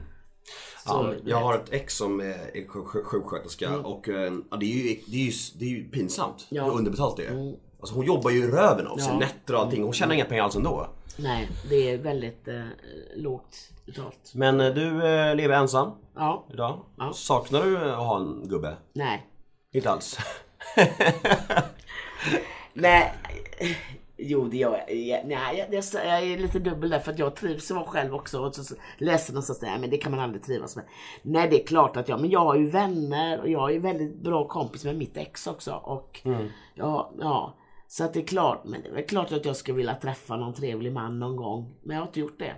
Ja, 0.87 0.93
Så, 0.93 1.15
jag 1.25 1.37
har 1.37 1.55
ett 1.55 1.73
ex 1.73 1.97
som 1.97 2.21
är 2.21 2.25
är 2.25 2.67
sjuk- 2.69 2.87
sjuk- 2.87 3.05
sjuksköterska 3.05 3.77
och 3.79 4.09
eh, 4.09 4.33
ja, 4.51 4.57
det, 4.57 4.67
är 4.67 4.77
ju, 4.89 5.01
det, 5.07 5.17
är 5.17 5.25
ju, 5.25 5.33
det 5.59 5.65
är 5.65 5.69
ju 5.69 5.85
pinsamt 5.89 6.47
Ja. 6.49 6.65
hur 6.65 6.73
underbetalt 6.73 7.17
det 7.17 7.25
är. 7.27 7.55
Alltså 7.81 7.95
hon 7.97 8.07
jobbar 8.07 8.31
ju 8.31 8.51
röven 8.51 8.87
av 8.87 8.97
sig, 8.97 9.09
Ja. 9.13 9.19
nätter 9.19 9.55
och 9.55 9.61
allting. 9.61 9.83
Hon 9.83 9.93
tjänar 9.93 10.15
inga 10.15 10.25
pengar 10.25 10.43
alls 10.45 10.57
ändå. 10.57 10.87
Nej, 11.17 11.49
det 11.71 11.91
är 11.91 11.99
väldigt 11.99 12.49
eh, 12.49 12.65
lågt 13.17 13.57
betalt. 13.87 14.33
Men 14.35 14.61
eh, 14.61 14.75
du 14.75 15.07
eh, 15.07 15.35
lever 15.35 15.55
ensam 15.55 15.91
Ja, 16.17 16.47
idag. 16.53 16.81
Ja. 16.99 17.13
Saknar 17.15 17.63
du 17.65 17.79
att 17.79 17.97
ha 17.97 18.21
en 18.21 18.49
gubbe? 18.49 18.77
nej. 18.93 19.27
Inte 19.75 19.91
alls. 19.91 20.19
Nej, 22.75 23.13
jo 24.23 24.49
det 24.49 24.57
gör 24.57 24.85
jag. 24.89 24.97
jag. 24.97 25.27
Nej, 25.27 25.67
jag, 25.71 25.85
jag, 25.95 26.23
är 26.23 26.39
lite 26.39 26.59
dubbel 26.59 26.91
där 26.91 26.99
för 26.99 27.13
att 27.13 27.19
jag 27.19 27.37
trivs 27.37 27.71
att 27.71 27.77
vara 27.77 27.87
själv 27.87 28.15
också. 28.15 28.41
Och 28.41 28.55
så, 28.55 28.75
läser 28.99 29.33
någonstans 29.33 29.61
där, 29.61 29.79
men 29.79 29.91
det 29.91 29.97
kan 29.97 30.13
man 30.13 30.21
aldrig 30.21 30.43
trivas 30.43 30.77
med. 30.77 30.85
Nej, 31.23 31.49
det 31.51 31.63
är 31.63 31.67
klart 31.67 31.97
att 31.97 32.09
jag, 32.09 32.21
men 32.21 32.31
jag 32.31 32.41
har 32.41 32.55
ju 32.55 32.71
vänner 32.71 33.41
och 33.41 33.49
jag 33.49 33.75
är 33.75 33.81
väldigt 33.81 34.17
bra 34.17 34.49
kompis 34.49 34.85
med 34.85 34.97
mitt 34.97 35.17
ex 35.17 35.47
också. 35.47 35.73
Och 35.73 36.21
ja, 36.75 37.13
ja. 37.19 37.57
Så 37.89 38.05
att 38.05 38.15
det 38.15 38.21
är 38.21 38.27
klart, 38.27 38.65
men 38.65 38.83
det 38.83 38.89
är 38.89 38.93
väl 38.93 39.05
klart 39.05 39.33
att 39.33 39.45
jag 39.45 39.57
skulle 39.57 39.77
vilja 39.77 39.95
träffa 39.95 40.37
någon 40.37 40.55
trevlig 40.55 40.93
man 40.93 41.19
någon 41.19 41.37
gång. 41.37 41.75
Men 41.83 41.97
jag 41.97 42.03
har 42.03 42.07
inte 42.07 42.21
gjort 42.21 42.39
det. 42.39 42.55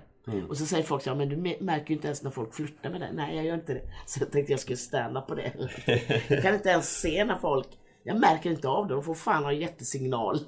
Och 0.48 0.56
så 0.56 0.66
säger 0.66 0.82
folk 0.82 1.06
ja, 1.06 1.14
men 1.14 1.28
du 1.28 1.36
märker 1.60 1.88
ju 1.88 1.94
inte 1.94 2.06
ens 2.06 2.22
när 2.22 2.30
folk 2.30 2.54
flörtar 2.54 2.90
med 2.90 3.00
dig. 3.00 3.10
Nej, 3.14 3.36
jag 3.36 3.44
gör 3.44 3.54
inte 3.54 3.74
det. 3.74 3.82
Så 4.06 4.22
jag 4.22 4.32
tänkte 4.32 4.52
jag 4.52 4.60
skulle 4.60 4.76
stanna 4.76 5.20
på 5.20 5.34
det. 5.34 5.52
Jag 6.28 6.42
kan 6.42 6.54
inte 6.54 6.68
ens 6.68 7.00
se 7.00 7.24
när 7.24 7.36
folk 7.36 7.66
jag 8.06 8.20
märker 8.20 8.50
inte 8.50 8.68
av 8.68 8.88
det. 8.88 8.94
De 8.94 9.02
får 9.02 9.14
fan 9.14 9.44
ha 9.44 9.52
jättesignal. 9.52 10.38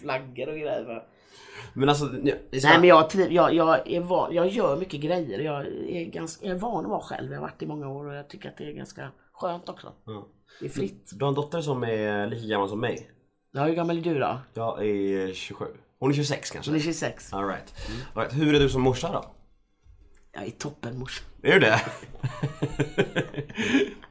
Flaggor 0.00 0.48
och 0.48 0.54
grejer. 0.54 1.02
Men 1.74 1.88
alltså, 1.88 2.06
så 2.06 2.12
Nej 2.12 2.78
men 2.78 2.84
jag, 2.84 3.10
triv, 3.10 3.32
jag, 3.32 3.54
jag, 3.54 3.90
är 3.90 4.00
van, 4.00 4.34
jag 4.34 4.48
gör 4.48 4.76
mycket 4.76 5.00
grejer. 5.00 5.38
Jag 5.38 5.66
är, 5.66 6.04
ganska, 6.04 6.46
jag 6.46 6.56
är 6.56 6.60
van 6.60 6.84
att 6.84 6.90
vara 6.90 7.00
själv. 7.00 7.32
Jag 7.32 7.38
har 7.38 7.42
varit 7.42 7.62
i 7.62 7.66
många 7.66 7.88
år 7.88 8.06
och 8.06 8.14
jag 8.14 8.28
tycker 8.28 8.48
att 8.48 8.56
det 8.56 8.64
är 8.64 8.72
ganska 8.72 9.10
skönt 9.32 9.68
också. 9.68 9.92
Det 10.60 10.66
är 10.66 10.70
fritt. 10.70 11.10
Du 11.14 11.24
har 11.24 11.28
en 11.28 11.34
dotter 11.34 11.60
som 11.60 11.84
är 11.84 12.26
lika 12.26 12.46
gammal 12.46 12.68
som 12.68 12.80
mig. 12.80 13.10
Ja, 13.52 13.64
hur 13.64 13.74
gammal 13.74 13.98
är 13.98 14.02
du 14.02 14.18
då? 14.18 14.38
Jag 14.54 14.86
är 14.86 15.32
27. 15.32 15.64
Hon 15.98 16.10
är 16.10 16.14
26 16.14 16.50
kanske? 16.50 16.70
Hon 16.70 16.78
är 16.78 16.82
26. 16.82 17.32
All 17.32 17.48
right. 17.48 17.74
All 18.14 18.22
right. 18.22 18.36
Hur 18.36 18.54
är 18.54 18.60
du 18.60 18.68
som 18.68 18.82
morsa 18.82 19.12
då? 19.12 19.24
Jag 20.32 20.46
är 20.46 20.50
toppen 20.50 20.98
morsa. 20.98 21.24
Är 21.42 21.52
du 21.52 21.60
det? 21.60 21.80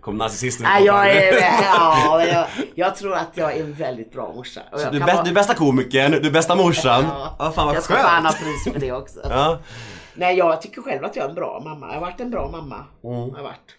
Kom 0.03 0.17
narcissisten 0.17 0.63
Nej, 0.63 0.85
jag, 0.85 1.09
är, 1.15 1.33
ja, 1.61 2.25
jag, 2.25 2.47
jag 2.75 2.95
tror 2.95 3.13
att 3.15 3.37
jag 3.37 3.53
är 3.57 3.63
en 3.63 3.73
väldigt 3.73 4.11
bra 4.11 4.33
morsa. 4.33 4.61
Och 4.71 4.81
jag 4.81 4.91
Du 4.91 4.99
bäst, 4.99 5.13
vara- 5.13 5.23
du 5.23 5.29
är 5.29 5.35
bästa 5.35 5.53
komikern, 5.53 6.11
du 6.11 6.27
är 6.27 6.31
bästa 6.31 6.55
morsan. 6.55 7.03
Ja. 7.03 7.35
Ja, 7.39 7.51
fan 7.51 7.67
vad 7.67 7.75
jag 7.75 7.83
ska 7.83 7.93
fan 7.93 8.25
ha 8.25 8.31
skönt. 8.31 8.43
pris 8.43 8.73
för 8.73 8.79
det 8.79 8.91
också. 8.91 9.19
Ja. 9.29 9.59
Nej, 10.15 10.37
jag 10.37 10.61
tycker 10.61 10.81
själv 10.81 11.05
att 11.05 11.15
jag 11.15 11.25
är 11.25 11.29
en 11.29 11.35
bra 11.35 11.61
mamma. 11.63 11.87
Jag 11.87 11.93
har 11.93 12.01
varit 12.01 12.19
en 12.19 12.31
bra 12.31 12.49
mamma. 12.51 12.75
Mm. 13.03 13.29
Jag 13.29 13.35
har 13.35 13.43
varit. 13.43 13.75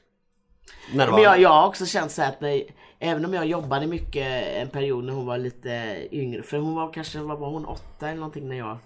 När. 0.94 1.10
Men 1.10 1.22
jag, 1.22 1.40
jag 1.40 1.50
har 1.50 1.66
också 1.66 1.86
känt 1.86 2.10
så 2.12 2.22
här 2.22 2.28
att 2.28 2.40
när, 2.40 2.62
även 2.98 3.24
om 3.24 3.34
jag 3.34 3.46
jobbade 3.46 3.86
mycket 3.86 4.46
en 4.56 4.68
period 4.68 5.04
när 5.04 5.12
hon 5.12 5.26
var 5.26 5.38
lite 5.38 5.98
yngre. 6.12 6.42
För 6.42 6.58
hon 6.58 6.74
var 6.74 6.92
kanske, 6.92 7.18
vad 7.18 7.38
var 7.38 7.48
hon, 7.50 7.64
åtta 7.64 8.08
eller 8.08 8.16
någonting 8.18 8.48
när 8.48 8.56
jag 8.56 8.78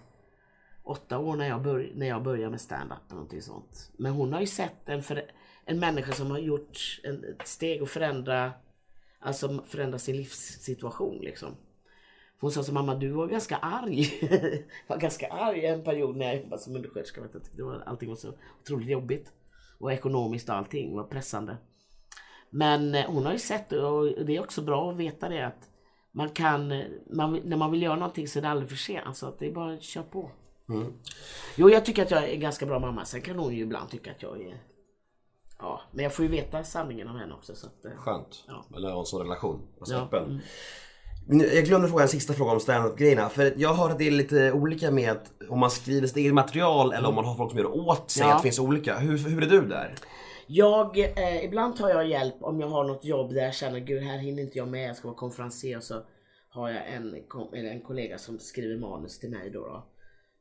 Åtta 0.84 1.18
år 1.18 1.36
när 1.36 1.48
jag, 1.48 1.62
bör, 1.62 1.90
när 1.94 2.06
jag 2.06 2.22
började 2.22 2.50
med 2.50 2.60
stand-up 2.60 2.98
eller 3.06 3.14
någonting 3.14 3.42
sånt. 3.42 3.90
Men 3.98 4.12
hon 4.12 4.32
har 4.32 4.40
ju 4.40 4.46
sett 4.46 4.88
en, 4.88 5.02
för, 5.02 5.22
en 5.68 5.80
människa 5.80 6.12
som 6.12 6.30
har 6.30 6.38
gjort 6.38 7.00
en, 7.02 7.24
ett 7.24 7.48
steg 7.48 7.82
och 7.82 7.88
förändra 7.88 8.52
Alltså 9.20 9.62
förändra 9.66 9.98
sin 9.98 10.16
livssituation 10.16 11.18
liksom. 11.20 11.56
Hon 12.40 12.50
sa 12.50 12.62
så 12.62 12.72
mamma 12.72 12.94
du 12.94 13.08
var 13.08 13.26
ganska 13.26 13.56
arg. 13.56 14.18
Jag 14.20 14.62
var 14.86 14.96
ganska 14.96 15.28
arg 15.28 15.66
en 15.66 15.84
period 15.84 16.16
när 16.16 16.26
jag 16.26 16.42
jobbade 16.42 16.62
som 16.62 16.76
undersköterska. 16.76 17.20
Vet 17.20 17.32
du. 17.32 17.40
Det 17.52 17.62
var, 17.62 17.82
allting 17.86 18.08
var 18.08 18.16
så 18.16 18.32
otroligt 18.62 18.88
jobbigt. 18.88 19.32
Och 19.78 19.92
ekonomiskt 19.92 20.48
och 20.48 20.54
allting 20.54 20.96
var 20.96 21.04
pressande. 21.04 21.56
Men 22.50 22.94
eh, 22.94 23.06
hon 23.06 23.26
har 23.26 23.32
ju 23.32 23.38
sett 23.38 23.72
och 23.72 24.24
det 24.24 24.36
är 24.36 24.40
också 24.40 24.62
bra 24.62 24.90
att 24.90 24.96
veta 24.96 25.28
det 25.28 25.46
att 25.46 25.70
man 26.12 26.28
kan, 26.28 26.72
eh, 26.72 26.86
man, 27.10 27.40
när 27.44 27.56
man 27.56 27.70
vill 27.70 27.82
göra 27.82 27.96
någonting 27.96 28.28
så 28.28 28.38
är 28.38 28.42
det 28.42 28.48
aldrig 28.48 28.68
för 28.68 28.76
sent. 28.76 29.16
Så 29.16 29.26
att 29.26 29.38
det 29.38 29.46
är 29.46 29.52
bara 29.52 29.74
att 29.74 29.82
köra 29.82 30.04
på. 30.04 30.30
Jo, 31.56 31.70
jag 31.70 31.84
tycker 31.84 32.02
att 32.02 32.10
jag 32.10 32.24
är 32.24 32.28
en 32.28 32.40
ganska 32.40 32.66
bra 32.66 32.78
mamma. 32.78 33.04
Sen 33.04 33.20
kan 33.20 33.38
hon 33.38 33.54
ju 33.54 33.62
ibland 33.62 33.90
tycka 33.90 34.10
att 34.10 34.22
jag 34.22 34.40
är... 34.40 34.62
Ja, 35.58 35.80
men 35.92 36.02
jag 36.02 36.14
får 36.14 36.24
ju 36.24 36.30
veta 36.30 36.64
sanningen 36.64 37.08
om 37.08 37.16
henne 37.16 37.34
också. 37.34 37.54
Så 37.54 37.66
att, 37.66 37.84
eh, 37.84 37.90
Skönt. 37.96 38.44
Ja. 38.46 38.64
Eller 38.76 38.98
en 39.00 39.06
sån 39.06 39.22
relation. 39.22 39.62
Alltså 39.78 39.94
Ja, 39.94 40.00
öppen. 40.02 40.40
Nu, 41.26 41.44
Jag 41.46 41.64
glömde 41.64 41.88
fråga 41.88 42.02
en 42.02 42.08
sista 42.08 42.32
fråga 42.32 42.52
om 42.52 42.60
stand-up-grejerna. 42.60 43.28
För 43.28 43.52
jag 43.56 43.74
hör 43.74 43.90
att 43.90 43.98
det 43.98 44.06
är 44.06 44.10
lite 44.10 44.52
olika 44.52 44.90
med 44.90 45.10
att 45.12 45.32
om 45.48 45.58
man 45.58 45.70
skriver 45.70 46.06
sitt 46.06 46.16
eget 46.16 46.34
material 46.34 46.92
eller 46.92 47.08
om 47.08 47.14
man 47.14 47.24
har 47.24 47.34
folk 47.34 47.50
som 47.50 47.58
gör 47.58 47.88
åt 47.88 48.10
sig. 48.10 48.22
Ja. 48.22 48.32
Att 48.32 48.38
det 48.38 48.42
finns 48.42 48.58
olika. 48.58 48.98
Hur, 48.98 49.18
hur 49.18 49.42
är 49.42 49.46
du 49.46 49.66
där? 49.68 49.94
Jag, 50.46 50.98
eh, 50.98 51.44
ibland 51.44 51.76
tar 51.76 51.88
jag 51.88 52.08
hjälp 52.08 52.34
om 52.40 52.60
jag 52.60 52.68
har 52.68 52.84
något 52.84 53.04
jobb 53.04 53.34
där 53.34 53.42
jag 53.44 53.54
känner 53.54 53.78
gud 53.78 54.02
här 54.02 54.18
hinner 54.18 54.42
inte 54.42 54.58
jag 54.58 54.68
med, 54.68 54.88
jag 54.88 54.96
ska 54.96 55.08
vara 55.08 55.16
konferencier 55.18 55.76
och 55.76 55.82
så 55.82 56.02
har 56.50 56.70
jag 56.70 56.92
en, 56.92 57.24
kom, 57.28 57.54
eller 57.54 57.70
en 57.70 57.80
kollega 57.80 58.18
som 58.18 58.38
skriver 58.38 58.76
manus 58.76 59.18
till 59.18 59.30
mig 59.30 59.50
då, 59.50 59.60
då. 59.60 59.86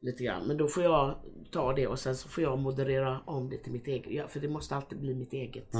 Lite 0.02 0.24
grann. 0.24 0.48
Men 0.48 0.58
då 0.58 0.68
får 0.68 0.84
jag 0.84 1.16
ta 1.52 1.74
det 1.74 1.88
och 1.88 2.00
sen 2.00 2.16
så 2.16 2.30
får 2.30 2.44
jag 2.44 2.60
moderera 2.60 3.20
om 3.26 3.50
det 3.50 3.58
till 3.58 3.72
mitt 3.72 3.88
eget. 3.88 4.12
Ja, 4.12 4.28
för 4.28 4.40
det 4.40 4.50
måste 4.50 4.76
alltid 4.76 5.00
bli 5.00 5.16
mitt 5.16 5.34
eget. 5.34 5.74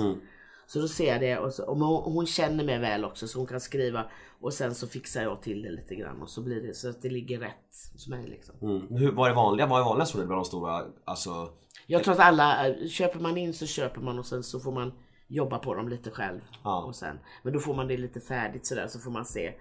Så 0.68 0.80
då 0.80 0.88
ser 0.88 1.08
jag 1.12 1.22
det 1.22 1.38
och, 1.38 1.54
så, 1.54 1.66
och 1.66 1.78
hon, 1.78 2.14
hon 2.14 2.26
känner 2.26 2.64
mig 2.64 2.80
väl 2.80 3.06
också 3.06 3.28
så 3.28 3.40
hon 3.40 3.48
kan 3.48 3.60
skriva 3.60 4.06
och 4.42 4.54
sen 4.54 4.76
så 4.76 4.88
fixar 4.88 5.22
jag 5.22 5.42
till 5.42 5.62
det 5.62 5.72
lite 5.72 5.96
grann 5.96 6.22
och 6.22 6.30
så 6.30 6.42
blir 6.42 6.62
det 6.62 6.74
så 6.74 6.90
att 6.90 7.02
det 7.02 7.10
ligger 7.10 7.40
rätt 7.40 7.92
hos 7.94 8.08
mig 8.08 8.28
liksom. 8.28 8.56
Mm. 8.62 8.88
Hur, 8.90 9.12
vad 9.12 9.30
är 9.30 9.36
vanliga? 9.36 9.68
Vad 9.68 9.82
är 9.82 9.86
vanligast 9.86 10.16
dig 10.16 10.26
bland 10.26 10.42
de 10.42 10.46
stora, 10.46 10.84
alltså? 11.06 11.50
Jag 11.88 12.04
tror 12.04 12.14
att 12.14 12.20
alla, 12.20 12.68
eh, 12.68 12.88
köper 12.88 13.20
man 13.20 13.38
in 13.38 13.54
så 13.54 13.66
köper 13.66 14.02
man 14.02 14.20
och 14.20 14.26
sen 14.26 14.44
så 14.44 14.60
får 14.60 14.72
man 14.72 14.92
jobba 15.28 15.60
på 15.60 15.74
dem 15.74 15.90
lite 15.90 16.12
själv. 16.12 16.40
Ja. 16.64 16.84
Och 16.84 16.96
sen, 16.96 17.20
men 17.44 17.54
då 17.54 17.60
får 17.60 17.76
man 17.76 17.88
det 17.88 17.98
lite 17.98 18.20
färdigt 18.20 18.66
sådär 18.66 18.88
så 18.88 19.00
får 19.00 19.12
man 19.12 19.26
se. 19.26 19.54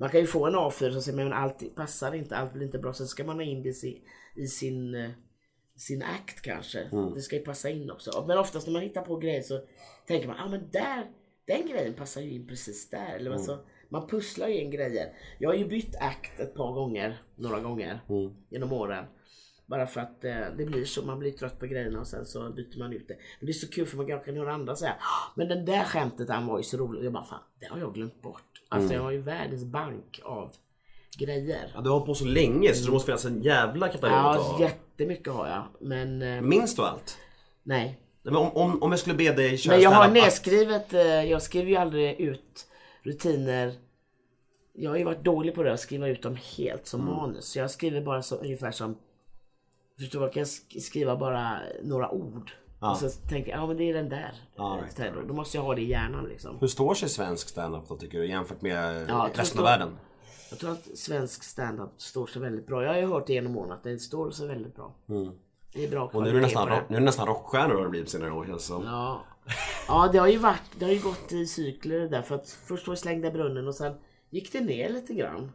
Man 0.00 0.08
kan 0.10 0.20
ju 0.20 0.26
få 0.26 0.46
en 0.46 0.54
A4 0.56 0.90
som 0.90 1.02
säger 1.02 1.16
men 1.16 1.32
allt 1.32 1.74
passar 1.74 2.14
inte, 2.14 2.36
allt 2.36 2.52
blir 2.52 2.66
inte 2.66 2.78
bra. 2.78 2.92
Sen 2.92 3.06
ska 3.06 3.24
man 3.24 3.36
ha 3.36 3.42
in 3.42 3.62
det 3.62 3.68
i 3.68 3.72
sin, 3.72 4.00
i 4.36 4.46
sin, 4.46 4.94
eh, 4.94 5.10
sin 5.76 6.02
akt 6.02 6.42
kanske. 6.42 6.88
Det 7.14 7.20
ska 7.20 7.36
ju 7.36 7.42
passa 7.42 7.70
in 7.70 7.90
också. 7.90 8.24
Men 8.28 8.38
oftast 8.38 8.66
när 8.66 8.72
man 8.72 8.82
hittar 8.82 9.02
på 9.02 9.16
grejer 9.16 9.42
så 9.42 9.60
tänker 10.06 10.28
man, 10.28 10.36
ja 10.38 10.44
ah, 10.44 10.48
men 10.48 10.70
där 10.70 11.10
den 11.46 11.66
grejen 11.66 11.94
passar 11.94 12.20
ju 12.20 12.30
in 12.30 12.46
precis 12.46 12.90
där. 12.90 13.14
Eller 13.14 13.26
Mm. 13.26 13.32
alltså, 13.32 13.58
man 13.88 14.06
pusslar 14.08 14.48
ju 14.48 14.54
in 14.60 14.70
grejer. 14.70 15.12
Jag 15.38 15.50
har 15.50 15.56
ju 15.56 15.68
bytt 15.68 15.96
akt 15.96 16.40
ett 16.40 16.54
par 16.54 16.72
gånger, 16.72 17.22
några 17.36 17.60
gånger 17.60 18.00
Mm. 18.08 18.34
genom 18.50 18.72
åren. 18.72 19.04
Bara 19.68 19.86
för 19.86 20.00
att 20.00 20.24
eh, 20.24 20.36
det 20.56 20.64
blir 20.64 20.84
så, 20.84 21.02
man 21.02 21.18
blir 21.18 21.30
trött 21.32 21.58
på 21.60 21.66
grejerna 21.66 22.00
och 22.00 22.06
sen 22.06 22.26
så 22.26 22.50
byter 22.50 22.78
man 22.78 22.92
ut 22.92 23.08
det. 23.08 23.14
Men 23.40 23.46
det 23.46 23.50
är 23.50 23.54
så 23.54 23.68
kul 23.68 23.86
för 23.86 23.96
man 23.96 24.06
kan 24.06 24.36
höra 24.36 24.52
andra 24.54 24.76
säga 24.76 24.94
"Ah, 25.00 25.32
Men 25.34 25.48
den 25.48 25.64
där 25.64 25.84
skämtet 25.84 26.28
han 26.30 26.46
var 26.46 26.58
ju 26.58 26.64
så 26.64 26.76
roligt. 26.76 27.04
Jag 27.04 27.12
bara 27.12 27.24
fan, 27.24 27.40
det 27.60 27.66
har 27.66 27.78
jag 27.78 27.94
glömt 27.94 28.22
bort. 28.22 28.42
Alltså 28.68 28.94
jag 28.94 29.02
har 29.02 29.10
ju 29.10 29.18
världens 29.18 29.64
bank 29.64 30.20
av 30.24 30.52
grejer. 31.18 31.70
Ja, 31.74 31.80
du 31.80 31.88
har 31.88 31.94
hållit 31.94 32.06
på 32.06 32.14
så 32.14 32.24
länge 32.24 32.74
så 32.74 32.86
det 32.86 32.92
måste 32.92 33.06
finnas 33.06 33.24
en 33.24 33.42
jävla 33.42 33.88
katalog 33.88 34.16
Ja, 34.18 34.34
ta. 34.34 34.60
jättemycket 34.60 35.32
har 35.32 35.48
jag. 35.48 35.62
Men 35.80 36.22
eh, 36.22 36.40
Minns 36.40 36.76
du 36.76 36.82
allt? 36.82 37.18
nej. 37.62 37.98
Men 38.22 38.36
om, 38.36 38.50
om, 38.56 38.82
om 38.82 38.90
jag 38.90 38.98
skulle 39.00 39.16
be 39.16 39.32
dig 39.32 39.58
köra 39.58 39.74
Men 39.74 39.82
jag 39.82 39.90
har 39.90 40.08
nedskrivet, 40.08 40.92
eh, 40.94 41.00
jag 41.02 41.42
skriver 41.42 41.70
ju 41.70 41.76
aldrig 41.76 42.20
ut 42.20 42.66
rutiner. 43.02 43.74
Jag 44.72 44.90
har 44.90 44.96
ju 44.96 45.04
varit 45.04 45.24
dålig 45.24 45.54
på 45.54 45.62
det, 45.62 45.72
att 45.72 45.80
skriva 45.80 46.08
ut 46.08 46.22
dem 46.22 46.36
helt 46.56 46.86
som 46.86 47.00
Mm. 47.00 47.14
manus. 47.14 47.44
Så 47.44 47.58
jag 47.58 47.70
skriver 47.70 48.00
bara 48.00 48.22
så, 48.22 48.36
ungefär 48.36 48.70
som, 48.70 48.96
förstår 49.98 50.22
jag 50.22 50.32
kan 50.32 50.44
sk- 50.44 50.80
skriva 50.80 51.16
bara 51.16 51.58
några 51.82 52.10
ord. 52.10 52.50
Ja. 52.80 52.90
Och 52.90 52.96
så 52.96 53.08
tänker 53.28 53.50
jag, 53.50 53.60
ja 53.60 53.66
men 53.66 53.76
det 53.76 53.84
är 53.90 53.94
den 53.94 54.08
där. 54.08 54.32
Ja, 54.56 54.76
Eh, 54.76 54.82
right, 54.82 54.98
här 54.98 55.24
då. 55.28 55.34
måste 55.34 55.56
jag 55.56 55.64
ha 55.64 55.74
det 55.74 55.80
i 55.82 55.90
hjärnan 55.90 56.24
liksom. 56.24 56.56
Hur 56.60 56.66
står 56.66 56.94
sig 56.94 57.08
svensk 57.08 57.48
stand-up 57.48 57.88
då 57.88 57.96
tycker 57.96 58.18
du 58.18 58.26
jämfört 58.28 58.62
med 58.62 58.94
Ja, 58.94 58.98
jag 58.98 59.06
tror 59.08 59.42
resten 59.42 59.58
av 59.58 59.64
världen? 59.64 59.96
Jag 60.50 60.58
tror 60.58 60.70
att 60.72 60.98
svensk 60.98 61.42
stand-up 61.44 61.90
står 61.96 62.26
sig 62.26 62.42
väldigt 62.42 62.66
bra. 62.66 62.82
Jag 62.82 62.90
har 62.92 63.00
ju 63.00 63.06
hört 63.06 63.26
det 63.26 63.32
genom 63.32 63.56
åren 63.56 63.72
att 63.72 63.82
det 63.82 63.98
står 63.98 64.30
sig 64.30 64.48
väldigt 64.48 64.74
bra. 64.76 64.94
Det 65.74 65.84
är 65.84 65.90
bra 65.90 66.02
Mm. 66.02 66.16
Och 66.16 66.22
nu 66.22 66.28
är, 66.28 66.34
det 66.34 66.40
nästan, 66.40 66.68
rock, 66.68 66.82
nu 66.88 66.96
är 66.96 67.00
det 67.00 67.04
nästan 67.06 67.26
rockstjärnor 67.26 67.74
har 67.74 67.82
det 67.84 67.88
blivit 67.90 68.08
senare 68.10 68.32
år 68.32 68.44
känns 68.46 68.56
det 68.62 68.66
som. 68.66 68.84
Ja. 68.84 69.24
ja, 69.88 70.08
det 70.12 70.18
har 70.18 70.28
ju 70.28 70.38
varit, 70.38 70.62
det 70.78 70.84
har 70.84 70.92
ju 70.92 71.00
gått 71.00 71.32
i 71.32 71.46
cykler 71.46 71.98
det 71.98 72.08
där. 72.08 72.22
För 72.22 72.34
att 72.34 72.50
först 72.50 72.86
var 72.86 72.94
det 72.94 73.00
slängda 73.00 73.30
brunnen 73.30 73.68
och 73.68 73.74
sen 73.74 73.94
gick 74.30 74.52
det 74.52 74.60
ner 74.60 74.88
lite 74.88 75.14
grann. 75.14 75.52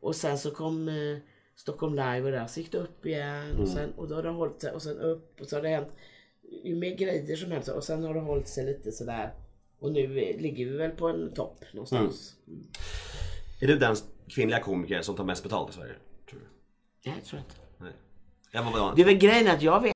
Och 0.00 0.16
sen 0.16 0.38
så 0.38 0.50
kom 0.50 0.88
eh, 0.88 0.94
Stockholm 1.56 1.94
Live 1.94 2.22
och 2.22 2.30
där, 2.30 2.46
så 2.46 2.60
gick 2.60 2.72
det 2.72 2.78
upp 2.78 3.06
igen. 3.06 3.56
Och, 3.60 3.68
sen, 3.68 3.92
och 3.92 4.08
då 4.08 4.14
har 4.14 4.22
det 4.22 4.28
hållit 4.28 4.60
sig 4.60 4.72
och 4.72 4.82
sen 4.82 4.98
upp 4.98 5.40
och 5.40 5.46
så 5.46 5.56
har 5.56 5.62
det 5.62 5.68
hänt 5.68 5.96
ju 6.64 6.76
mer 6.76 6.96
grejer 6.96 7.36
som 7.36 7.50
helst 7.50 7.68
och 7.68 7.84
sen 7.84 8.04
har 8.04 8.14
det 8.14 8.20
hållit 8.20 8.48
sig 8.48 8.66
lite 8.66 8.92
sådär. 8.92 9.34
Och 9.78 9.92
nu 9.92 10.06
ligger 10.38 10.64
vi 10.66 10.76
väl 10.76 10.90
på 10.90 11.08
en 11.08 11.34
topp 11.34 11.64
någonstans. 11.72 12.34
Är 13.60 13.66
du 13.66 13.78
den 13.78 13.96
kvinnliga 14.28 14.60
komiker 14.60 15.02
som 15.02 15.16
tar 15.16 15.24
mest 15.24 15.42
betalt 15.42 15.70
i 15.70 15.72
Sverige? 15.72 15.94
Tror 16.30 16.40
du? 16.40 16.46
Nej, 17.04 17.14
jag 17.18 17.24
tror 17.24 17.40
inte. 17.40 17.54
Nej. 17.78 17.92
Jag 18.52 18.62
var. 18.62 18.96
Det 18.96 19.02
är 19.02 19.06
väl 19.06 19.18
grejen 19.18 19.48
att 19.48 19.62
jag 19.62 19.82
vet 19.82 19.95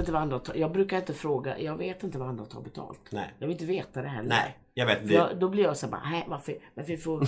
inte 0.00 0.12
vad 0.12 0.22
andra 0.22 0.38
tar. 0.38 0.54
Jag 0.54 0.72
brukar 0.72 0.96
inte 0.96 1.14
fråga. 1.14 1.58
Jag 1.58 1.76
vet 1.76 2.02
inte 2.02 2.18
vad 2.18 2.28
andra 2.28 2.44
tar 2.44 2.60
betalt. 2.60 3.00
Nej. 3.10 3.34
Jag 3.38 3.46
vill 3.46 3.54
inte 3.54 3.64
veta 3.66 4.02
det 4.02 4.08
heller. 4.08 4.28
Nej, 4.28 4.58
jag 4.74 4.86
vet. 4.86 5.08
Det, 5.08 5.14
jag, 5.14 5.38
då 5.40 5.48
blir 5.48 5.62
jag 5.64 5.76
så 5.76 5.86
här 5.86 5.90
bara, 5.90 6.10
"Nej, 6.10 6.24
varför, 6.28 6.54
varför, 6.74 6.96
får, 6.96 7.18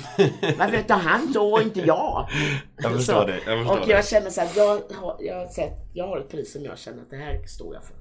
varför 0.58 0.82
tar 0.82 0.96
han 0.96 1.32
så 1.32 1.52
och 1.52 1.62
inte 1.62 1.80
jag? 1.80 2.28
Jag 2.76 2.92
förstår 2.92 3.14
så, 3.14 3.26
det, 3.26 3.32
jag 3.46 3.58
förstår 3.58 3.80
och 3.80 3.87
det. 3.87 3.92
jag 3.92 4.06
känner 4.06 4.30
så 4.30 4.40
här, 4.40 4.50
jag 4.56 4.80
har, 5.00 5.16
jag, 5.20 5.37
har 5.37 5.46
sett, 5.46 5.72
jag 5.94 6.06
har 6.08 6.18
ett 6.18 6.28
pris 6.30 6.52
som 6.52 6.64
jag 6.64 6.78
känner 6.78 7.02
att 7.02 7.11
det 7.11 7.16
här 7.16 7.46
står 7.46 7.74
jag 7.74 7.82
för. 7.85 7.96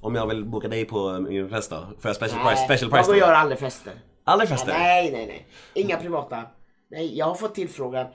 om 0.00 0.14
jag 0.14 0.26
vill 0.26 0.44
boka 0.44 0.68
dig 0.68 0.84
på 0.84 1.20
min 1.20 1.48
fest 1.50 1.70
då? 1.70 1.76
Får 1.76 2.08
jag 2.08 2.16
special 2.16 2.38
Nej, 2.44 2.48
price? 2.54 2.64
Special 2.64 2.90
jag 2.90 2.98
price 2.98 3.06
går 3.12 3.20
då? 3.20 3.24
och 3.24 3.28
gör 3.28 3.34
aldrig 3.34 3.58
fester. 3.58 3.92
Aldrig 4.24 4.48
fester? 4.48 4.72
Nej, 4.72 5.10
nej, 5.12 5.26
nej. 5.26 5.46
Inga 5.74 5.96
privata. 5.96 6.42
Nej, 6.90 7.18
jag 7.18 7.26
har 7.26 7.34
fått 7.34 7.54
tillfrågan 7.54 8.06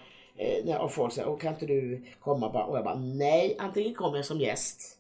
eh, 0.67 0.76
av 0.82 0.88
folk 0.88 1.13
säger, 1.13 1.28
"Åh, 1.30 1.38
kan 1.39 1.54
inte 1.54 1.65
du 1.65 2.06
komma? 2.19 2.50
bara?" 2.50 2.63
Och 2.65 2.78
jag 2.78 2.84
bara, 2.84 2.96
nej, 2.96 3.56
antingen 3.60 3.93
kommer 3.93 4.15
jag 4.17 4.26
som 4.26 4.39
gäst 4.39 4.98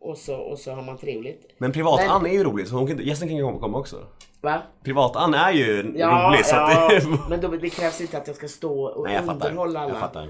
och 0.00 0.18
så, 0.18 0.36
och 0.36 0.58
så 0.58 0.72
har 0.72 0.82
man 0.82 0.98
trevligt. 0.98 1.54
Men 1.58 1.72
privat-Ann 1.72 2.26
är 2.26 2.30
ju 2.30 2.44
rolig 2.44 2.68
så 2.68 2.76
hon 2.76 2.86
kan, 2.86 2.98
gästen 2.98 3.28
kan 3.28 3.36
ju 3.36 3.58
komma- 3.58 3.78
också. 3.78 3.96
Va? 4.40 4.62
Privat-Ann 4.84 5.34
är 5.34 5.52
ju 5.52 5.92
Ja, 5.96 6.28
rolig 6.28 6.46
så 6.46 6.54
ja 6.56 6.84
att 6.84 6.90
det... 6.90 7.18
men 7.28 7.40
då, 7.40 7.48
det 7.48 7.70
krävs 7.70 8.00
inte 8.00 8.18
att 8.18 8.26
jag 8.26 8.36
ska 8.36 8.48
stå 8.48 8.84
och 8.84 9.04
Nej 9.04 9.14
jag 9.14 9.28
underhålla 9.28 9.80
alla. 9.80 9.92
Jag 9.92 10.00
fattar. 10.00 10.28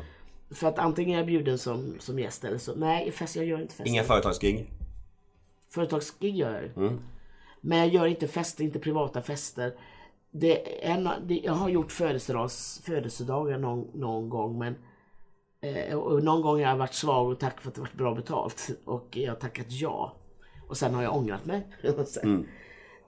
För 0.50 0.68
att 0.68 0.78
antingen 0.78 1.12
är 1.14 1.16
jag 1.18 1.26
bjuden 1.26 1.58
som, 1.58 1.94
som 1.98 2.18
gäst 2.18 2.44
eller 2.44 2.58
så. 2.58 2.74
Nej, 2.74 3.12
fest, 3.12 3.36
jag 3.36 3.44
gör 3.44 3.60
inte 3.60 3.74
fester. 3.74 3.90
Inga 3.90 4.04
företagsgig. 4.04 4.70
Företagsgig 5.70 6.36
gör 6.36 6.52
jag. 6.52 6.84
Mm. 6.84 7.00
Men 7.60 7.78
jag 7.78 7.88
gör 7.88 8.06
inte 8.06 8.28
fester, 8.28 8.64
inte 8.64 8.78
privata 8.78 9.22
fester. 9.22 9.74
Det 10.30 10.84
en, 10.86 11.08
det, 11.26 11.34
jag 11.34 11.52
har 11.52 11.68
gjort 11.68 11.92
födelsedags, 11.92 12.82
födelsedagar 12.84 13.58
någon, 13.58 13.90
någon 13.94 14.28
gång 14.28 14.58
men 14.58 14.74
och 15.96 16.24
någon 16.24 16.42
gång 16.42 16.54
har 16.54 16.70
jag 16.70 16.76
varit 16.76 16.94
svag 16.94 17.28
och 17.28 17.38
tack 17.38 17.60
för 17.60 17.68
att 17.68 17.74
det 17.74 17.80
varit 17.80 17.94
bra 17.94 18.14
betalt. 18.14 18.68
Och 18.84 19.08
jag 19.16 19.30
har 19.32 19.36
tackat 19.36 19.66
ja. 19.70 20.12
Och 20.68 20.76
sen 20.76 20.94
har 20.94 21.02
jag 21.02 21.16
ångrat 21.16 21.44
mig. 21.44 21.66
Sen- 22.06 22.36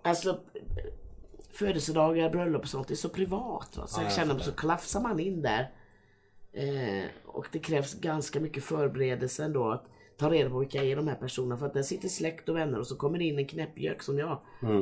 Alltså 0.03 0.39
födelsedagar, 1.51 2.31
bröllop 2.31 2.63
och 2.63 2.69
sånt, 2.69 2.89
det 2.89 2.95
är 2.95 2.97
så 2.97 3.09
privat. 3.09 3.77
Va? 3.77 3.87
Så 3.87 4.03
jag 4.03 4.13
känner 4.13 4.35
mig 4.35 4.43
så 4.45 4.53
klafsar 4.53 5.01
man 5.01 5.21
in 5.21 5.43
där. 5.43 5.71
Eh, 6.53 7.05
och 7.27 7.47
det 7.53 7.59
krävs 7.59 7.95
ganska 7.95 8.41
mycket 8.41 8.65
förberedelse 8.65 9.45
ändå 9.45 9.71
att 9.71 9.85
ta 10.19 10.31
reda 10.31 10.51
på 10.51 10.59
vilka 10.59 10.85
är 10.85 10.97
de 10.97 11.09
här 11.09 11.15
personerna. 11.15 11.57
För 11.57 11.67
att 11.67 11.75
där 11.75 11.83
sitter 11.83 12.09
släkt 12.09 12.49
och 12.49 12.57
vänner 12.57 12.79
och 12.79 12.87
så 12.87 12.97
kommer 12.97 13.19
det 13.19 13.25
in 13.25 13.39
en 13.39 13.47
knäppgök 13.47 14.03
som 14.03 14.19
jag. 14.19 14.39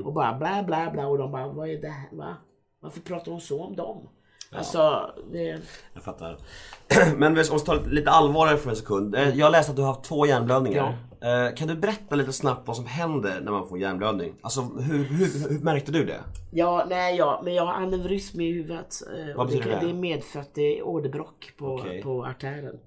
Och 0.06 0.12
bara 0.12 0.38
bla 0.38 0.62
bla 0.66 0.90
bla 0.90 1.06
och 1.08 1.18
de 1.18 1.32
bara, 1.32 1.48
vad 1.48 1.68
är 1.68 1.80
det 1.80 1.88
här? 1.88 2.08
Va? 2.16 2.36
Varför 2.80 3.00
pratar 3.00 3.32
hon 3.32 3.40
så 3.40 3.62
om 3.64 3.76
dem? 3.76 4.08
Alltså, 4.52 5.10
det... 5.32 5.60
Jag 5.94 6.02
fattar. 6.02 6.36
Men 7.16 7.34
vi 7.34 7.50
måste 7.50 7.66
ta 7.66 7.74
lite 7.74 8.10
allvarligare 8.10 8.58
för 8.58 8.70
en 8.70 8.76
sekund. 8.76 9.14
Eh, 9.14 9.28
Jag 9.38 9.52
läste 9.52 9.70
att 9.70 9.76
du 9.76 9.82
har 9.82 9.88
haft 9.92 10.04
två 10.04 10.26
hjärnblödningar. 10.26 10.98
Eh, 11.20 11.54
Kan 11.56 11.68
du 11.68 11.74
berätta 11.76 12.16
lite 12.16 12.32
snabbt 12.32 12.66
vad 12.68 12.76
som 12.76 12.86
händer 12.86 13.40
när 13.40 13.52
man 13.52 13.68
får 13.68 13.78
hjärnblödning? 13.78 14.34
Alltså 14.42 14.60
hur, 14.62 15.04
hur, 15.04 15.48
hur 15.50 15.60
märkte 15.64 15.92
du 15.92 16.04
det? 16.04 16.20
Ja, 16.50 16.86
nej, 16.88 17.16
ja, 17.16 17.40
men 17.44 17.54
jag 17.54 17.66
har 17.66 17.72
aneurysm 17.72 18.40
i 18.40 18.52
huvudet. 18.52 18.94
eh, 19.16 19.26
Vad 19.26 19.36
och 19.36 19.46
det, 19.52 19.56
betyder 19.58 19.76
kan, 19.78 19.84
det? 19.84 19.90
är 19.90 19.94
medfött, 19.94 20.50
det 20.54 20.78
är 20.78 20.82
åderbråck 20.86 21.52
på, 21.58 21.66
Okej. 21.74 22.02
på 22.02 22.24
artären. 22.24 22.78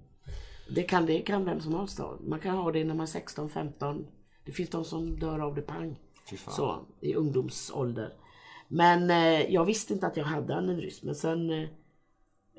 Det 0.76 0.84
kan, 0.84 1.06
det 1.06 1.19
kan 1.19 1.45
vem 1.45 1.60
som 1.62 1.76
helst 1.76 2.00
ha. 2.00 2.15
Man 2.28 2.39
kan 2.39 2.58
ha 2.58 2.71
det 2.71 2.84
när 2.84 2.93
man 2.93 3.04
är 3.04 3.08
16, 3.08 3.50
15. 3.50 4.06
Det 4.45 4.52
finns 4.52 4.69
de 4.69 4.84
som 4.86 5.19
dör 5.19 5.39
av 5.39 5.56
det 5.56 5.62
pang. 5.62 6.00
Så, 6.50 6.78
i 7.02 7.15
ungdomsålder. 7.15 8.13
Men 8.71 9.10
eh, 9.10 9.53
jag 9.53 9.65
visste 9.65 9.93
inte 9.93 10.07
att 10.07 10.17
jag 10.17 10.23
hade 10.23 10.55
aneurysm. 10.55 11.05
Men 11.05 11.15
sen 11.15 11.49
eh, 11.49 11.69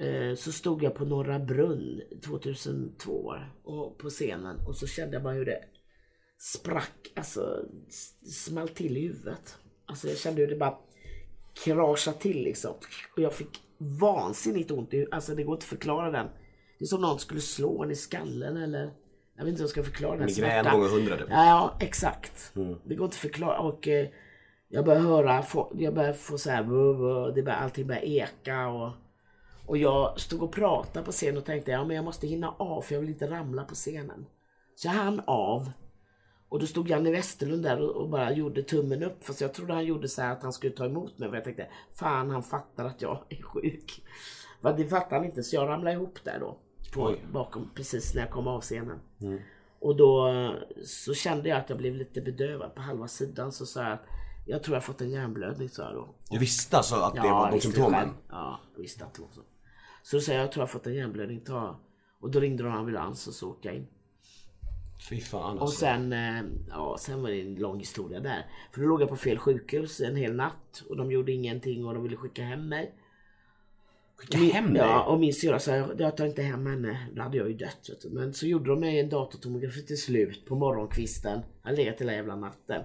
eh, 0.07 0.35
så 0.35 0.53
stod 0.53 0.83
jag 0.83 0.95
på 0.95 1.05
Norra 1.05 1.39
Brunn 1.39 2.01
2002 2.25 3.23
var 3.23 3.37
det, 3.37 3.71
och 3.71 3.99
på 3.99 4.11
scenen 4.11 4.67
och 4.67 4.77
så 4.77 4.87
kände 4.87 5.17
jag 5.17 5.23
bara 5.23 5.35
hur 5.35 5.45
det 5.45 5.65
sprack, 6.39 7.13
alltså 7.17 7.65
small 8.27 8.69
till 8.69 8.97
i 8.97 9.01
huvudet. 9.01 9.57
Alltså 9.87 10.09
jag 10.09 10.19
kände 10.19 10.41
hur 10.41 10.49
det 10.49 10.57
bara 10.57 10.79
kraschade 11.65 12.19
till 12.19 12.43
liksom. 12.43 12.75
Och 13.17 13.23
jag 13.23 13.35
fick 13.35 13.61
vansinnigt 13.79 14.71
ont 14.71 14.95
i 14.95 14.97
huvudet. 14.97 15.15
Alltså 15.15 15.35
det 15.35 15.43
går 15.43 15.55
inte 15.55 15.65
att 15.65 15.69
förklara 15.69 16.11
den. 16.11 16.27
Det 16.79 16.85
är 16.85 16.87
som 16.87 17.01
någon 17.01 17.19
skulle 17.19 17.41
slå 17.41 17.83
en 17.83 17.91
i 17.91 17.97
skallen 17.97 18.57
eller 18.57 18.91
jag 19.37 19.45
vet 19.45 19.49
inte 19.51 19.61
hur 19.61 19.65
jag 19.65 19.71
ska 19.71 19.83
förklara 19.83 20.17
den 20.17 20.27
Migrän 20.27 20.51
smärtan. 20.51 20.81
gånger 20.81 20.91
hundra 20.91 21.17
typ. 21.17 21.27
Ja, 21.31 21.77
exakt. 21.81 22.53
Det 22.85 22.95
går 22.95 23.05
inte 23.05 23.15
att 23.15 23.21
förklara. 23.21 23.59
Och 23.59 23.89
eh, 23.89 24.09
jag 24.75 24.85
börjar 24.85 25.01
höra, 25.01 25.45
jag 25.75 25.95
börjar 25.95 26.13
få 26.13 26.39
så 26.39 26.51
här, 26.51 26.63
det 27.35 27.43
börjar, 27.43 27.59
allting 27.59 27.87
börjar 27.87 28.03
eka 28.03 28.69
och, 28.69 28.93
och 29.67 29.79
jag 29.79 30.21
stod 30.21 30.43
och 30.43 30.53
pratade 30.53 31.05
på 31.05 31.13
scen 31.13 31.37
och 31.37 31.45
tänkte, 31.45 31.71
ja 31.71 31.85
men 31.85 31.97
jag 31.97 32.05
måste 32.05 32.27
hinna 32.27 32.55
av 32.59 32.83
för 32.83 32.95
jag 32.95 33.01
vill 33.01 33.11
inte 33.11 33.31
ramla 33.31 33.65
på 33.65 33.75
scenen. 33.75 34.27
Så 34.75 34.89
jag 34.89 34.93
hann 34.93 35.23
av. 35.27 35.71
Och 36.49 36.59
då 36.59 36.67
stod 36.67 36.89
Janne 36.89 37.11
Westerlund 37.11 37.63
där 37.63 37.97
och, 37.97 38.09
bara 38.09 38.33
gjorde 38.33 38.63
tummen 38.63 39.03
upp. 39.03 39.25
Fast 39.25 39.41
jag 39.41 39.55
trodde 39.55 39.75
han 39.75 39.85
gjorde 39.85 40.09
så 40.09 40.23
här 40.23 40.33
att 40.33 40.43
han 40.43 40.53
skulle 40.53 40.73
ta 40.73 40.85
emot 40.85 41.19
mig. 41.19 41.29
För 41.29 41.37
jag 41.37 41.45
tänkte, 41.45 41.67
fan 41.93 42.31
han 42.31 42.43
fattar 42.43 42.85
att 42.85 43.03
jag 43.03 43.19
är 43.29 43.43
sjuk. 43.43 44.03
Men 44.61 44.77
det 44.77 44.87
fattade 44.87 45.15
han 45.15 45.25
inte 45.25 45.43
så 45.43 45.57
jag 45.57 45.69
ramlade 45.69 45.97
ihop 45.97 46.25
där 46.25 46.41
då. 46.41 46.59
På, 46.95 47.15
bakom, 47.33 47.71
precis 47.75 48.15
när 48.15 48.23
jag 48.23 48.31
kom 48.31 48.47
av 48.47 48.61
scenen. 48.61 48.99
Och 49.81 49.97
då 49.97 50.33
så 50.85 51.15
kände 51.15 51.49
jag 51.49 51.59
att 51.59 51.69
jag 51.69 51.79
blev 51.79 51.95
lite 51.95 52.21
bedövad 52.21 52.75
på 52.75 52.81
halva 52.81 53.09
sidan. 53.09 53.53
Så 53.53 53.67
sa 53.67 53.83
jag 53.83 53.93
att 53.93 54.07
jag 54.45 54.63
tror 54.63 54.77
jag 54.77 54.85
fått 54.85 55.01
en 55.01 55.11
hjärnblödning 55.11 55.69
sa 55.69 55.83
jag 55.83 55.95
då. 55.95 56.15
Du 56.31 56.39
visste 56.39 56.77
alltså 56.77 56.95
att 56.95 57.15
det 57.15 57.21
var 57.21 57.29
jag 57.29 57.51
de 57.53 57.61
symptomen? 57.61 58.09
Ja, 58.29 58.61
jag 58.75 58.83
visste 58.83 59.05
att 59.05 59.15
det 59.15 59.23
var 59.23 59.29
så. 59.31 59.41
Så 60.03 60.17
då 60.17 60.21
sa 60.21 60.33
jag, 60.33 60.43
jag 60.43 60.53
tror 60.53 60.63
jag 60.63 60.71
fått 60.71 60.87
en 60.87 60.95
hjärnblödning. 60.95 61.41
Ta. 61.41 61.81
Och 62.21 62.31
då 62.31 62.41
ringde 62.41 62.63
de 62.63 62.73
ambulans 62.73 63.27
och 63.27 63.35
så 63.35 63.51
åkte 63.51 63.69
jag 63.69 63.77
in. 63.77 63.87
Fy 65.09 65.21
fan 65.21 65.57
Och 65.57 65.63
alltså. 65.63 65.79
sen, 65.79 66.13
eh, 66.13 66.43
ja, 66.69 66.97
sen 67.01 67.23
var 67.23 67.31
det 67.31 67.41
en 67.41 67.55
lång 67.55 67.79
historia 67.79 68.21
där. 68.21 68.47
För 68.73 68.81
då 68.81 68.87
låg 68.89 69.03
jag 69.03 69.09
på 69.09 69.17
fel 69.17 69.39
sjukhus 69.39 70.01
en 70.01 70.17
hel 70.17 70.35
natt 70.35 70.83
och 70.89 70.97
de 70.97 71.13
gjorde 71.13 71.33
ingenting 71.33 71.87
och 71.87 71.95
de 71.95 72.03
ville 72.03 72.17
skicka 72.17 72.43
hem 72.45 72.69
mig. 72.69 72.95
Skicka 74.17 74.39
Min- 74.39 74.51
hem 74.51 74.73
dig? 74.75 74.83
Ja, 74.83 75.05
och 75.05 75.21
min 75.21 75.35
syrra 75.35 75.59
sa 75.59 75.75
jag, 75.99 76.17
tar 76.17 76.27
inte 76.27 76.43
hem 76.43 76.67
henne. 76.67 77.07
Då 77.15 77.23
hade 77.23 77.37
jag 77.37 77.49
ju 77.49 77.55
dött. 77.55 77.91
Men 78.11 78.35
så 78.35 78.47
gjorde 78.47 78.71
de 78.71 78.81
mig 78.81 79.01
en 79.01 79.09
datortomografi 79.09 79.83
till 79.87 80.01
slut 80.01 80.47
på 80.47 80.55
morgonkvisten. 80.55 81.41
Jag 81.63 81.77
legat 81.77 82.01
hela 82.01 82.13
jävla 82.13 82.37
natten. 82.37 82.83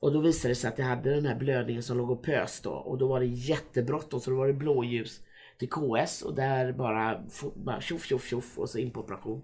Och 0.00 0.12
då 0.12 0.20
visade 0.20 0.50
det 0.50 0.56
sig 0.56 0.68
att 0.68 0.78
jag 0.78 0.86
hade 0.86 1.14
den 1.14 1.26
här 1.26 1.34
blödningen 1.34 1.82
som 1.82 1.98
låg 1.98 2.10
och 2.10 2.22
pös 2.22 2.60
då. 2.60 2.70
Och 2.70 2.98
då 2.98 3.08
var 3.08 3.20
det 3.20 3.26
jättebråttom 3.26 4.20
så 4.20 4.30
då 4.30 4.36
var 4.36 4.46
det 4.46 4.52
blåljus 4.52 5.20
till 5.58 5.70
KS 5.70 6.22
och 6.22 6.34
där 6.34 6.72
bara, 6.72 7.22
bara 7.54 7.80
tjoff 7.80 8.04
tjoff 8.04 8.26
tjoff 8.26 8.58
och 8.58 8.70
så 8.70 8.78
in 8.78 8.90
på 8.90 9.00
operation. 9.00 9.42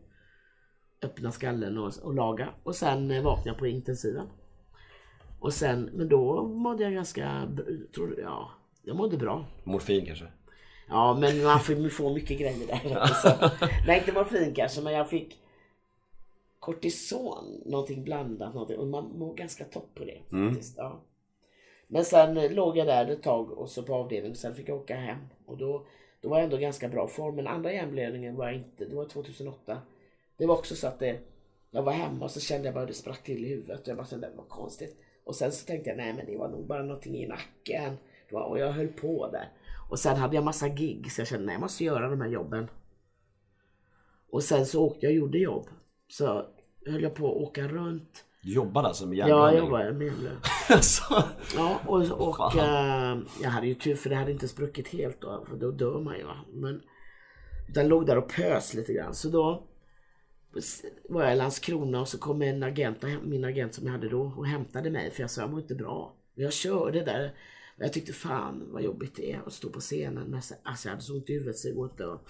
Öppna 1.03 1.33
skallen 1.33 1.79
och, 1.79 1.93
och 2.03 2.15
laga. 2.15 2.49
Och 2.63 2.75
sen 2.75 3.11
eh, 3.11 3.23
vaknade 3.23 3.49
jag 3.49 3.59
på 3.59 3.67
intensiven. 3.67 4.27
Och 5.41 5.53
sen, 5.53 5.91
men 5.93 6.09
då 6.09 6.49
mådde 6.49 6.83
jag 6.83 6.93
ganska, 6.93 7.49
tror, 7.95 8.21
ja, 8.21 8.51
jag 8.83 8.97
mådde 8.97 9.17
bra. 9.17 9.47
Morfin 9.65 10.07
kanske? 10.07 10.27
Ja 10.89 11.17
men 11.21 11.45
man 11.45 11.61
får, 11.61 11.89
får 11.89 12.15
mycket 12.15 12.39
grejer 12.39 12.67
där. 12.67 13.01
Nej 13.87 13.99
inte 13.99 14.13
morfin 14.13 14.55
kanske 14.55 14.81
men 14.81 14.93
jag 14.93 15.11
fick 15.11 15.42
kortison, 16.63 17.63
någonting 17.67 18.05
blandat. 18.05 18.55
Någonting, 18.55 18.79
och 18.79 18.87
man 18.87 19.19
mår 19.19 19.35
ganska 19.35 19.65
topp 19.65 19.95
på 19.95 20.05
det. 20.05 20.21
faktiskt. 20.49 20.75
Ja. 20.79 21.01
Men 21.87 22.05
sen 22.05 22.37
eh, 22.37 22.51
låg 22.51 22.77
jag 22.77 22.87
där 22.87 23.11
ett 23.11 23.23
tag 23.23 23.51
och 23.51 23.69
så 23.69 23.83
på 23.83 23.95
avdelningen. 23.95 24.37
Sen 24.37 24.55
fick 24.55 24.69
jag 24.69 24.77
åka 24.77 24.97
hem. 24.97 25.19
Och 25.47 25.57
då, 25.57 25.87
då 26.21 26.29
var 26.29 26.37
jag 26.37 26.45
ändå 26.45 26.57
ganska 26.57 26.89
bra 26.89 27.09
form. 27.09 27.37
Men 27.37 27.47
andra 27.47 27.73
hjärnblödningen 27.73 28.37
var 28.37 28.47
jag 28.47 28.55
inte. 28.55 28.85
Det 28.85 28.95
var 28.95 29.05
2008. 29.05 29.81
Det 30.37 30.47
var 30.47 30.55
också 30.55 30.75
så 30.75 30.87
att 30.87 30.99
det, 30.99 31.19
jag 31.71 31.83
var 31.83 31.93
hemma 31.93 32.25
och 32.25 32.31
så 32.31 32.41
kände 32.41 32.69
jag 32.69 32.75
bara 32.75 32.87
det 32.87 32.95
sprack 32.95 33.23
till 33.23 33.45
i 33.45 33.49
huvudet. 33.49 33.81
Och 33.81 33.89
jag 33.89 33.97
bara 33.97 34.07
kände 34.07 34.29
det 34.29 34.37
var 34.37 34.45
konstigt. 34.45 34.97
Och 35.25 35.35
sen 35.37 35.53
så 35.53 35.67
tänkte 35.67 35.91
jag 35.91 35.97
nej 35.97 36.13
men 36.13 36.27
det 36.27 36.37
var 36.37 36.49
nog 36.49 36.67
bara 36.67 36.83
någonting 36.83 37.17
i 37.17 37.27
nacken. 37.27 37.97
Och 38.33 38.59
jag 38.59 38.73
höll 38.73 38.89
på 38.89 39.29
där. 39.33 39.49
Och 39.91 39.99
sen 39.99 40.17
hade 40.17 40.35
jag 40.35 40.45
massa 40.45 40.69
gig 40.69 41.13
så 41.13 41.21
jag 41.21 41.29
kände 41.29 41.47
nej 41.47 41.55
jag 41.55 41.61
måste 41.61 41.85
göra 41.85 42.09
de 42.11 42.21
här 42.21 42.29
jobben. 42.29 42.71
Och 44.31 44.43
sen 44.43 44.67
så 44.67 44.85
åkte 44.85 45.07
jag 45.07 45.11
och 45.11 45.17
gjorde 45.17 45.39
jobb. 45.39 45.67
Så 46.13 46.47
höll 46.87 47.03
jag 47.03 47.15
på 47.15 47.27
att 47.31 47.37
åka 47.37 47.69
runt. 47.69 48.25
Du 48.43 48.53
jobbade 48.55 48.89
alltså 48.89 49.07
med 49.07 49.19
Ja, 49.19 49.27
hjärnblödning? 49.29 49.57
jag 49.57 49.65
jobbade 49.65 49.93
med 49.93 50.07
hjärnblödning. 50.07 50.41
alltså. 50.69 51.25
Ja, 51.57 51.81
och, 51.87 52.11
och 52.29 52.57
eh, 52.57 53.19
jag 53.43 53.51
hade 53.51 53.67
ju 53.67 53.75
tur 53.75 53.95
för 53.95 54.11
det 54.11 54.17
hade 54.17 54.33
inte 54.33 54.49
spruckit 54.49 54.89
helt 54.89 55.21
då, 55.21 55.45
för 55.49 55.57
då 55.57 55.71
dör 55.71 56.01
man 56.01 56.19
ju. 56.19 56.25
Men 56.53 56.83
den 57.75 57.89
låg 57.89 58.07
där 58.07 58.19
och 58.19 58.29
pös 58.29 58.75
lite 58.75 58.93
grann. 58.93 59.15
Så 59.15 59.29
då 59.29 59.63
var 61.09 61.23
jag 61.25 61.33
i 61.33 61.37
Landskrona 61.37 62.01
och 62.01 62.09
så 62.09 62.19
kom 62.19 62.43
en 62.43 62.63
agent, 62.63 63.03
min 63.23 63.45
agent 63.45 63.75
som 63.75 63.87
jag 63.87 63.93
hade 63.93 64.09
då 64.09 64.33
och 64.37 64.47
hämtade 64.47 64.91
mig 64.91 65.11
för 65.11 65.21
jag 65.21 65.31
sa 65.31 65.41
jag 65.41 65.51
mår 65.51 65.61
inte 65.61 65.75
bra. 65.75 66.15
Men 66.35 66.45
jag 66.45 66.53
körde 66.53 67.05
där. 67.05 67.35
Och 67.77 67.85
jag 67.85 67.93
tyckte 67.93 68.13
fan 68.13 68.69
vad 68.73 68.83
jobbigt 68.83 69.17
det 69.17 69.33
är 69.33 69.43
att 69.47 69.53
stå 69.53 69.69
på 69.69 69.81
scenen. 69.81 70.43
Så- 70.43 70.55
alltså 70.63 70.89
jag 70.89 70.93
hade 70.93 71.03
så 71.03 71.15
ont 71.15 71.31
i 71.31 71.33
huvudet 71.33 71.57
så 71.57 71.69
det 71.69 71.75
går 71.75 71.91
inte 71.91 72.13
att... 72.13 72.21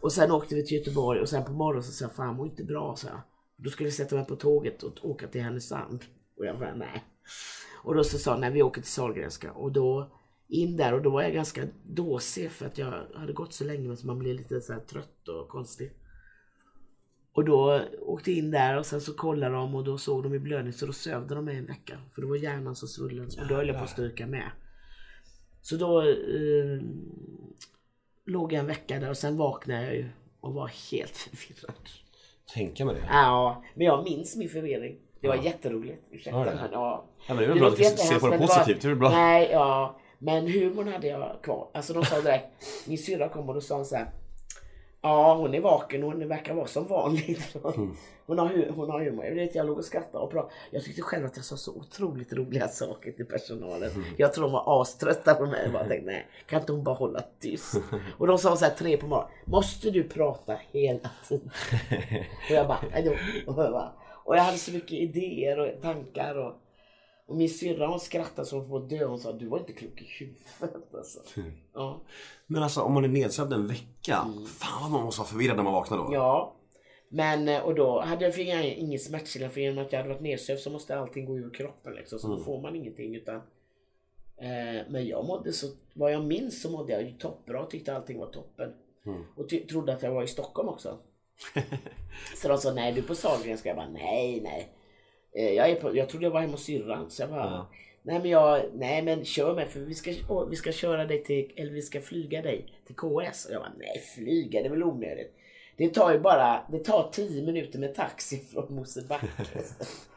Och 0.00 0.12
sen 0.12 0.30
åkte 0.30 0.54
vi 0.54 0.66
till 0.66 0.78
Göteborg 0.78 1.20
och 1.20 1.28
sen 1.28 1.44
på 1.44 1.52
morgonen 1.52 1.82
så 1.82 1.92
sa 1.92 2.04
jag 2.04 2.12
fan 2.12 2.34
mår 2.34 2.46
inte 2.46 2.64
bra 2.64 2.96
så 2.96 3.06
jag. 3.06 3.20
Då 3.56 3.70
skulle 3.70 3.86
jag 3.86 3.94
sätta 3.94 4.16
mig 4.16 4.24
på 4.24 4.36
tåget 4.36 4.82
och 4.82 4.92
åka 5.02 5.28
till 5.28 5.42
Härnösand. 5.42 6.04
Och 6.38 6.46
jag 6.46 6.58
bara 6.58 6.74
nej. 6.74 7.04
Och 7.82 7.94
då 7.94 8.04
så 8.04 8.18
sa 8.18 8.30
han, 8.30 8.40
nej 8.40 8.52
vi 8.52 8.62
åker 8.62 8.80
till 8.80 8.90
Sahlgrenska. 8.90 9.52
Och 9.52 9.72
då 9.72 10.12
in 10.48 10.76
där 10.76 10.94
och 10.94 11.02
då 11.02 11.10
var 11.10 11.22
jag 11.22 11.32
ganska 11.32 11.62
dåsig 11.84 12.50
för 12.50 12.66
att 12.66 12.78
jag 12.78 13.06
hade 13.14 13.32
gått 13.32 13.52
så 13.52 13.64
länge 13.64 13.88
men 13.88 13.96
så 13.96 14.06
man 14.06 14.18
blir 14.18 14.34
lite 14.34 14.60
så 14.60 14.74
trött 14.90 15.28
och 15.28 15.48
konstig. 15.48 15.92
Och 17.32 17.44
då 17.44 17.82
åkte 18.00 18.32
in 18.32 18.50
där 18.50 18.78
och 18.78 18.86
sen 18.86 19.00
så 19.00 19.14
kollade 19.14 19.54
de 19.54 19.74
och 19.74 19.84
då 19.84 19.98
såg 19.98 20.22
de 20.22 20.34
i 20.34 20.38
blödning 20.38 20.72
så 20.72 20.86
då 20.86 20.92
sövde 20.92 21.34
de 21.34 21.44
mig 21.44 21.56
en 21.56 21.66
vecka. 21.66 21.98
För 22.14 22.22
det 22.22 22.28
var 22.28 22.36
hjärnan 22.36 22.76
så 22.76 22.86
svullen 22.86 23.28
och 23.40 23.48
då 23.48 23.54
höll 23.54 23.68
jag 23.68 23.76
på 23.76 23.84
att 23.84 23.90
stryka 23.90 24.26
med. 24.26 24.50
Så 25.62 25.76
då 25.76 26.02
eh, 26.02 26.80
låg 28.28 28.52
jag 28.52 28.60
en 28.60 28.66
vecka 28.66 28.98
där 28.98 29.10
och 29.10 29.16
sen 29.16 29.36
vaknade 29.36 29.84
jag 29.84 29.94
ju 29.94 30.08
och 30.40 30.54
var 30.54 30.70
helt 30.90 31.16
förvirrad. 31.16 31.74
Tänka 32.54 32.84
med 32.84 32.94
det. 32.94 33.00
Ja, 33.10 33.62
men 33.74 33.86
jag 33.86 34.04
minns 34.04 34.36
min 34.36 34.48
förvirring. 34.48 34.96
Det 35.20 35.28
var 35.28 35.36
Ja. 35.36 35.42
jätteroligt. 35.42 36.02
Ursäkta 36.10 36.38
Ja, 36.38 36.44
men 36.44 36.54
ja. 36.72 37.04
Ja, 37.26 37.34
men 37.34 37.36
det 37.36 37.44
är 37.44 37.48
väl 37.48 37.58
bra 37.58 37.68
att 37.68 37.78
vi 37.78 37.84
ser 37.84 38.18
på 38.18 38.28
det 38.28 38.38
positivt, 38.38 38.82
det 38.82 38.88
är 38.88 38.94
bra. 38.94 39.10
Nej, 39.10 39.48
ja. 39.52 40.00
Men 40.18 40.48
humorn 40.48 40.88
hade 40.88 41.06
jag 41.06 41.36
kvar. 41.42 41.68
Alltså 41.74 41.92
de 41.92 42.04
sa 42.04 42.20
direkt, 42.20 42.46
min 42.86 42.98
syrra 42.98 43.28
kom 43.28 43.48
och 43.48 43.54
då 43.54 43.60
sa 43.60 43.76
hon 43.76 43.84
så 43.84 43.96
här. 43.96 44.10
Ja, 45.02 45.34
hon 45.34 45.54
är 45.54 45.60
vaken 45.60 46.04
och 46.04 46.12
hon 46.12 46.28
verkar 46.28 46.54
vara 46.54 46.66
som 46.66 46.86
vanligt. 46.88 47.56
Mm. 47.76 47.96
Hon 48.28 48.38
har, 48.38 48.70
hon 48.74 48.90
har 48.90 49.00
humor. 49.00 49.24
Jag 49.24 49.34
vet, 49.34 49.54
jag 49.54 49.66
låg 49.66 49.78
och 49.78 49.84
skrattade 49.84 50.24
och 50.24 50.30
pratade. 50.30 50.54
Jag 50.70 50.84
tyckte 50.84 51.02
själv 51.02 51.26
att 51.26 51.36
jag 51.36 51.44
sa 51.44 51.56
så 51.56 51.74
otroligt 51.74 52.32
roliga 52.32 52.68
saker 52.68 53.12
till 53.12 53.26
personalen. 53.26 53.90
Mm. 53.90 54.04
Jag 54.16 54.32
tror 54.32 54.44
de 54.44 54.52
var 54.52 54.82
aströtta 54.82 55.34
på 55.34 55.46
mig. 55.46 55.62
Jag 55.62 55.72
bara 55.72 55.88
tänkte, 55.88 56.06
nej, 56.06 56.26
kan 56.46 56.60
inte 56.60 56.72
hon 56.72 56.84
bara 56.84 56.94
hålla 56.94 57.22
tyst? 57.40 57.74
Och 58.18 58.26
de 58.26 58.38
sa 58.38 58.56
så 58.56 58.64
här 58.64 58.74
tre 58.74 58.96
på 58.96 59.06
morgonen. 59.06 59.30
Måste 59.44 59.90
du 59.90 60.08
prata 60.08 60.58
hela 60.72 61.10
tiden? 61.28 61.50
Och 62.48 62.54
jag 62.54 62.68
bara, 62.68 62.78
nej 62.90 63.02
då. 63.02 63.10
Och 63.52 63.64
jag, 63.64 63.72
bara, 63.72 63.92
och 64.24 64.36
jag 64.36 64.42
hade 64.42 64.58
så 64.58 64.72
mycket 64.72 64.92
idéer 64.92 65.58
och 65.58 65.82
tankar. 65.82 66.34
Och, 66.38 66.52
och 67.26 67.36
min 67.36 67.48
syrra 67.48 67.86
hon 67.86 68.00
skrattade 68.00 68.48
så 68.48 68.58
hon 68.58 68.70
var 68.70 68.80
dö. 68.80 69.04
Hon 69.04 69.18
sa, 69.18 69.32
du 69.32 69.46
var 69.46 69.58
inte 69.58 69.72
klok 69.72 70.02
i 70.02 70.06
huvudet 70.18 70.94
alltså. 70.94 71.18
Ja. 71.74 72.00
Men 72.46 72.62
alltså 72.62 72.80
om 72.80 72.92
man 72.92 73.04
är 73.04 73.08
nedsövd 73.08 73.52
en 73.52 73.66
vecka. 73.66 74.26
Fan 74.46 74.82
vad 74.82 74.90
man 74.90 75.04
måste 75.04 75.20
vara 75.20 75.28
förvirrad 75.28 75.56
när 75.56 75.64
man 75.64 75.72
vaknar 75.72 75.96
då. 75.98 76.04
Mm. 76.04 76.14
Ja. 76.14 76.54
Men 77.08 77.48
eh, 77.48 77.60
och 77.62 77.74
då 77.74 78.00
hade 78.00 78.24
jag 78.24 78.34
fick 78.34 78.48
jag 78.48 78.64
ingen 78.66 78.98
smärtstillande 78.98 79.54
för 79.54 79.60
genom 79.60 79.84
att 79.84 79.92
jag 79.92 79.98
hade 80.00 80.08
varit 80.12 80.22
nedsövd 80.22 80.58
så 80.60 80.70
måste 80.70 80.98
allting 80.98 81.24
gå 81.24 81.38
ur 81.38 81.50
kroppen 81.50 81.94
liksom. 81.94 82.18
Så 82.18 82.26
Mm. 82.26 82.38
då 82.38 82.44
får 82.44 82.60
man 82.60 82.76
ingenting 82.76 83.14
utan 83.14 83.36
eh, 84.36 84.82
Men 84.88 85.06
jag 85.06 85.24
mådde 85.26 85.52
så, 85.52 85.66
vad 85.92 86.12
jag 86.12 86.24
minns 86.24 86.62
så 86.62 86.70
mådde 86.70 86.92
jag 86.92 87.02
ju 87.02 87.12
toppbra 87.12 87.66
tyckte 87.66 87.96
allting 87.96 88.18
var 88.18 88.26
toppen. 88.26 88.72
Mm. 89.06 89.24
Och 89.36 89.48
ty- 89.48 89.66
trodde 89.66 89.92
att 89.92 90.02
jag 90.02 90.10
var 90.12 90.22
i 90.22 90.26
Stockholm 90.28 90.68
också. 90.68 90.98
så 92.36 92.48
de 92.48 92.58
sa 92.58 92.72
nej 92.74 92.92
du 92.92 93.00
är 93.00 93.04
på 93.04 93.14
Sahlgrenska. 93.14 93.68
Jag 93.68 93.76
bara 93.76 93.88
nej 93.88 94.40
nej. 94.40 94.68
Eh, 95.32 95.54
jag, 95.54 95.70
är 95.70 95.74
på, 95.74 95.96
jag 95.96 96.08
trodde 96.08 96.26
jag 96.26 96.30
var 96.30 96.40
hemma 96.40 96.52
hos 96.52 96.64
syrran 96.64 97.10
så 97.10 97.22
jag 97.22 97.30
bara 97.30 97.44
Ja. 97.44 97.68
Nej 98.02 98.18
men 98.18 98.30
jag, 98.30 98.62
nej 98.74 99.02
men 99.02 99.24
kör 99.24 99.54
med 99.54 99.68
för 99.68 99.80
vi 99.80 99.94
ska, 99.94 100.12
åh, 100.30 100.48
vi 100.48 100.56
ska 100.56 100.72
köra 100.72 101.04
dig 101.04 101.24
till, 101.24 101.52
eller 101.56 101.72
vi 101.72 101.82
ska 101.82 102.00
flyga 102.00 102.42
dig 102.42 102.72
till 102.86 102.94
KS. 102.96 103.44
Och 103.46 103.52
jag 103.54 103.60
bara, 103.62 103.72
nej 103.78 103.98
flyga 104.14 104.60
det 104.60 104.66
är 104.66 104.70
väl 104.70 104.82
onödigt. 104.82 105.34
Det 105.78 105.88
tar 105.88 106.12
ju 106.12 106.18
bara, 106.18 106.62
det 106.70 106.78
tar 106.78 107.08
10 107.12 107.46
minuter 107.46 107.78
med 107.78 107.94
taxi 107.94 108.38
från 108.38 108.74
Mosebacke. 108.74 109.26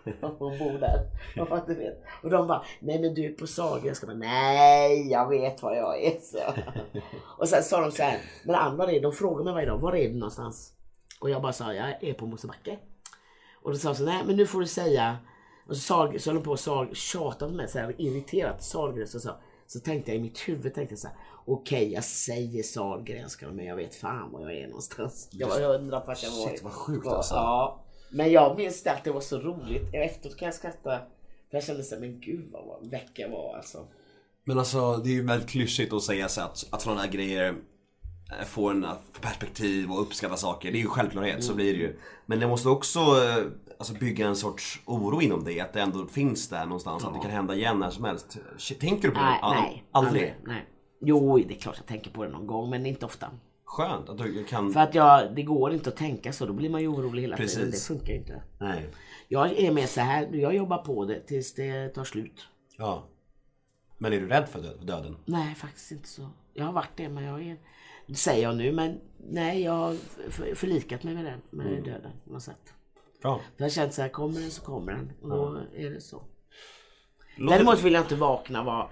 Om 0.21 0.35
hon 0.39 0.57
bor 0.59 0.79
där. 0.79 0.99
Ja, 1.35 1.63
du 1.67 1.75
vet. 1.75 2.03
Och 2.23 2.29
de 2.29 2.47
bara, 2.47 2.63
nej 2.79 3.01
men 3.01 3.13
du 3.13 3.25
är 3.25 3.33
på 3.33 3.47
Sahlgrenska. 3.47 4.07
Nej, 4.07 5.11
jag 5.11 5.29
vet 5.29 5.63
vad 5.63 5.77
jag 5.77 6.03
är. 6.03 6.19
Så. 6.19 6.37
Och 7.37 7.49
sen 7.49 7.63
sa 7.63 7.81
de 7.81 7.91
så 7.91 8.03
här, 8.03 8.19
men 8.43 8.55
Ann 8.55 8.77
var 8.77 8.87
är? 8.87 9.01
De 9.01 9.13
frågade 9.13 9.43
mig 9.43 9.53
varje 9.53 9.67
dag, 9.67 9.77
var 9.77 9.95
är 9.95 10.09
du 10.09 10.15
någonstans? 10.15 10.73
Och 11.19 11.29
jag 11.29 11.41
bara 11.41 11.53
sa, 11.53 11.73
jag 11.73 12.03
är 12.03 12.13
på 12.13 12.25
Mosebacke. 12.25 12.79
Och 13.61 13.71
då 13.71 13.77
sa 13.77 13.89
de 13.89 13.95
så 13.95 14.03
nej 14.03 14.23
men 14.25 14.35
nu 14.35 14.47
får 14.47 14.59
du 14.59 14.67
säga. 14.67 15.17
Och 15.67 15.77
så, 15.77 15.95
höll 16.07 16.19
de 16.23 16.43
på 16.43 16.51
och 16.51 16.95
tjatade 16.95 17.51
på 17.51 17.57
mig 17.57 17.67
så 17.67 17.79
här 17.79 17.95
irriterat. 17.97 18.63
Sahlgrenska 18.63 19.19
så, 19.19 19.31
så 19.71 19.79
tänkte 19.79 20.11
jag 20.11 20.19
i 20.19 20.21
mitt 20.21 20.39
huvud 20.39 20.73
tänkte 20.73 20.93
jag 20.93 20.99
så 20.99 21.07
här. 21.07 21.17
Okej 21.45 21.93
jag 21.93 22.03
säger 22.03 22.63
Sahlgrenska 22.63 23.51
men 23.51 23.65
jag 23.65 23.75
vet 23.75 23.95
fan 23.95 24.31
var 24.31 24.41
jag 24.41 24.53
är 24.53 24.67
någonstans. 24.67 25.29
Jag 25.31 25.47
var 25.47 25.77
hundra 25.77 25.99
på 25.99 26.11
att 26.11 26.23
jag 26.23 26.31
var. 26.31 26.49
Shit, 26.49 26.63
vad 26.63 26.73
sjukt, 26.73 27.07
alltså. 27.07 27.33
Ja. 27.35 27.83
Men 28.09 28.31
jag 28.31 28.57
minns 28.57 28.83
det 28.83 28.91
att 28.91 29.03
det 29.03 29.11
var 29.11 29.21
så 29.21 29.39
roligt. 29.39 29.93
Efteråt 29.93 30.37
kan 30.37 30.45
jag 30.45 30.55
skratta. 30.55 30.99
För 31.49 31.57
jag 31.57 31.63
kände 31.63 31.83
så 31.83 31.95
här, 31.95 32.01
men 32.01 32.19
gud 32.19 32.51
vad 32.51 32.89
vecka 32.89 33.27
var 33.27 33.55
alltså. 33.55 33.87
Men 34.43 34.59
alltså 34.59 34.97
det 34.97 35.09
är 35.09 35.13
ju 35.13 35.25
väldigt 35.25 35.49
klyschigt 35.49 35.93
att 35.93 36.03
säga 36.03 36.29
så 36.29 36.41
att, 36.41 36.67
att 36.69 36.81
sådana 36.81 37.01
här 37.01 37.11
grejer 37.11 37.55
eh, 38.39 38.45
får 38.45 38.71
en 38.71 38.85
perspektiv 39.21 39.91
och 39.91 40.01
uppskatta 40.01 40.37
saker. 40.37 40.71
Det 40.71 40.77
är 40.77 40.81
ju 40.81 40.87
självklarhet, 40.87 41.43
så 41.43 41.53
blir 41.53 41.73
det 41.73 41.79
ju. 41.79 41.99
Men 42.25 42.39
det 42.39 42.47
måste 42.47 42.69
också 42.69 42.99
eh, 42.99 43.45
alltså, 43.81 43.93
bygga 44.05 44.27
en 44.27 44.35
sorts 44.35 44.81
oro 44.85 45.21
inom 45.21 45.43
dig, 45.43 45.59
att 45.59 45.73
det 45.73 45.81
ändå 45.81 46.05
finns 46.07 46.49
där 46.49 46.65
någonstans, 46.65 47.05
att 47.05 47.13
det 47.13 47.19
kan 47.19 47.31
hända 47.31 47.55
igen 47.55 47.79
när 47.79 47.89
som 47.89 48.03
helst. 48.03 48.37
Tänker 48.79 49.07
du 49.07 49.13
på 49.13 49.19
det? 49.19 49.25
Nej, 49.25 49.39
nej. 49.43 49.83
Aldrig? 49.91 50.35
Nej. 50.45 50.65
Jo, 51.01 51.37
det 51.37 51.53
är 51.55 51.59
klart 51.59 51.75
jag 51.77 51.85
tänker 51.85 52.11
på 52.11 52.23
det 52.23 52.29
någon 52.29 52.47
gång 52.47 52.69
men 52.69 52.85
inte 52.85 53.05
ofta. 53.05 53.27
Skönt 53.65 54.09
att 54.09 54.17
du 54.17 54.43
kan... 54.43 54.73
För 54.73 54.79
att 54.79 54.95
jag, 54.95 55.35
det 55.35 55.43
går 55.43 55.73
inte 55.73 55.89
att 55.89 55.95
tänka 55.95 56.33
så, 56.33 56.45
då 56.45 56.53
blir 56.53 56.69
man 56.69 56.81
ju 56.81 56.87
orolig 56.87 57.21
hela 57.21 57.37
tiden. 57.37 57.55
Det 57.59 57.65
Precis. 57.65 57.87
funkar 57.87 58.13
ju 58.13 58.19
inte. 58.19 58.41
Nej. 58.59 58.89
Jag 59.27 59.51
är 59.59 59.71
med 59.71 59.89
så 59.89 60.01
här, 60.01 60.29
jag 60.35 60.55
jobbar 60.55 60.77
på 60.77 61.05
det 61.05 61.19
tills 61.19 61.53
det 61.53 61.89
tar 61.89 62.03
slut. 62.03 62.47
Ja. 62.77 63.03
Men 63.97 64.13
är 64.13 64.19
du 64.19 64.27
rädd 64.27 64.49
för 64.49 64.61
dö- 64.61 64.77
för 64.77 64.85
döden? 64.85 65.17
Nej, 65.25 65.55
faktiskt 65.55 65.91
inte 65.91 66.07
så. 66.07 66.29
Jag 66.53 66.65
har 66.65 66.71
varit 66.73 66.91
det, 66.97 67.09
men 67.09 67.23
jag 67.23 67.41
är... 67.47 67.57
Det 68.07 68.15
säger 68.15 68.43
jag 68.43 68.57
nu, 68.57 68.71
men 68.71 68.97
nej, 69.29 69.61
jag 69.63 69.71
har 69.73 69.95
för- 70.29 70.55
förlikat 70.55 71.03
mig 71.03 71.13
med 71.15 71.25
den, 71.25 71.41
med 71.49 71.67
Mm. 71.67 71.83
döden 71.83 72.11
på 72.25 72.33
något 72.33 72.43
sätt. 72.43 72.73
Bra. 73.21 73.39
För 73.57 73.63
jag 73.63 73.71
känt 73.71 73.93
så 73.93 74.01
här, 74.01 74.09
kommer 74.09 74.39
den 74.41 74.51
så 74.51 74.61
kommer 74.61 74.91
den. 74.91 75.11
Och 75.21 75.29
då 75.29 75.57
är 75.75 75.89
det 75.89 76.01
så. 76.01 76.21
Låter- 77.37 77.55
Däremot 77.57 77.81
vill 77.81 77.93
jag 77.93 78.01
inte 78.03 78.15
vakna, 78.15 78.63
vara 78.63 78.87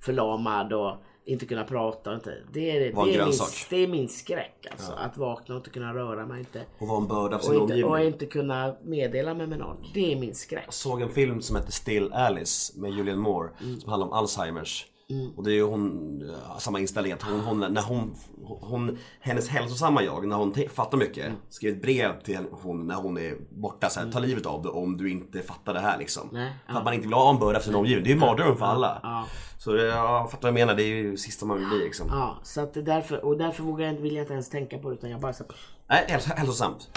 förlamad 0.00 0.72
och 0.72 0.96
Inte 1.24 1.46
kunna 1.46 1.64
prata 1.64 2.10
och 2.10 2.16
inte. 2.16 2.34
Det 2.52 2.70
är, 2.70 2.80
det, 2.80 2.86
är 2.86 3.26
min, 3.26 3.32
det 3.70 3.76
är 3.76 3.88
min 3.88 4.08
skräck 4.08 4.66
alltså. 4.70 4.92
Att 4.92 5.16
vakna 5.16 5.54
och 5.54 5.58
inte 5.58 5.70
kunna 5.70 5.94
röra 5.94 6.26
mig 6.26 6.38
inte. 6.38 6.62
Och 6.78 6.88
vara 6.88 6.98
en 7.00 7.06
börda 7.08 7.28
för 7.30 7.36
Och 7.38 7.42
sin 7.44 7.54
inte, 7.54 7.62
omgivning. 7.72 7.92
och 7.92 8.00
inte 8.00 8.26
kunna 8.26 8.74
meddela 8.82 9.34
mig 9.34 9.46
med 9.46 9.58
någon. 9.58 9.76
Det 9.94 10.12
är 10.12 10.16
min 10.20 10.34
skräck. 10.34 10.62
Jag 10.66 10.74
såg 10.74 11.02
en 11.02 11.08
film 11.08 11.42
som 11.42 11.56
heter 11.56 11.72
Still 11.72 12.12
Alice 12.12 12.80
med 12.80 12.90
Julianne 12.92 13.22
Moore 13.22 13.50
som 13.80 13.90
handlar 13.90 14.06
om 14.06 14.12
Alzheimers. 14.12 14.86
Och 15.36 15.44
det 15.44 15.50
är 15.50 15.54
ju 15.54 15.62
hon, 15.62 16.22
samma 16.58 16.80
inställning 16.80 17.12
att 17.12 17.22
hon, 17.22 17.40
hon, 17.40 17.60
när 17.60 17.82
hon, 17.82 18.14
hon, 18.44 18.98
hennes 19.20 19.48
hälsosamma 19.48 20.02
jag, 20.02 20.26
när 20.28 20.36
hon 20.36 20.54
fattar 20.74 20.98
mycket, 20.98 21.32
skrev 21.48 21.72
ett 21.76 21.82
brev 21.82 22.22
till 22.22 22.38
hon 22.50 22.86
när 22.86 22.94
hon 22.94 23.18
är 23.18 23.34
borta 23.50 23.88
så 23.90 24.00
här, 24.00 24.12
ta 24.12 24.18
livet 24.18 24.46
av 24.46 24.62
dig 24.62 24.72
om 24.72 24.96
du 24.96 25.10
inte 25.10 25.38
fattar 25.42 25.74
det 25.74 25.80
här 25.80 25.98
liksom. 25.98 26.28
Nej, 26.32 26.52
För 26.70 26.78
att 26.78 26.84
man 26.84 26.94
inte 26.94 27.06
vill 27.06 27.14
ha 27.14 27.30
en 27.30 27.38
börda 27.38 27.58
för 27.58 27.66
sin 27.66 27.74
omgivning, 27.74 28.04
det 28.04 28.10
är 28.10 28.14
ju 28.14 28.20
mardröm 28.20 28.56
för 28.56 28.64
alla. 28.66 29.00
Ja. 29.02 29.24
Så 29.58 29.76
jag 29.76 30.30
fattar 30.30 30.42
vad 30.42 30.60
jag 30.60 30.66
menar, 30.66 30.74
det 30.74 30.82
är 30.82 30.86
ju 30.86 31.10
det 31.10 31.16
sista 31.18 31.46
man 31.46 31.58
vill 31.58 31.68
bli 31.68 31.78
liksom. 31.78 32.06
Ja, 32.10 32.36
så 32.42 32.60
att 32.60 32.74
därför, 32.74 33.24
och 33.24 33.36
därför 33.38 33.62
vågar 33.62 33.84
jag, 33.84 33.92
inte- 33.92 34.02
vill 34.02 34.14
jag 34.14 34.22
inte 34.22 34.32
ens 34.32 34.48
tänka 34.50 34.78
på 34.78 34.88
det 34.88 34.94
utan 34.94 35.10
jag 35.10 35.20
bara 35.20 35.32
så, 35.32 35.44
Nej, 35.88 36.06
häls- 36.08 36.34
hälsosamt. 36.36 36.88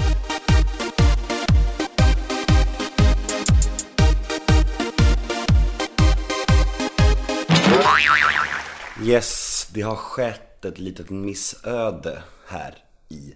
Yes, 9.05 9.67
det 9.73 9.81
har 9.81 9.95
skett 9.95 10.65
ett 10.65 10.79
litet 10.79 11.09
missöde 11.09 12.23
här 12.47 12.77
i 13.09 13.35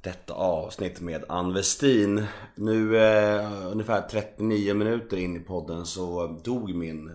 detta 0.00 0.34
avsnitt 0.34 1.00
med 1.00 1.24
Ann 1.28 1.54
Westin. 1.54 2.24
Nu 2.54 2.96
eh, 2.96 3.70
ungefär 3.72 4.08
39 4.10 4.74
minuter 4.74 5.16
in 5.16 5.36
i 5.36 5.40
podden 5.40 5.86
så 5.86 6.26
dog 6.44 6.74
min 6.74 7.12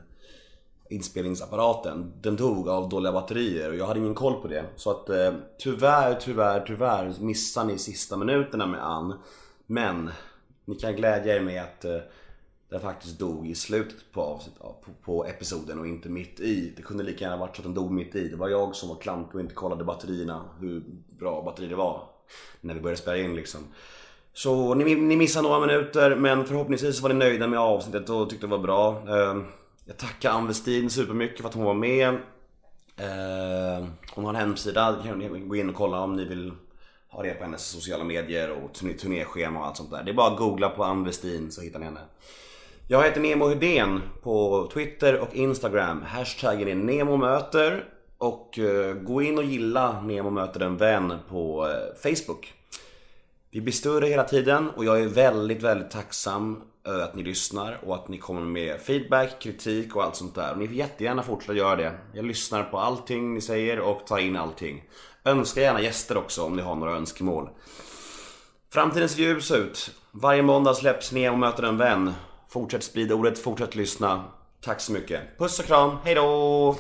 inspelningsapparaten. 0.89 2.13
Den 2.21 2.35
dog 2.35 2.69
av 2.69 2.89
dåliga 2.89 3.11
batterier 3.11 3.69
och 3.69 3.75
jag 3.75 3.87
hade 3.87 3.99
ingen 3.99 4.15
koll 4.15 4.41
på 4.41 4.47
det. 4.47 4.65
Så 4.75 4.91
att 4.91 5.09
eh, 5.09 5.33
tyvärr, 5.59 6.13
tyvärr, 6.21 6.65
tyvärr 6.67 7.13
missar 7.19 7.65
ni 7.65 7.77
sista 7.77 8.17
minuterna 8.17 8.65
med 8.65 8.85
Ann. 8.85 9.13
Men 9.65 10.11
ni 10.65 10.75
kan 10.75 10.95
glädja 10.95 11.35
er 11.35 11.41
med 11.41 11.63
att 11.63 11.85
eh, 11.85 11.97
den 12.69 12.81
faktiskt 12.81 13.19
dog 13.19 13.47
i 13.47 13.55
slutet 13.55 14.11
på, 14.11 14.21
avsnitt, 14.21 14.59
på, 14.59 14.75
på 15.03 15.25
episoden 15.25 15.79
och 15.79 15.87
inte 15.87 16.09
mitt 16.09 16.39
i. 16.39 16.73
Det 16.75 16.81
kunde 16.81 17.03
lika 17.03 17.25
gärna 17.25 17.37
varit 17.37 17.55
så 17.55 17.61
att 17.61 17.63
den 17.63 17.73
dog 17.73 17.91
mitt 17.91 18.15
i. 18.15 18.27
Det 18.27 18.35
var 18.35 18.49
jag 18.49 18.75
som 18.75 18.89
var 18.89 18.95
klantig 18.95 19.35
och 19.35 19.41
inte 19.41 19.53
kollade 19.53 19.83
batterierna, 19.83 20.41
hur 20.59 20.83
bra 21.19 21.41
batteri 21.41 21.67
det 21.67 21.75
var. 21.75 22.01
När 22.61 22.73
vi 22.73 22.79
började 22.79 23.01
spela 23.01 23.17
in 23.17 23.35
liksom. 23.35 23.61
Så 24.33 24.73
ni, 24.73 24.95
ni 24.95 25.15
missade 25.15 25.47
några 25.47 25.67
minuter 25.67 26.15
men 26.15 26.45
förhoppningsvis 26.45 27.01
var 27.01 27.09
ni 27.09 27.15
nöjda 27.15 27.47
med 27.47 27.59
avsnittet 27.59 28.09
och 28.09 28.29
tyckte 28.29 28.47
det 28.47 28.51
var 28.51 28.59
bra. 28.59 29.07
Ehm, 29.09 29.45
jag 29.85 29.97
tackar 29.97 30.31
Ann 30.31 30.47
Westin 30.47 30.89
supermycket 30.89 31.41
för 31.41 31.47
att 31.49 31.55
hon 31.55 31.63
var 31.63 31.73
med. 31.73 32.07
Ehm, 32.97 33.91
hon 34.13 34.25
har 34.25 34.29
en 34.33 34.39
hemsida, 34.39 34.97
kan 35.03 35.19
ni 35.19 35.39
gå 35.39 35.55
in 35.55 35.69
och 35.69 35.75
kolla 35.75 35.99
om 35.99 36.15
ni 36.15 36.25
vill 36.25 36.53
ha 37.09 37.23
det 37.23 37.33
på 37.33 37.43
hennes 37.43 37.65
sociala 37.65 38.03
medier 38.03 38.51
och 38.51 38.73
turnéschema 38.73 39.59
och 39.59 39.65
allt 39.65 39.77
sånt 39.77 39.91
där. 39.91 40.03
Det 40.03 40.11
är 40.11 40.15
bara 40.15 40.31
att 40.31 40.37
googla 40.37 40.69
på 40.69 40.83
Ann 40.83 41.03
Westin 41.03 41.51
så 41.51 41.61
hittar 41.61 41.79
ni 41.79 41.85
henne. 41.85 42.01
Jag 42.89 43.03
heter 43.03 43.21
Nemo 43.21 43.47
Hedén 43.47 44.01
på 44.23 44.69
Twitter 44.73 45.19
och 45.19 45.35
Instagram. 45.35 46.01
Hashtaggen 46.01 46.67
är 46.67 46.75
NEMOMÖTER. 46.75 47.83
Och 48.17 48.59
eh, 48.59 48.93
gå 48.93 49.21
in 49.21 49.37
och 49.37 49.43
gilla 49.43 50.01
Nemo 50.01 50.29
möter 50.29 50.59
en 50.59 50.77
vän 50.77 51.13
på 51.29 51.67
eh, 51.67 52.13
Facebook. 52.13 52.53
Vi 53.51 53.61
blir 53.61 53.73
större 53.73 54.07
hela 54.07 54.23
tiden 54.23 54.69
och 54.69 54.85
jag 54.85 55.01
är 55.01 55.07
väldigt, 55.07 55.63
väldigt 55.63 55.91
tacksam 55.91 56.61
över 56.83 57.03
att 57.03 57.15
ni 57.15 57.23
lyssnar 57.23 57.79
och 57.85 57.95
att 57.95 58.07
ni 58.07 58.17
kommer 58.17 58.41
med 58.41 58.81
feedback, 58.81 59.41
kritik 59.41 59.95
och 59.95 60.03
allt 60.03 60.15
sånt 60.15 60.35
där. 60.35 60.51
Och 60.51 60.57
ni 60.57 60.67
får 60.67 60.75
jättegärna 60.75 61.23
fortsätta 61.23 61.53
göra 61.53 61.75
det. 61.75 61.91
Jag 62.13 62.25
lyssnar 62.25 62.63
på 62.63 62.79
allting 62.79 63.33
ni 63.33 63.41
säger 63.41 63.79
och 63.79 64.07
tar 64.07 64.17
in 64.17 64.35
allting. 64.35 64.83
Önska 65.25 65.61
gärna 65.61 65.81
gäster 65.81 66.17
också 66.17 66.43
om 66.43 66.55
ni 66.55 66.61
har 66.61 66.75
några 66.75 66.95
önskemål. 66.95 67.49
Framtiden 68.73 69.09
ser 69.09 69.19
ljus 69.19 69.51
ut. 69.51 69.91
Varje 70.11 70.41
måndag 70.41 70.73
släpps 70.73 71.11
Nemo 71.11 71.37
möter 71.37 71.63
en 71.63 71.77
vän. 71.77 72.13
Fortsätt 72.57 72.83
sprida 72.83 73.15
ordet, 73.15 73.39
fortsätt 73.39 73.75
lyssna. 73.75 74.23
Tack 74.61 74.81
så 74.81 74.91
mycket. 74.91 75.37
Puss 75.37 75.59
och 75.59 75.65
kram, 75.65 75.97
hejdå! 76.03 76.75